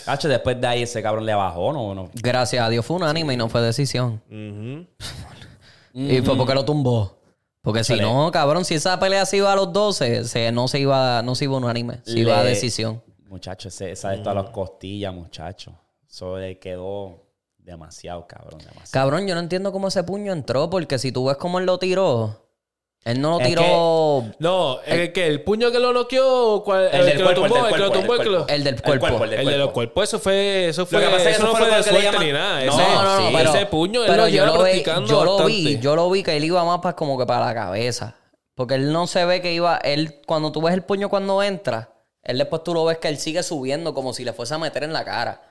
[0.07, 1.95] Hacho, después de ahí ese cabrón le bajó, ¿no?
[1.95, 2.11] no.
[2.15, 4.21] Gracias a Dios fue unánime y no fue decisión.
[4.31, 4.87] Ujú.
[5.99, 7.16] Y fue porque lo tumbó.
[7.67, 10.79] Porque si no, cabrón, si esa pelea se iba a los 12, se, no se
[10.79, 13.03] iba, no se iba unánime, se iba a decisión.
[13.29, 15.77] Muchacho, ese, esa de todas las costillas, muchacho.
[16.09, 17.27] Eso le quedó
[17.59, 18.61] demasiado, cabrón.
[18.61, 18.93] Demasiado.
[18.93, 21.81] Cabrón, yo no entiendo cómo ese puño entró, porque si tú ves cómo él lo
[21.81, 22.46] tiró,
[23.07, 24.25] él no lo Es tiró.
[24.41, 26.89] No, el que el puño que lo noqueó, ¿cuál?
[26.93, 28.25] El del que cuerpo, lo el tumbó, del el que lo cuerpo, tumbó, el el
[28.25, 28.53] que lo- cuerpo.
[28.55, 29.01] El del El cuerpo.
[29.07, 29.73] cuerpo, el del El de los cuerpo.
[29.95, 31.77] cuerpos, eso fue, eso fue, que pasa es que eso no no fue fue lo
[31.77, 32.65] de que le suerte llaman- ni nada.
[32.65, 34.53] No, Ese, No, no, no, sí, pero, ese puño él pero lo yo lleva lo
[34.53, 35.53] vi, practicando yo lo bastante.
[35.53, 38.15] vi, yo lo vi que él iba más para como que para la cabeza.
[38.55, 41.91] Porque él no se ve que iba, él, cuando tú ves el puño cuando entra,
[42.23, 44.83] él después tú lo ves que él sigue subiendo como si le fuese a meter
[44.83, 45.43] en la cara.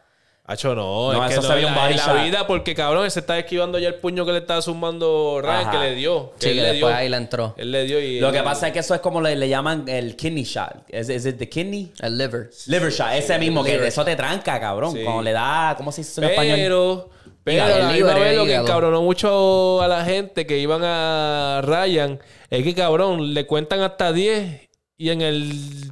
[0.47, 2.23] Hacho, no, No, es que eso no, vio en un la, body la shot.
[2.23, 5.55] vida, porque cabrón, él se está esquivando ya el puño que le estaba sumando Ryan,
[5.61, 5.71] Ajá.
[5.71, 6.33] que le dio.
[6.37, 6.97] Sí, él que le después dio.
[6.99, 7.55] ahí le entró.
[7.57, 8.19] Él le dio y...
[8.19, 10.83] Lo que pasa es que eso es como le, le llaman el kidney shot.
[10.89, 11.91] ¿Es es it the kidney?
[11.99, 12.51] El liver.
[12.67, 13.13] Liver shot.
[13.13, 14.93] Ese mismo, que liver eso te tranca, cabrón.
[14.93, 15.03] Sí.
[15.03, 16.57] Cuando le da, ¿cómo se dice en español?
[16.61, 17.09] Pero,
[17.43, 21.61] pero a la misma vez lo que encabronó mucho a la gente que iban a
[21.63, 22.19] Ryan
[22.51, 24.61] es que, cabrón, le cuentan hasta 10
[24.97, 25.91] y en el,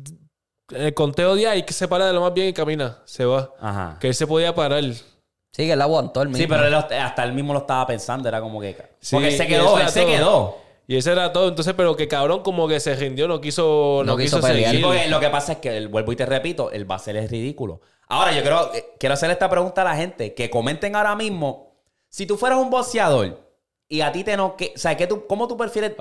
[0.69, 3.52] el conteo 10 hay que se para de lo más bien y camina, se va.
[3.60, 3.98] Ajá.
[3.99, 4.84] Que él se podía parar.
[4.84, 6.41] Sí, que él aguantó el mismo.
[6.41, 8.27] Sí, pero él hasta él mismo lo estaba pensando.
[8.27, 8.76] Era como que...
[8.99, 10.11] Sí, Porque él se quedó, él se todo.
[10.11, 10.57] quedó.
[10.88, 11.48] Y ese era todo.
[11.48, 14.72] Entonces, pero que cabrón como que se rindió, no quiso, no, No quiso, quiso pelear.
[14.72, 14.85] seguir.
[14.85, 17.81] Porque lo que pasa es que, el, vuelvo y te repito, el Basel es ridículo.
[18.07, 20.34] Ahora, yo quiero, eh, quiero hacer esta pregunta a la gente.
[20.34, 21.76] Que comenten ahora mismo.
[22.10, 23.40] Si tú fueras un boxeador
[23.88, 24.56] y a ti te no...
[24.57, 25.94] Que, o sea, ¿qué tú, ¿cómo tú prefieres...?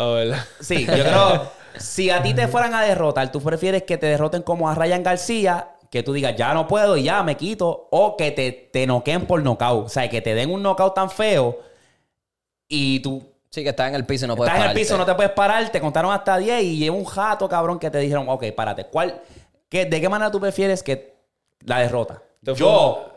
[0.60, 1.50] Sí, yo creo...
[1.76, 5.02] si a ti te fueran a derrotar, tú prefieres que te derroten como a Ryan
[5.02, 8.86] García, que tú digas, ya no puedo y ya me quito, o que te, te
[8.86, 9.86] noqueen por nocaut.
[9.86, 11.58] O sea, que te den un knockout tan feo
[12.68, 14.96] y tú Sí, que está en el piso y no puede Estás en el piso,
[14.96, 17.98] no te puedes parar, te contaron hasta 10 y lleva un jato, cabrón, que te
[17.98, 18.86] dijeron, ok, párate.
[18.86, 19.20] ¿Cuál,
[19.68, 21.18] qué, ¿De qué manera tú prefieres que
[21.60, 22.22] la derrota?
[22.40, 23.08] Yo.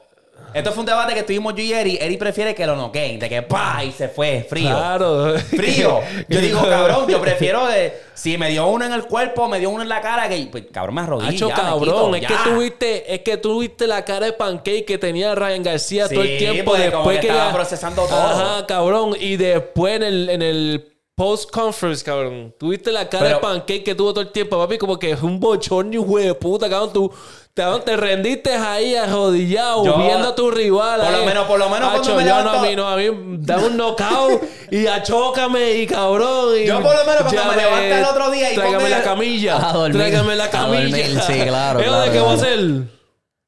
[0.53, 1.97] Esto fue un debate que tuvimos yo y Eri.
[1.99, 4.69] Eri prefiere que lo noqueen, de que pa y se fue, frío.
[4.69, 5.37] Claro.
[5.37, 5.99] Frío.
[6.29, 7.93] Yo digo, cabrón, yo prefiero de.
[8.13, 10.63] Si me dio uno en el cuerpo, me dio uno en la cara, que pues,
[10.71, 11.47] cabrón me arrodillo.
[11.47, 15.35] Hacho, cabrón, quito, es que tuviste, es que tuviste la cara de pancake que tenía
[15.35, 18.17] Ryan García todo el tiempo como después que que estaba ya- procesando todo.
[18.17, 22.53] Ajá, cabrón, y después en el, en el post-conference, cabrón.
[22.59, 25.21] Tuviste la cara Pero- de pancake que tuvo todo el tiempo, papi, como que es
[25.21, 26.91] un bochorno, hijo de puta, cabrón.
[26.93, 27.11] Tú
[27.53, 30.99] cabrón, te rendiste ahí arrodillado, Yo- viendo a tu rival.
[30.99, 32.87] por lo menos- por lo menos cuando Acho, me yo levanto- no, a mí no,
[32.89, 36.57] a mí dame un knockout y achócame y cabrón.
[36.61, 39.01] y Yo por lo menos cuando llame- me levanto el otro día y Tráigame la
[39.03, 39.69] camilla.
[39.69, 39.97] A dormir.
[39.97, 40.81] Tráigame la A camilla.
[40.97, 42.94] dormir, sí, claro, ¿Eso claro, de qué voy a claro.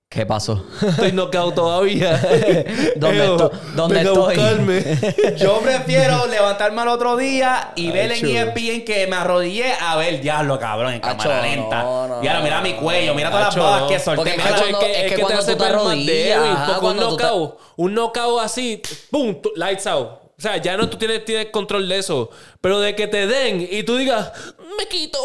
[0.09, 0.63] ¿Qué pasó?
[0.81, 2.11] Estoy knockout todavía.
[2.95, 4.35] ¿Dónde Eo, esto- dónde estoy?
[5.37, 8.25] Yo prefiero levantarme al otro día y ver en.
[8.25, 11.83] ESPN que me arrodillé a ver, diablo, cabrón, en Acho, cámara lenta.
[11.83, 13.87] no, no, Diablo, mira no, mi cuello, mira todas Acho, las no.
[13.89, 14.31] que solté.
[14.37, 16.99] Mira, es cuando- que, es es que que te te arrodillas, ajá, porque un te-
[17.01, 18.81] knockout, un knockout así,
[19.11, 19.35] ¡pum!
[19.55, 20.07] Lights out.
[20.07, 22.29] O sea, ya no tú tienes, tienes control de eso.
[22.61, 24.31] Pero de que te den y tú digas,
[24.77, 25.17] me quito,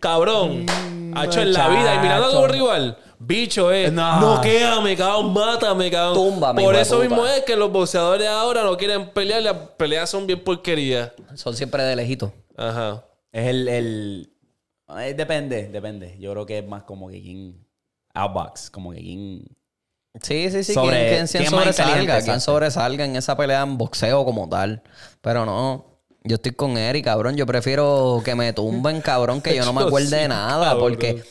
[0.00, 0.66] cabrón.
[1.14, 1.94] Hacho en la vida.
[1.94, 3.90] Y mirando a tu rival, bicho, eh.
[3.90, 4.20] No.
[4.20, 6.14] No, quédame, cabrón, mátame, cabrón.
[6.14, 7.08] Túmbame, Por eso puta.
[7.08, 9.42] mismo es que los boxeadores ahora no quieren pelear.
[9.42, 11.12] Las peleas son bien porquerías.
[11.34, 12.32] Son siempre de lejito.
[12.56, 13.04] Ajá.
[13.32, 14.32] Es el, el...
[15.00, 16.16] eh, depende, depende.
[16.18, 17.66] Yo creo que es más como que quien...
[18.14, 19.44] Outbox, como que quien...
[20.22, 20.74] Sí, sí, sí.
[20.74, 24.82] Sobre- quien, quien- quien sobresalga, quien sobresalga en esa pelea en boxeo como tal.
[25.20, 25.84] Pero no.
[26.24, 27.36] Yo estoy con Eric, cabrón.
[27.36, 30.70] Yo prefiero que me tumben, cabrón, que yo no me acuerde de nada.
[30.70, 30.80] cabrón.
[30.80, 31.22] Porque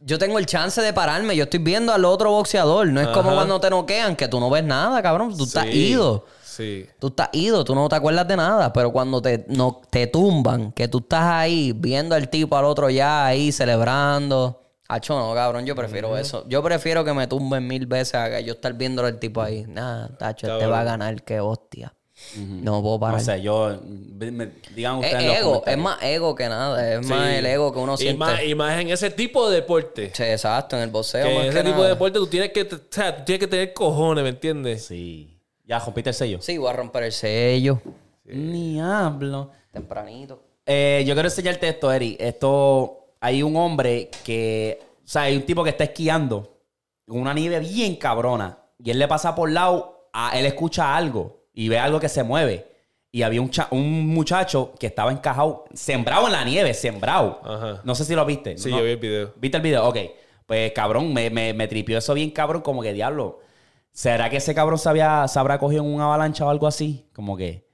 [0.00, 1.36] yo tengo el chance de pararme.
[1.36, 2.88] Yo estoy viendo al otro boxeador.
[2.88, 5.36] No es como cuando te noquean, que tú no ves nada, cabrón.
[5.36, 6.24] Tú estás ido.
[6.44, 6.86] Sí.
[6.98, 10.72] Tú estás ido, tú no te acuerdas de nada, pero cuando te, no, te tumban,
[10.72, 14.60] que tú estás ahí viendo al tipo al otro ya ahí celebrando.
[14.88, 16.44] Hacho, no, cabrón, yo prefiero eso.
[16.48, 19.66] Yo prefiero que me tumben mil veces a que yo estar viendo al tipo ahí.
[19.68, 20.72] Nah, tacho, este Cabrón.
[20.72, 21.94] va a ganar, qué hostia.
[22.36, 23.18] No puedo parar.
[23.18, 23.78] No sé, yo...
[23.84, 26.92] me- digan es ustedes los ego, es más ego que nada.
[26.94, 27.34] Es más Sí.
[27.36, 28.18] el ego que uno y siente.
[28.18, 30.12] Más, y más en ese tipo de deporte.
[30.14, 31.26] Sí, exacto, en el boxeo.
[31.26, 31.84] Que más en que ese tipo nada.
[31.84, 34.84] de deporte tú tienes que, o sea, tú tienes que tener cojones, ¿me entiendes?
[34.86, 35.38] Sí.
[35.64, 36.38] Ya, rompiste el sello.
[36.42, 37.80] Sí, voy a romper el sello.
[38.24, 39.50] Ni hablo.
[39.72, 40.42] Tempranito.
[40.66, 42.16] Eh, yo quiero enseñarte esto, Eri.
[42.20, 46.58] Esto, hay un hombre que, o sea, hay un tipo que está esquiando
[47.06, 51.37] con una nieve bien cabrona y él le pasa por lado, a, él escucha algo
[51.58, 52.68] y ve algo que se mueve
[53.10, 57.40] y había un, cha- un muchacho que estaba encajado, sembrado en la nieve, sembrado.
[57.42, 57.80] Ajá.
[57.82, 58.56] No sé si lo viste.
[58.58, 58.78] Sí, ¿no?
[58.78, 59.32] yo vi el video.
[59.36, 59.84] ¿Viste el video?
[59.88, 59.96] Ok.
[60.46, 63.40] Pues cabrón, me, me, me tripió eso bien cabrón, como que diablo.
[63.90, 67.06] ¿Será que ese cabrón se, había, se habrá cogido en una avalancha o algo así?
[67.12, 67.66] Como que.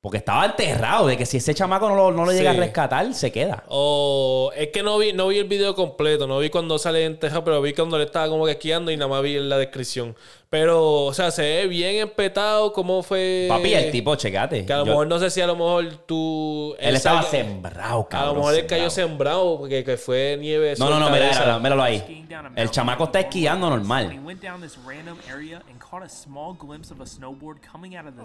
[0.00, 2.56] Porque estaba enterrado, de que si ese chamaco no lo, no lo llega Sí.
[2.56, 3.64] a rescatar, se queda.
[3.68, 7.18] O es que no vi, no vi el video completo, no vi cuando sale en
[7.18, 9.58] Texas, pero vi cuando le estaba como que esquiando y nada más vi en la
[9.58, 10.16] descripción.
[10.60, 13.46] Pero, o sea, se ve bien empetado cómo fue.
[13.48, 14.66] Papi, el tipo, checate.
[14.66, 16.74] Que a lo Yo- mejor no sé si a lo mejor tú.
[16.80, 18.28] él estaba sembrado, A cabrón.
[18.34, 19.58] lo mejor él cayó sembrado.
[19.58, 20.74] porque que fue nieve.
[20.76, 22.26] No, no, no, mira, míralo ahí.
[22.56, 24.18] El chamaco está esquiando normal.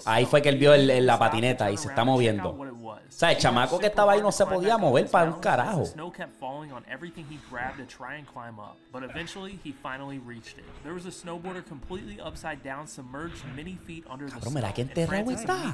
[0.06, 2.50] Ahí fue que él vio el- el- la patineta y se está moviendo.
[2.50, 5.84] O sea, el chamaco que estaba ahí no se podía mover para un carajo.
[14.30, 15.74] Cabrón, mira qué enterrado está.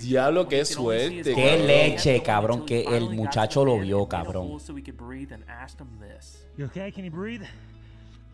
[0.00, 4.58] Diablo, qué suerte, Qué leche, cabrón, que el muchacho lo vio, cabrón.
[6.56, 6.92] You okay?
[6.92, 7.42] Can you breathe?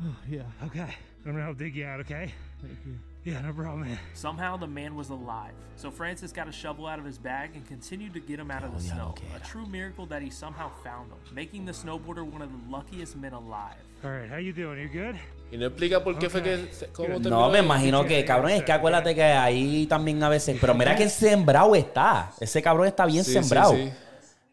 [0.03, 0.43] Oh, yeah.
[0.65, 0.97] Okay.
[1.25, 2.33] I'm gonna help dig you out, okay?
[2.63, 2.99] Thank you.
[3.25, 3.99] Yeah, no problem, man.
[4.15, 7.67] Somehow the man was alive, so Francis got a shovel out of his bag and
[7.67, 9.15] continued to get him out of the oh, snow.
[9.37, 13.17] A true miracle that he somehow found him, making the snowboarder one of the luckiest
[13.17, 13.77] men alive.
[14.03, 14.81] All right, how you doing?
[14.81, 15.19] You good?
[15.53, 16.69] Y no explica por qué fue que.
[16.93, 17.65] ¿Cómo No, me ahí?
[17.65, 20.57] imagino que, cabrón, es que acuérdate que ahí también a veces.
[20.61, 22.33] Pero mira que sembrado está.
[22.41, 23.73] Ese cabrón está bien Sí, sí, sembrado.
[23.75, 23.91] sí.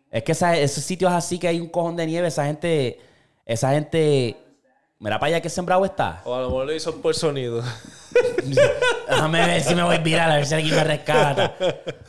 [0.10, 3.00] Es que esa- esos sitios así que hay un cojón de nieve, esa gente.
[3.46, 4.38] Esa gente.
[5.00, 6.22] Mira para allá que sembrado está.
[6.26, 7.62] O a lo mejor lo hizo por sonido.
[9.08, 11.56] Déjame ver si me voy viral, a ver si alguien me rescata.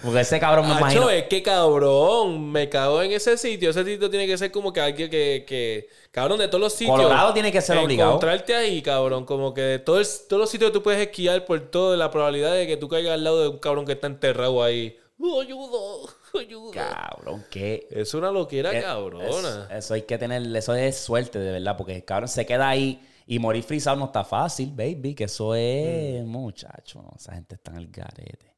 [0.03, 1.03] Porque ese cabrón me imagino.
[1.03, 3.71] Acho, es que cabrón, me cago en ese sitio.
[3.71, 6.97] Ese sitio tiene que ser como que alguien que, que cabrón, de todos los sitios.
[6.97, 8.11] Colorado tiene que ser obligado.
[8.13, 11.45] Encontrarte ahí, cabrón, como que de todo el- todos los sitios que tú puedes esquiar
[11.45, 14.07] por todo, la probabilidad de que tú caigas al lado de un cabrón que está
[14.07, 14.99] enterrado ahí.
[15.21, 16.13] ¡Oh, ayuda!
[16.39, 16.73] ¡Ayuda!
[17.11, 17.87] Cabrón, qué.
[17.91, 19.69] Es una loquera Eh, cabrona.
[19.71, 22.69] es- eso hay que tener, eso es suerte, de verdad, porque el cabrón se queda
[22.69, 26.27] ahí y morir frisado no está fácil, baby, que eso es, Mm.
[26.29, 28.49] muchacho, no, esa gente está en el garete.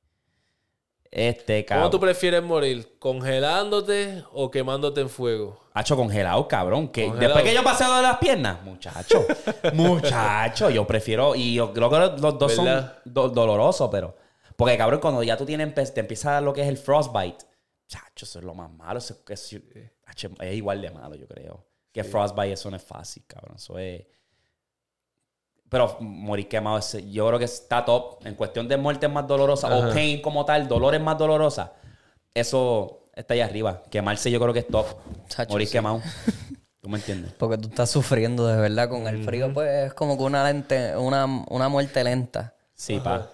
[1.13, 1.91] Este, ¿Cómo cabrón.
[1.91, 2.97] tú prefieres morir?
[3.01, 5.61] ¿Congelándote o quemándote en fuego?
[5.75, 6.87] Hacho congelado, cabrón.
[6.89, 7.35] Que Congelado.
[7.35, 9.27] después que yo pasé de las piernas, muchacho.
[9.75, 11.35] muchacho, yo prefiero.
[11.35, 12.95] Y yo creo que los, los dos ¿Verdad?
[13.03, 14.15] son do- dolorosos, pero.
[14.57, 17.45] Porque, cabrón, cuando ya tú tienes, te empieza a dar lo que es el frostbite,
[17.91, 18.99] chacho, eso es lo más malo.
[18.99, 21.67] Eso, es igual de malo, yo creo.
[21.93, 23.57] Que frostbite, eso no es fácil, cabrón.
[23.57, 24.07] Eso es.
[25.69, 26.81] Pero morir quemado,
[27.11, 28.25] yo creo que está top.
[28.25, 29.95] En cuestión de muerte es más dolorosa, o Ajá.
[29.95, 31.73] pain como tal, dolor es más dolorosa.
[32.33, 33.83] eso está ahí arriba.
[33.91, 34.87] Quemarse yo creo que es top.
[35.29, 35.73] Chacho, Morir sí.
[35.73, 36.01] quemado.
[36.81, 37.33] ¿Tú me entiendes?
[37.35, 40.97] Porque tú estás sufriendo de verdad con el frío, pues es como que una, lente,
[40.97, 42.55] una, una muerte lenta.
[42.75, 43.29] Sí, pa.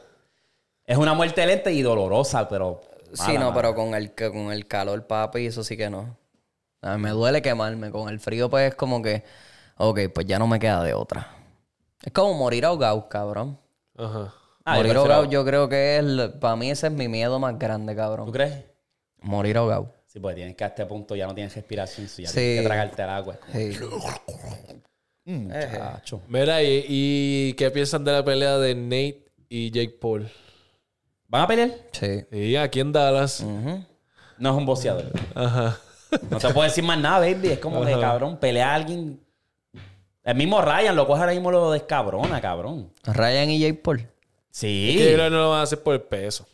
[0.85, 2.81] Es una muerte lenta y dolorosa, pero...
[3.17, 3.55] Sí, no, mala.
[3.55, 6.17] pero con el, que- con el calor, papi, eso sí que no.
[6.83, 7.91] A mí me duele quemarme.
[7.91, 9.25] Con el frío, pues es como que,
[9.79, 11.29] ok, pues ya no me queda de otra.
[12.03, 13.59] Es como morir ahogado, cabrón.
[13.97, 14.33] Ajá.
[14.65, 16.05] Ah, morir ahogado, yo creo que es,
[16.41, 18.33] para mí ese es mi miedo más grande, ¿Tú cabrón.
[18.33, 18.65] crees?
[19.21, 19.93] Morir ahogado.
[20.07, 22.35] Sí, pues tienes que a este punto ya no tienes respiración, ya Sí.
[22.35, 23.39] tienes que tragarte el agua.
[23.53, 23.79] Sí.
[25.27, 26.23] Chacho.
[26.29, 30.29] Mira, ¿y, y qué piensan de la pelea de Nate y Jake Paul?
[31.29, 31.71] ¿Van a pelear?
[31.93, 32.25] Sí.
[32.31, 33.41] Y aquí en Dallas.
[33.41, 33.85] Ujú.
[34.39, 35.11] No es un boxeador.
[35.35, 35.79] Ajá.
[36.31, 37.49] No te puedo decir más nada, baby.
[37.49, 39.21] Es como que, cabrón, pelea a alguien...
[40.23, 42.93] El mismo Ryan lo coge ahora mismo lo descabrona, cabrón.
[43.05, 44.09] Ryan y Jake Paul.
[44.51, 44.95] Sí.
[44.99, 46.47] Que yo creo que no lo van a hacer por el peso.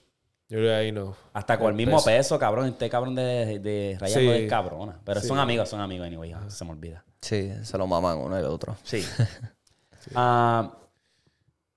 [0.49, 1.17] Yo creo que ahí no.
[1.33, 2.05] Hasta con el mismo peso.
[2.07, 2.69] peso, cabrón.
[2.69, 4.27] Este cabrón de, de Ryan Sí.
[4.27, 5.01] lo descabrona.
[5.05, 6.35] Pero son amigos, son amigos, anyway.
[6.49, 7.03] Se me olvida.
[7.23, 8.77] Sí, se lo maman uno y el otro.
[8.83, 9.05] Sí.
[10.17, 10.69] Ah,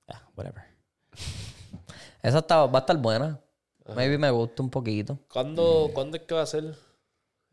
[0.08, 0.64] yeah, whatever.
[2.26, 3.40] Esa está, va a estar buena.
[3.96, 5.20] Maybe me gusta un poquito.
[5.32, 6.76] ¿Cuándo, ¿cuándo es que va a ser?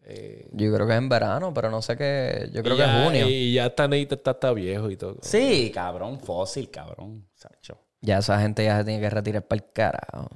[0.04, 2.48] Eh, Yo creo que es en verano, pero no sé qué.
[2.54, 3.28] Yo creo que es junio.
[3.28, 5.18] Y ya está Nate está, está viejo y todo.
[5.20, 6.18] Sí, cabrón.
[6.20, 7.28] Fósil, cabrón.
[7.34, 7.76] Sacho.
[8.00, 10.30] Ya esa gente ya se tiene que retirar para el carajo.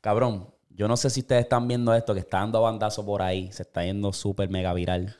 [0.00, 3.52] Cabrón, yo no sé si ustedes están viendo esto, que está dando bandazo por ahí.
[3.52, 5.14] Se está yendo súper mega viral.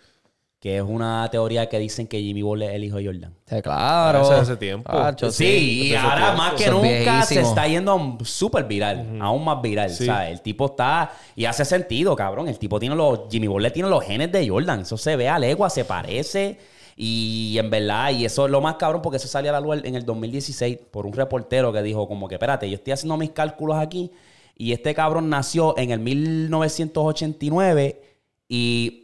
[0.63, 3.35] Que es una teoría que dicen que Jimmy Butler es el hijo de Jordan.
[3.47, 4.23] Sí, claro.
[4.23, 4.93] Eso hace tiempo.
[5.33, 6.37] Sí, y ahora tiempo.
[6.37, 9.91] más que Eso nunca se está yendo súper viral, aún más viral.
[9.91, 10.05] Sí.
[10.05, 11.11] O sea, el tipo está.
[11.35, 12.47] Y hace sentido, cabrón.
[12.47, 13.23] El tipo tiene los.
[13.29, 14.83] Jimmy Butler tiene los genes de Jordan.
[14.83, 16.61] Eso se ve a legua, se parece.
[16.97, 19.81] Y en verdad, y eso es lo más cabrón porque eso salió a la luz
[19.83, 23.31] en el 2016 por un reportero que dijo, como que, espérate, yo estoy haciendo mis
[23.31, 24.13] cálculos aquí.
[24.57, 28.01] Y este cabrón nació en el 1989
[28.49, 29.02] y.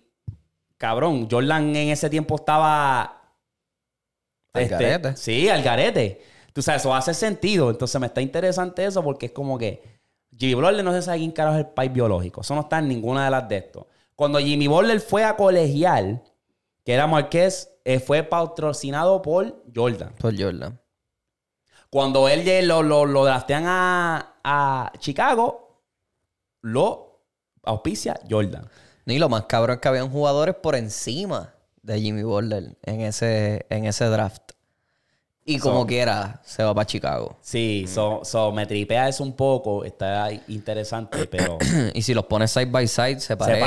[0.79, 3.35] Cabrón, Jordan en ese tiempo estaba
[4.53, 5.17] Al este, garete.
[5.17, 6.23] Sí, al garete.
[6.53, 7.69] Tú sabes, eso hace sentido.
[7.71, 9.83] Entonces me está interesante eso porque es como que
[10.37, 12.41] Jimmy Butler no se sabe quién carajo es el país biológico.
[12.41, 13.87] Eso no está en ninguna de las de estos.
[14.15, 16.23] Cuando Jimmy Butler fue a colegial,
[16.85, 20.15] que era Marqués, eh, fue patrocinado por Jordan.
[20.19, 20.81] Por Jordan.
[21.91, 25.83] Cuando él lo, lo, lo draftean a, a Chicago,
[26.61, 27.23] lo
[27.65, 28.69] auspicia Jordan.
[29.09, 33.65] Ni lo más cabrón es que habían jugadores por encima de Jimmy Butler en ese,
[33.71, 34.53] en ese draft.
[35.47, 37.39] Y como So- quiera, se va para Chicago.
[37.41, 39.83] Sí, so, so me tripea eso un poco.
[39.87, 41.57] Está interesante, pero...
[41.95, 43.61] y si los pones side by side, se parecen.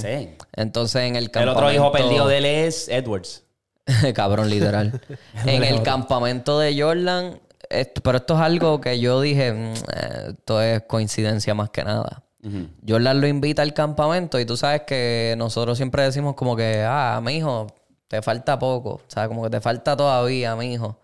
[0.00, 0.36] parecen.
[0.56, 1.58] Entonces en el El campamento...
[1.60, 3.44] otro hijo perdido de él es Edwards.
[4.14, 4.98] Cabrón, literal.
[5.44, 7.38] en el campamento de Jordan,
[7.68, 11.84] esto- pero esto es algo que yo dije, mm, eh, esto es coincidencia más que
[11.84, 12.22] nada.
[12.88, 17.20] Jordan lo invita al campamento y tú sabes que nosotros siempre decimos como que, ah,
[17.22, 17.66] mi hijo,
[18.08, 18.90] te falta poco.
[18.94, 20.98] O sea, como que te falta todavía, mi hijo.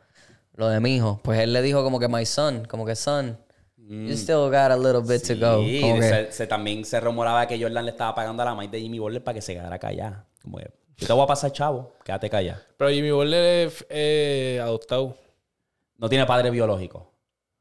[0.55, 1.21] Lo de mi hijo.
[1.23, 3.39] Pues él le dijo como que my son, como que son,
[3.77, 5.57] you still got a little bit to go.
[5.81, 8.71] Como que- se, se- también se rumoraba que Jordan le estaba pagando a la maíz
[8.71, 10.25] de Jimmy Butler para que se quedara callada.
[10.43, 12.63] Como que, yo te voy a pasar, chavo, quédate callada.
[12.79, 15.15] Pero Jimmy Butler es eh, adoptado.
[15.99, 17.13] No tiene padre biológico.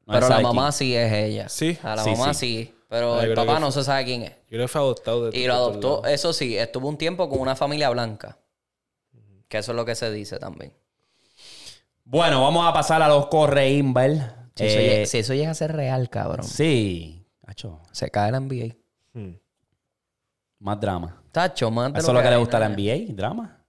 [0.08, 0.72] No pero se la mamá quién.
[0.74, 1.50] sí es ella.
[1.50, 1.78] Sí.
[1.84, 2.40] A la Sí, mamá sí.
[2.66, 2.75] sí.
[2.88, 4.32] Pero Ah, el papá que no fue- se sabe quién es.
[4.32, 5.30] Yo creo que fue adoptado.
[5.32, 8.38] de Y lo adoptó, eso sí, estuvo un tiempo con una familia blanca.
[9.48, 10.74] Que eso es lo que se dice también.
[12.04, 14.22] Bueno, vamos a pasar a los correimbel.
[14.56, 18.38] Si, eso, Eh, si eso llega a ser real, cabrón, Sí, Tacho, se cae la
[18.40, 18.76] NBA.
[19.14, 19.36] Hmm.
[20.60, 21.22] más drama.
[21.32, 22.70] Tacho, más de Eso es lo que le hay, gusta a la.
[22.70, 23.62] NBA, drama.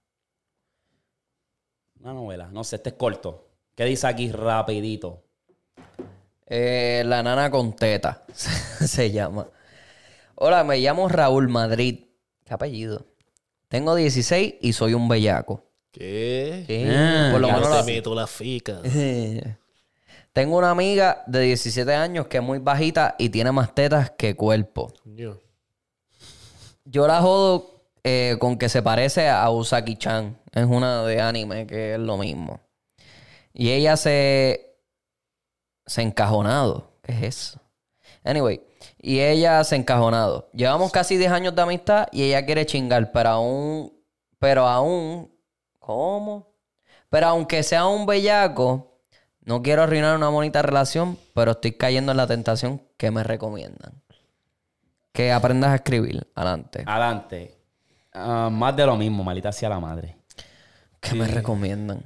[1.99, 2.49] Una novela.
[2.51, 3.49] No sé, este es corto.
[3.75, 5.23] ¿Qué dice aquí rapidito?
[6.49, 9.47] Eh, la nana con teta se llama.
[10.35, 12.05] Hola, me llamo Raúl Madrid.
[12.45, 13.05] ¿Qué apellido?
[13.67, 15.63] Tengo 16 y soy un bellaco.
[15.91, 16.63] ¿Qué?
[16.67, 18.81] Sí, Ah, por lo menos te la- meto la fica.
[20.33, 24.35] Tengo una amiga de 17 años que es muy bajita y tiene más tetas que
[24.35, 24.93] cuerpo.
[26.85, 30.37] Yo la jodo eh, con que se parece a Usaki-chan.
[30.53, 32.59] Es una de anime que es lo mismo.
[33.53, 34.66] Y ella se...
[35.87, 36.91] Se encajonado.
[37.01, 37.61] ¿Qué es eso?
[38.23, 38.61] Anyway.
[38.99, 40.49] Y ella se encajonado.
[40.53, 43.93] Llevamos casi 10 años de amistad y ella quiere chingar, pero aún...
[44.37, 45.31] Pero aún...
[45.79, 46.53] ¿Cómo?
[47.09, 48.99] Pero aunque sea un bellaco,
[49.41, 54.03] no quiero arruinar una bonita relación, pero estoy cayendo en la tentación que me recomiendan.
[55.13, 56.27] Que aprendas a escribir.
[56.35, 56.83] Adelante.
[56.85, 57.57] Adelante.
[58.13, 60.17] Ah, más de lo mismo, malita sea la madre.
[60.99, 62.03] ¿Qué me recomiendan?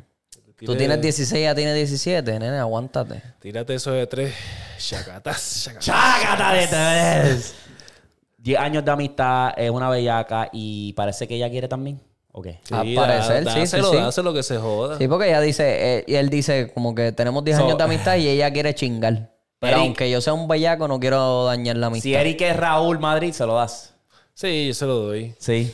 [0.65, 3.21] Tú tienes 16, ella tiene 17, nene, aguántate.
[3.39, 4.33] Tírate eso de tres.
[4.77, 5.85] Chacatas, chacatas.
[5.85, 7.55] ¡Chácata de tres!
[8.37, 11.99] 10 años de amistad, es una bellaca y parece que ella quiere también.
[12.31, 12.59] ¿O qué?
[12.63, 13.95] Sí, Al parecer, da- sí, sí, sí.
[13.97, 14.97] dáselo que se joda.
[14.97, 17.83] Sí, porque ella dice, eh, y él dice como que tenemos 10 So- años de
[17.83, 19.31] amistad y ella quiere chingar.
[19.59, 22.03] Pero Eric- aunque yo sea un bellaco, no quiero dañar la amistad.
[22.03, 23.93] Si Eric es Raúl Madrid, se lo das.
[24.33, 25.35] Sí, yo se lo doy.
[25.37, 25.71] Sí.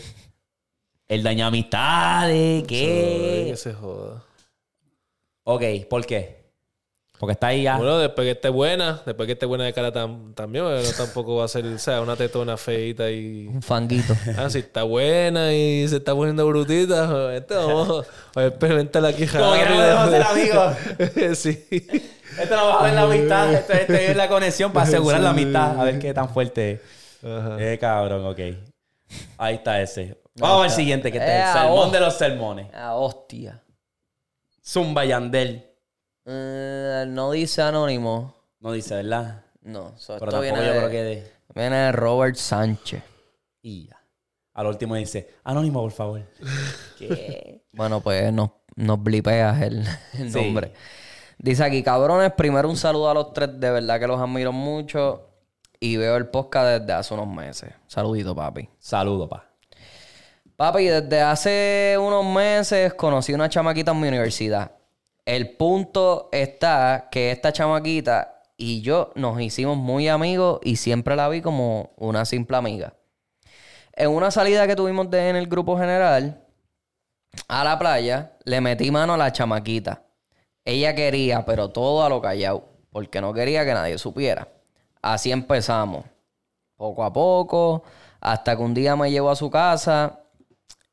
[1.07, 3.45] El daño a amistades, Se lo doy, ¿qué?
[3.51, 4.23] que se joda.
[5.49, 6.35] Ok, ¿por qué?
[7.17, 7.77] Porque está ahí ya.
[7.77, 11.37] Bueno, después que esté buena, después que esté buena de cara tam- también, no tampoco
[11.37, 13.47] va a ser, o sea, una tetona feita y...
[13.47, 14.13] Un fanguito.
[14.37, 18.05] Ah, si está buena y se está poniendo brutita, este vamos
[18.35, 21.37] a experimentar aquí Como que no podemos ser amigos.
[21.39, 21.65] sí.
[22.39, 23.53] Esto no va a ver la amistad.
[23.53, 25.79] Esto, esto es la conexión para asegurar la amistad.
[25.79, 26.79] A ver qué tan fuerte es.
[27.25, 27.55] Ajá.
[27.57, 28.39] Eh, cabrón, ok.
[29.37, 30.21] Ahí está ese.
[30.35, 31.91] Vamos al siguiente, que este es Eh, el sermón oh.
[31.91, 32.67] de los sermones.
[32.73, 33.63] Ah, hostia.
[34.67, 35.65] Zumba Yandel.
[36.25, 38.35] Eh, no dice anónimo.
[38.59, 39.45] No dice, ¿verdad?
[39.61, 41.31] No, so Pero esto tampoco viene yo de, creo que de...
[41.55, 43.03] viene de Robert Sánchez.
[43.61, 43.97] Y ya.
[44.53, 46.21] Al último dice, anónimo, por favor.
[46.97, 47.63] ¿Qué?
[47.71, 50.41] Bueno, pues nos, nos blipeas el, el Sí.
[50.41, 50.73] nombre.
[51.37, 55.29] Dice aquí, cabrones, primero un saludo a los tres, de verdad que los admiro mucho
[55.79, 57.71] y veo el podcast desde hace unos meses.
[57.85, 58.67] Saludito, papi.
[58.79, 59.46] Saludo, pa.
[60.57, 64.71] Papi, desde hace unos meses conocí una chamaquita en mi universidad.
[65.23, 71.29] El punto está que esta chamaquita y yo nos hicimos muy amigos y siempre la
[71.29, 72.95] vi como una simple amiga.
[73.93, 76.43] En una salida que tuvimos de- en el grupo general
[77.47, 80.01] a la playa, le metí mano a la chamaquita.
[80.65, 84.47] Ella quería, pero todo a lo callado, porque no quería que nadie supiera.
[85.03, 86.03] Así empezamos,
[86.75, 87.83] poco a poco,
[88.19, 90.21] hasta que un día me llevó a su casa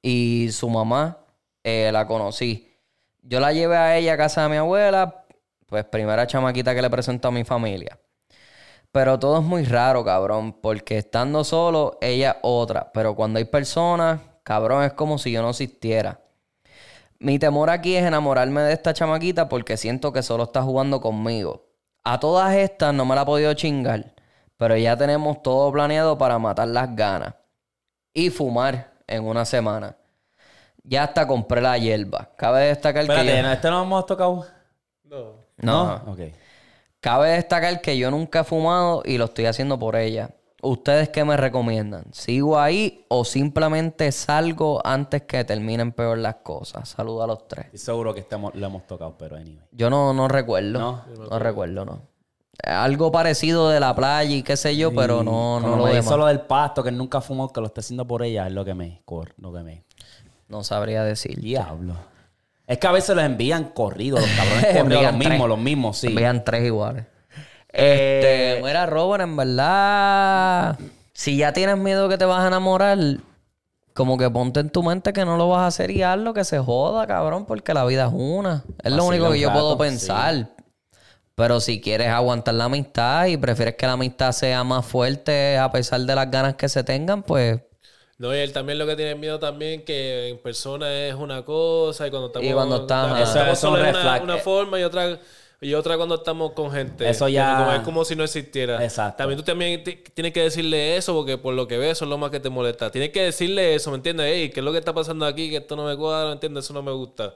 [0.04, 1.16] y su mamá
[1.62, 2.76] eh, la conocí.
[3.22, 5.24] Yo la llevé a ella a casa de mi abuela,
[5.64, 7.98] pues primera chamaquita que le presentó a mi familia.
[8.92, 12.92] Pero todo es muy raro, cabrón, porque estando solo, ella otra.
[12.92, 16.20] Pero cuando hay personas, cabrón, es como si yo no existiera.
[17.18, 21.64] Mi temor aquí es enamorarme de esta chamaquita porque siento que solo está jugando conmigo.
[22.02, 24.14] A todas estas no me la he podido chingar,
[24.58, 27.36] pero ya tenemos todo planeado para matar las ganas.
[28.12, 29.96] Y fumar en una semana.
[30.82, 32.30] Ya hasta compré la hierba.
[32.36, 33.12] Cabe destacar que...
[33.12, 33.52] Espérate, yo- ¿no?
[33.52, 34.46] ¿este no lo hemos tocado?
[35.04, 35.32] No.
[35.56, 35.94] No.
[36.06, 36.20] Ok.
[37.00, 40.30] Cabe destacar que yo nunca he fumado y lo estoy haciendo por ella.
[40.62, 42.04] ¿Ustedes qué me recomiendan?
[42.14, 46.88] ¿Sigo ahí o simplemente salgo antes que terminen peor las cosas?
[46.88, 47.66] Saludos a los tres.
[47.78, 49.66] Seguro que estemos, lo hemos tocado, pero anyway.
[49.72, 50.78] Yo no, no recuerdo.
[50.78, 51.04] No.
[51.30, 52.00] No, recuerdo, no.
[52.62, 55.90] Algo parecido de la playa y qué sé yo, pero no, no Como lo me
[55.90, 56.06] demás.
[56.06, 58.52] hizo lo del pasto, que él nunca fumó, que lo está haciendo por ella, es
[58.52, 59.02] lo que me...
[59.38, 59.84] Lo que me...
[60.48, 61.40] No sabría decir.
[61.40, 61.94] Diablo.
[62.66, 65.98] Es que a veces los envían corridos, los cabrones corridos, Envían los mismos, los mismos,
[65.98, 66.12] sí.
[66.14, 67.04] Vean tres iguales.
[67.72, 70.78] Eh, Este, mira, Robert, en verdad,
[71.12, 72.98] si ya tienes miedo que te vas a enamorar,
[73.94, 76.44] como que ponte en tu mente que no lo vas a hacer y hazlo, que
[76.44, 78.64] se joda, cabrón, porque la vida es una.
[78.82, 80.48] Es lo único que yo rato, puedo pensar.
[81.36, 85.70] Pero si quieres aguantar la amistad y prefieres que la amistad sea más fuerte a
[85.72, 87.60] pesar de las ganas que se tengan, pues
[88.18, 92.06] No, y él también lo que tiene miedo también que en persona es una cosa
[92.06, 95.18] y cuando estamos, Y cuando Eso- estamos eso es una, una forma y otra
[95.60, 97.08] y otra cuando estamos con gente.
[97.08, 98.84] Eso ya- Como- Es como si no existiera.
[98.84, 99.16] Exacto.
[99.18, 102.10] También tú también ti- tienes que decirle eso porque por lo que ves eso es
[102.10, 102.90] lo más que te molesta.
[102.90, 104.26] Tienes que decirle eso, ¿me entiendes?
[104.26, 105.48] Ey, ¿qué es lo que está pasando aquí?
[105.50, 106.64] Que esto no me cuadra, ¿me entiendes?
[106.66, 107.34] Eso no me gusta.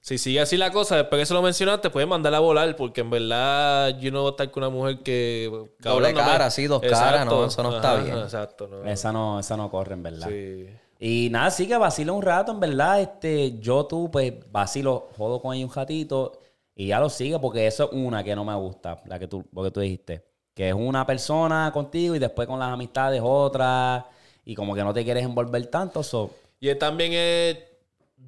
[0.00, 3.02] Si sigue así la cosa, después que se lo mencionaste, puedes mandarla a volar porque
[3.02, 5.50] en verdad yo no voy a estar con una mujer que...
[5.78, 8.16] Doble no me- cara, sí, dos caras, no, eso no está bien.
[8.18, 8.84] Exacto, no.
[8.88, 10.28] Esa no, esa no corre, en verdad.
[10.28, 10.68] Sí.
[10.98, 13.00] Y nada, sí que vacilo un rato, en verdad.
[13.00, 16.32] Este, yo tú, pues, vacilo, jodo con ella un ratito
[16.74, 19.44] y ya lo sigue, porque eso es una que no me gusta, la que tú,
[19.52, 20.24] lo que tú dijiste.
[20.54, 24.06] Que es una persona contigo y después con las amistades otra,
[24.46, 27.58] y como que no te quieres envolver tanto, so, Y él también es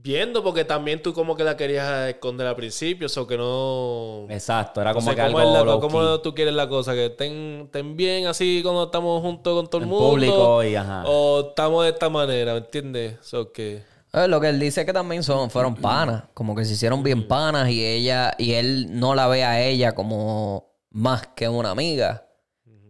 [0.02, 4.26] viendo, porque también tú como que la querías esconder al principio, eso que no...
[4.28, 6.92] exacto, era No como sé que cómo, algo es la- cómo tú quieres la cosa,
[6.94, 10.10] que estén, estén bien así cuando estamos juntos con todo el En mundo.
[10.10, 11.04] público y ajá.
[11.06, 13.16] O estamos de esta manera, ¿me entiendes?
[13.22, 13.82] So que...
[14.14, 17.26] Eh, lo que él dice que también son, fueron panas, como que se hicieron bien
[17.28, 22.26] panas y ella, y él no la ve a ella como más que una amiga.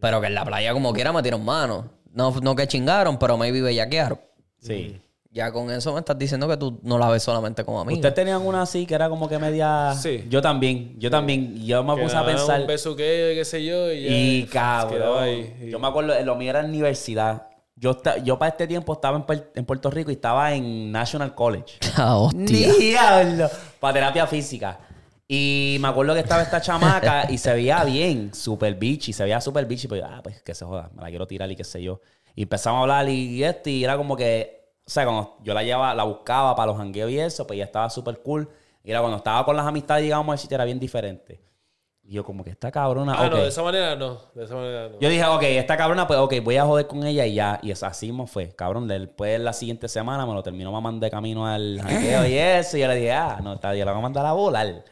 [0.01, 1.85] Pero que en la playa como quiera metieron manos.
[2.13, 4.19] No, no que chingaron, pero maybe bellaquearon.
[4.59, 5.01] Sí.
[5.33, 7.97] Ya con eso me estás diciendo que tú no la ves solamente como amiga.
[7.97, 9.95] Ustedes tenían una así que era como que media.
[9.95, 10.27] Sí.
[10.29, 11.65] Yo también, yo también.
[11.65, 12.61] Yo me que puse a pensar.
[12.61, 15.23] Un beso que, qué sé yo, y, ya, cabrón.
[15.23, 15.57] ahí.
[15.63, 17.47] Y- Yo me acuerdo, lo mío era en universidad.
[17.77, 21.79] Yo, yo para este tiempo estaba en, en Puerto Rico y estaba en National College.
[21.97, 22.73] Ah, hostia.
[22.75, 23.49] Diablo.
[23.81, 24.81] Para terapia física.
[25.27, 29.41] Y me acuerdo que estaba esta chamaca y se veía bien, super bitchy, se veía
[29.41, 31.83] super bitchy, pues, ah, pues que se joda, me la quiero tirar y qué sé
[31.83, 32.01] yo.
[32.35, 35.55] Y empezamos a hablar y, y esto, y era como que, o sea, cuando yo
[35.55, 38.49] la llevaba, la buscaba para los jangueos y eso, pues ya estaba súper cool.
[38.85, 41.41] Y era cuando estaba con las amistades, digamos, sitio era bien diferente.
[42.05, 43.31] Y yo como que esta cabrona, Ah, ok.
[43.31, 44.19] no, de esa manera no.
[44.35, 44.99] De esa manera no.
[44.99, 47.61] Yo dije, ok, esta cabrona, pues, ok, voy a joder con ella y ya.
[47.63, 48.49] Y eso así me fue.
[48.57, 52.77] Cabrón, después la siguiente semana me lo terminó mamando de camino al jangueo y eso.
[52.77, 54.85] Y yo le dije, ah, no, está, yo la voy a mandar a volar.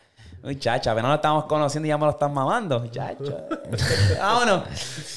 [0.45, 2.79] Muchacha, apenas nos estamos conociendo y ya me lo están mamando.
[2.79, 3.39] Muchacho.
[4.19, 4.63] Vámonos.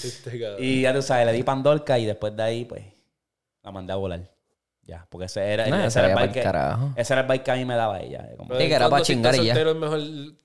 [0.03, 0.55] Este.
[0.59, 2.83] Y ya tú sabes, le di pandorca y después de ahí, pues,
[3.61, 4.19] la mandé a volar.
[4.85, 7.43] Ya, porque ese era, No, ese ese era el bike que, ese era el bike
[7.43, 8.27] que a mí me daba ella.
[8.35, 9.99] Como- Sí, que era cuando pa' si chingar soltero es mejor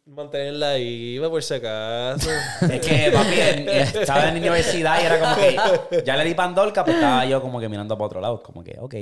[0.07, 2.31] mantenerla ahí, por si acaso.
[2.71, 6.85] Es que, papi, estaba en la universidad y era como que ya le di pandorca,
[6.85, 8.41] pues estaba yo como que mirando para otro lado.
[8.43, 8.95] Como que, ok.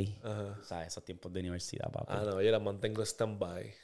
[0.63, 0.89] ¿Sabes?
[0.89, 2.07] Esos tiempos de universidad, papi.
[2.17, 3.75] ah, no, yo la mantengo stand-by.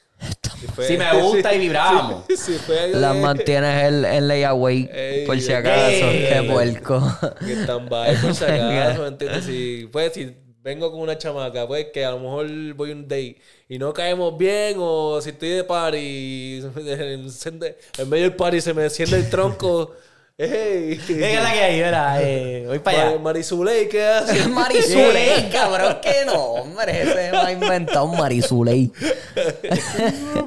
[0.87, 1.69] Sí, me gusta y.
[2.37, 5.57] Sí, algo Las mantienes en, en layaway Ey, por si ey.
[5.57, 6.05] acaso.
[6.09, 7.17] Qué puerco.
[7.45, 9.45] Que stand-by, por si acaso, ¿me entiendes?
[9.45, 13.03] Si, pues, si vengo con una chamaca, pues, que a lo mejor voy a un
[13.03, 13.35] date
[13.67, 18.23] y no caemos bien, o si estoy de party y se me enciende- en medio
[18.23, 19.91] del party se me enciende el tronco.
[20.37, 20.99] ¡Ey!
[21.05, 21.79] ¿Qué es la que hay?
[21.79, 23.19] Era, eh, voy para allá.
[23.19, 24.47] Marizuley, ¿qué hace?
[24.49, 27.03] Marizuley, cabrón, qué nombre.
[27.03, 28.91] Ese me ha inventado un Marizuley.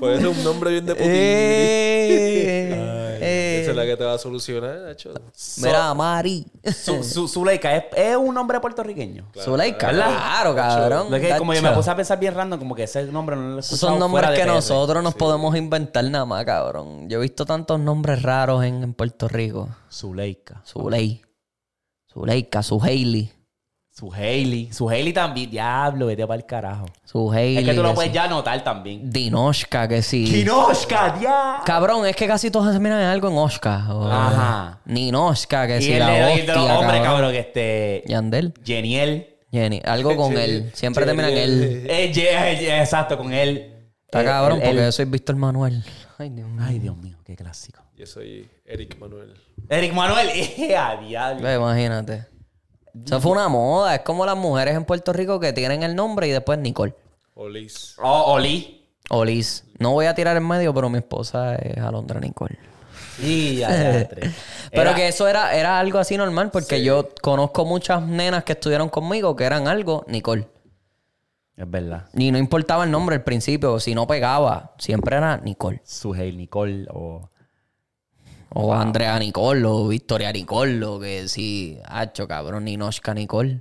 [0.01, 1.11] Pues es un nombre bien de putín.
[3.21, 3.61] Eh.
[3.63, 5.13] Esa es la que te va a solucionar, Nacho.
[5.59, 6.47] Mira, Mari.
[6.65, 9.29] Su, su, Zuleika, ¿es, es un nombre puertorriqueño.
[9.39, 10.09] Zuleika, ¿verdad?
[10.09, 11.15] claro, cabrón.
[11.15, 13.43] Es que como yo me puse a pensar bien random, como que ese nombre no
[13.55, 14.55] lo he son nombres fuera de que PR.
[14.55, 17.09] nosotros nos podemos inventar nada más, cabrón.
[17.09, 19.69] Yo he visto tantos nombres raros en, en Puerto Rico.
[19.91, 20.63] Zuleika.
[20.67, 21.23] Zuley.
[22.13, 23.33] Zuleika, su Hailey.
[23.99, 24.71] Su Hailey.
[24.75, 25.51] Su Hailey también.
[25.51, 26.85] Diablo, vete para el carajo.
[27.05, 27.59] Su Hailey.
[27.59, 29.09] Es que tú lo puedes ya notar también.
[29.11, 30.25] Dinoshka, que sí.
[30.27, 31.61] ¡Kinoshka, ya!
[31.65, 33.91] Cabrón, es que casi todos se miran en algo en Oscar.
[33.91, 34.81] o- Ajá.
[34.85, 37.03] Ninoshka, que Y sí, el la de, hostia, y de los hombres, cabrón.
[37.05, 38.05] cabrón, que este...
[38.07, 38.53] Yandel.
[38.63, 39.29] Geniel.
[39.51, 39.81] Jenny.
[39.85, 40.71] Algo con él.
[40.75, 41.87] Siempre terminan en él.
[41.89, 43.73] Eh, ye- eh, exacto, con él.
[44.05, 45.83] Está Eh, cabrón, porque él- yo soy Víctor Manuel.
[46.19, 46.63] Ay, Dios mío.
[46.67, 47.83] Ay, Dios mío, qué clásico.
[47.97, 49.33] Yo soy Eric Manuel.
[49.71, 50.29] Eric Manuel.
[50.35, 51.43] ¡Eh, a diablo!
[51.43, 52.27] Ve, imagínate.
[53.05, 53.95] Eso fue una moda.
[53.97, 56.95] Es como las mujeres en Puerto Rico que tienen el nombre y después Nicole.
[57.35, 57.95] Olis.
[58.03, 58.87] Oh, Oli.
[59.11, 59.65] O Liz.
[59.79, 62.59] No voy a tirar en medio, pero mi esposa es Alondra Nicole.
[63.23, 63.69] Y ya.
[64.71, 68.53] Pero Era- que eso era, era algo así normal, porque yo conozco muchas nenas que
[68.53, 70.47] estuvieron conmigo que eran algo Nicole.
[71.57, 72.09] Es verdad.
[72.15, 75.81] Y no importaba el nombre al principio, si no pegaba, siempre era Nicole.
[75.85, 77.31] Suheil Nicole o...
[78.59, 83.61] O Andrea Nicole, o Victoria Nicole, o que sí, hacho, cabrón, Ninoshka Nicole.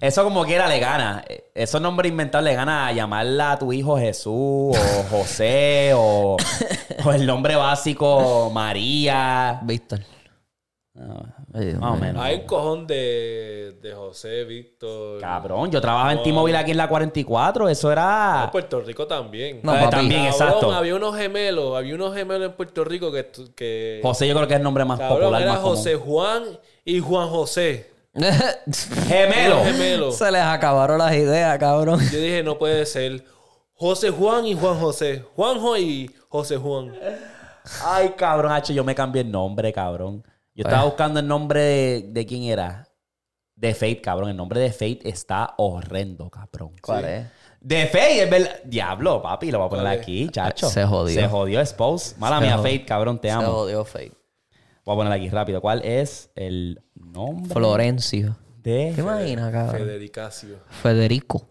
[0.00, 1.24] Eso como quiera le gana.
[1.26, 4.32] Eh, Esos nombres inventados le gana a llamarla a tu hijo Jesús
[4.76, 6.36] o José o,
[7.04, 9.60] o el nombre básico María.
[9.62, 10.00] Víctor.
[11.54, 12.22] Ay, Dios Más o menos.
[12.22, 15.20] Hay un cojón de, de José, Víctor.
[15.20, 17.68] Cabrón, yo trabajaba en T-Mobile aquí en la 44.
[17.70, 18.42] Eso era...
[18.44, 19.60] En Puerto Rico también.
[19.62, 19.90] No, Eh, papi.
[19.96, 20.72] también, Cabrón, exacto.
[20.72, 23.30] Había unos gemelos, había unos gemelos en Puerto Rico que...
[23.56, 25.76] que José yo creo que es el nombre más cabrón, popular, era más común.
[25.76, 26.42] José Juan
[26.84, 27.90] y Juan José.
[29.08, 29.60] Gemelo.
[29.62, 30.16] Unos gemelos.
[30.18, 32.00] Se les acabaron las ideas, cabrón.
[32.12, 33.24] Yo dije, no puede ser.
[33.74, 35.24] José Juan y Juan José.
[35.34, 36.94] Juanjo y José Juan.
[37.84, 40.22] Ay, cabrón, H, yo me cambié el nombre, cabrón.
[40.54, 42.86] Yo estaba buscando el nombre de, de quién era.
[43.54, 44.30] De Fate, cabrón.
[44.30, 46.72] El nombre de Fate está horrendo, cabrón.
[46.82, 47.26] ¿Cuál es?
[47.60, 48.50] De Fate, es verdad.
[48.64, 50.68] Diablo, papi, lo voy a poner aquí, chacho.
[50.68, 51.20] Se jodió.
[51.20, 52.16] Se jodió, Expose.
[52.18, 52.72] Mala Se mía, jodió.
[52.72, 53.46] Fate, cabrón, te Se amo.
[53.48, 54.14] jodió fake.
[54.84, 55.60] Voy a poner aquí rápido.
[55.60, 58.36] ¿Cuál es el nombre Florencio.
[58.62, 59.76] de ¿Te imaginas, cabrón?
[59.86, 60.56] Federicacio.
[60.82, 61.48] Federico.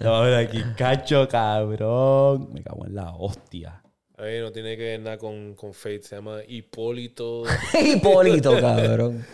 [0.00, 2.50] Lo voy a ver aquí, cacho, cabrón.
[2.52, 3.80] Me cago en la hostia.
[4.18, 6.02] A ver, no tiene que ver nada con, con Fate.
[6.02, 7.44] Se llama Hipólito.
[7.84, 9.26] Hipólito, cabrón.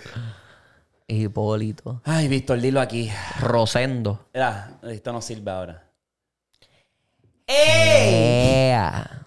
[1.07, 2.01] Hipólito.
[2.05, 3.11] Ay, Víctor, dilo aquí.
[3.41, 4.27] Rosendo.
[4.35, 5.85] Mira, esto no sirve ahora.
[7.47, 9.27] Ea.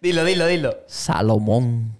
[0.00, 0.76] Dilo, dilo, dilo.
[0.86, 1.96] Salomón.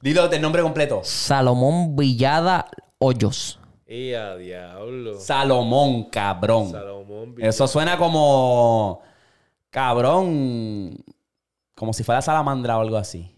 [0.00, 1.00] Dilo del nombre completo.
[1.04, 2.66] Salomón Villada
[2.98, 3.58] Hoyos.
[3.86, 5.18] ¡Eh, a diablo!
[5.18, 6.70] Salomón, cabrón.
[6.70, 7.34] Salomón.
[7.34, 9.02] Villa- Eso suena como.
[9.68, 10.96] Cabrón.
[11.80, 13.34] Como si fuera salamandra o algo así.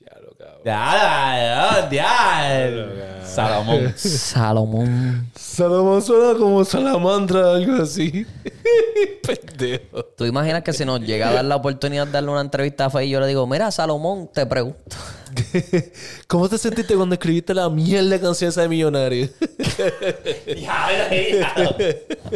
[0.00, 0.62] Diablo, cabrón.
[0.64, 3.24] Ya, ya, ya.
[3.24, 3.94] Salomón.
[3.96, 5.30] Salomón.
[5.36, 8.26] Salomón suena como salamandra, algo así.
[9.22, 10.02] Pendejo.
[10.16, 12.90] ¿Tú imaginas que si nos llega a dar la oportunidad de darle una entrevista a
[12.90, 14.96] Fe y yo le digo, mira, Salomón, te pregunto.
[16.26, 19.28] ¿Cómo te sentiste cuando escribiste la mierda canción esa de millonario?
[20.46, 21.76] Diablo,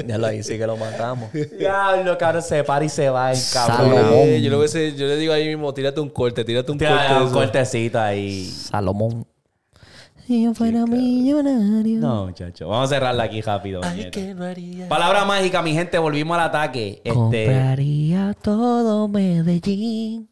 [0.07, 1.31] Ya lo ahí sí que lo matamos.
[1.33, 3.77] Diablo, cabrón, se para y se va en cabrón.
[3.95, 4.13] Salomón.
[4.15, 7.09] Eh, yo, lo hubiese- yo le digo ahí mismo, tírate un corte, tírate un Tira
[7.09, 7.25] corte.
[7.25, 8.45] un cortecito ahí.
[8.47, 9.27] Salomón.
[10.27, 12.01] Si yo fuera millonario.
[12.01, 12.67] No, muchacho.
[12.69, 13.81] Vamos a cerrarla aquí rápido.
[13.85, 14.89] Ay, que no haría.
[14.89, 15.99] Palabra mágica, mi gente.
[15.99, 17.01] Volvimos al ataque.
[17.05, 17.15] Este.
[17.15, 20.29] Compraría todo Medellín.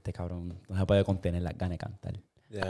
[0.00, 2.14] Este cabrón no se puede contener las ganas de cantar.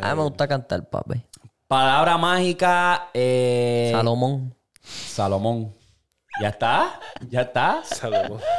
[0.03, 1.23] A mí me gusta cantar, papi.
[1.69, 3.09] Palabra mágica.
[3.15, 4.53] Eh, Salomón.
[4.83, 5.73] Salomón.
[6.43, 6.99] ¿Ya está?
[7.29, 7.83] ¿Ya está?
[7.85, 8.41] Salomón.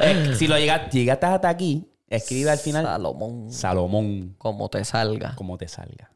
[0.00, 3.52] Eh, si lo llegaste, llegaste hasta aquí, escribe al final Salomón.
[3.52, 5.34] Salomón, Como te salga.
[5.36, 6.10] como te salga.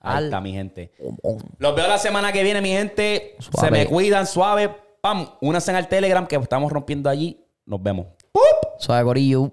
[0.00, 0.92] Ahí está, mi gente.
[0.96, 1.44] Salomón.
[1.58, 3.36] Los veo la semana que viene, mi gente.
[3.38, 3.66] Suave.
[3.66, 4.74] Se me cuidan, suave.
[5.02, 7.44] Pam, únanse al Telegram que estamos rompiendo allí.
[7.66, 8.06] Nos vemos.
[8.78, 9.52] Suave, gorillo.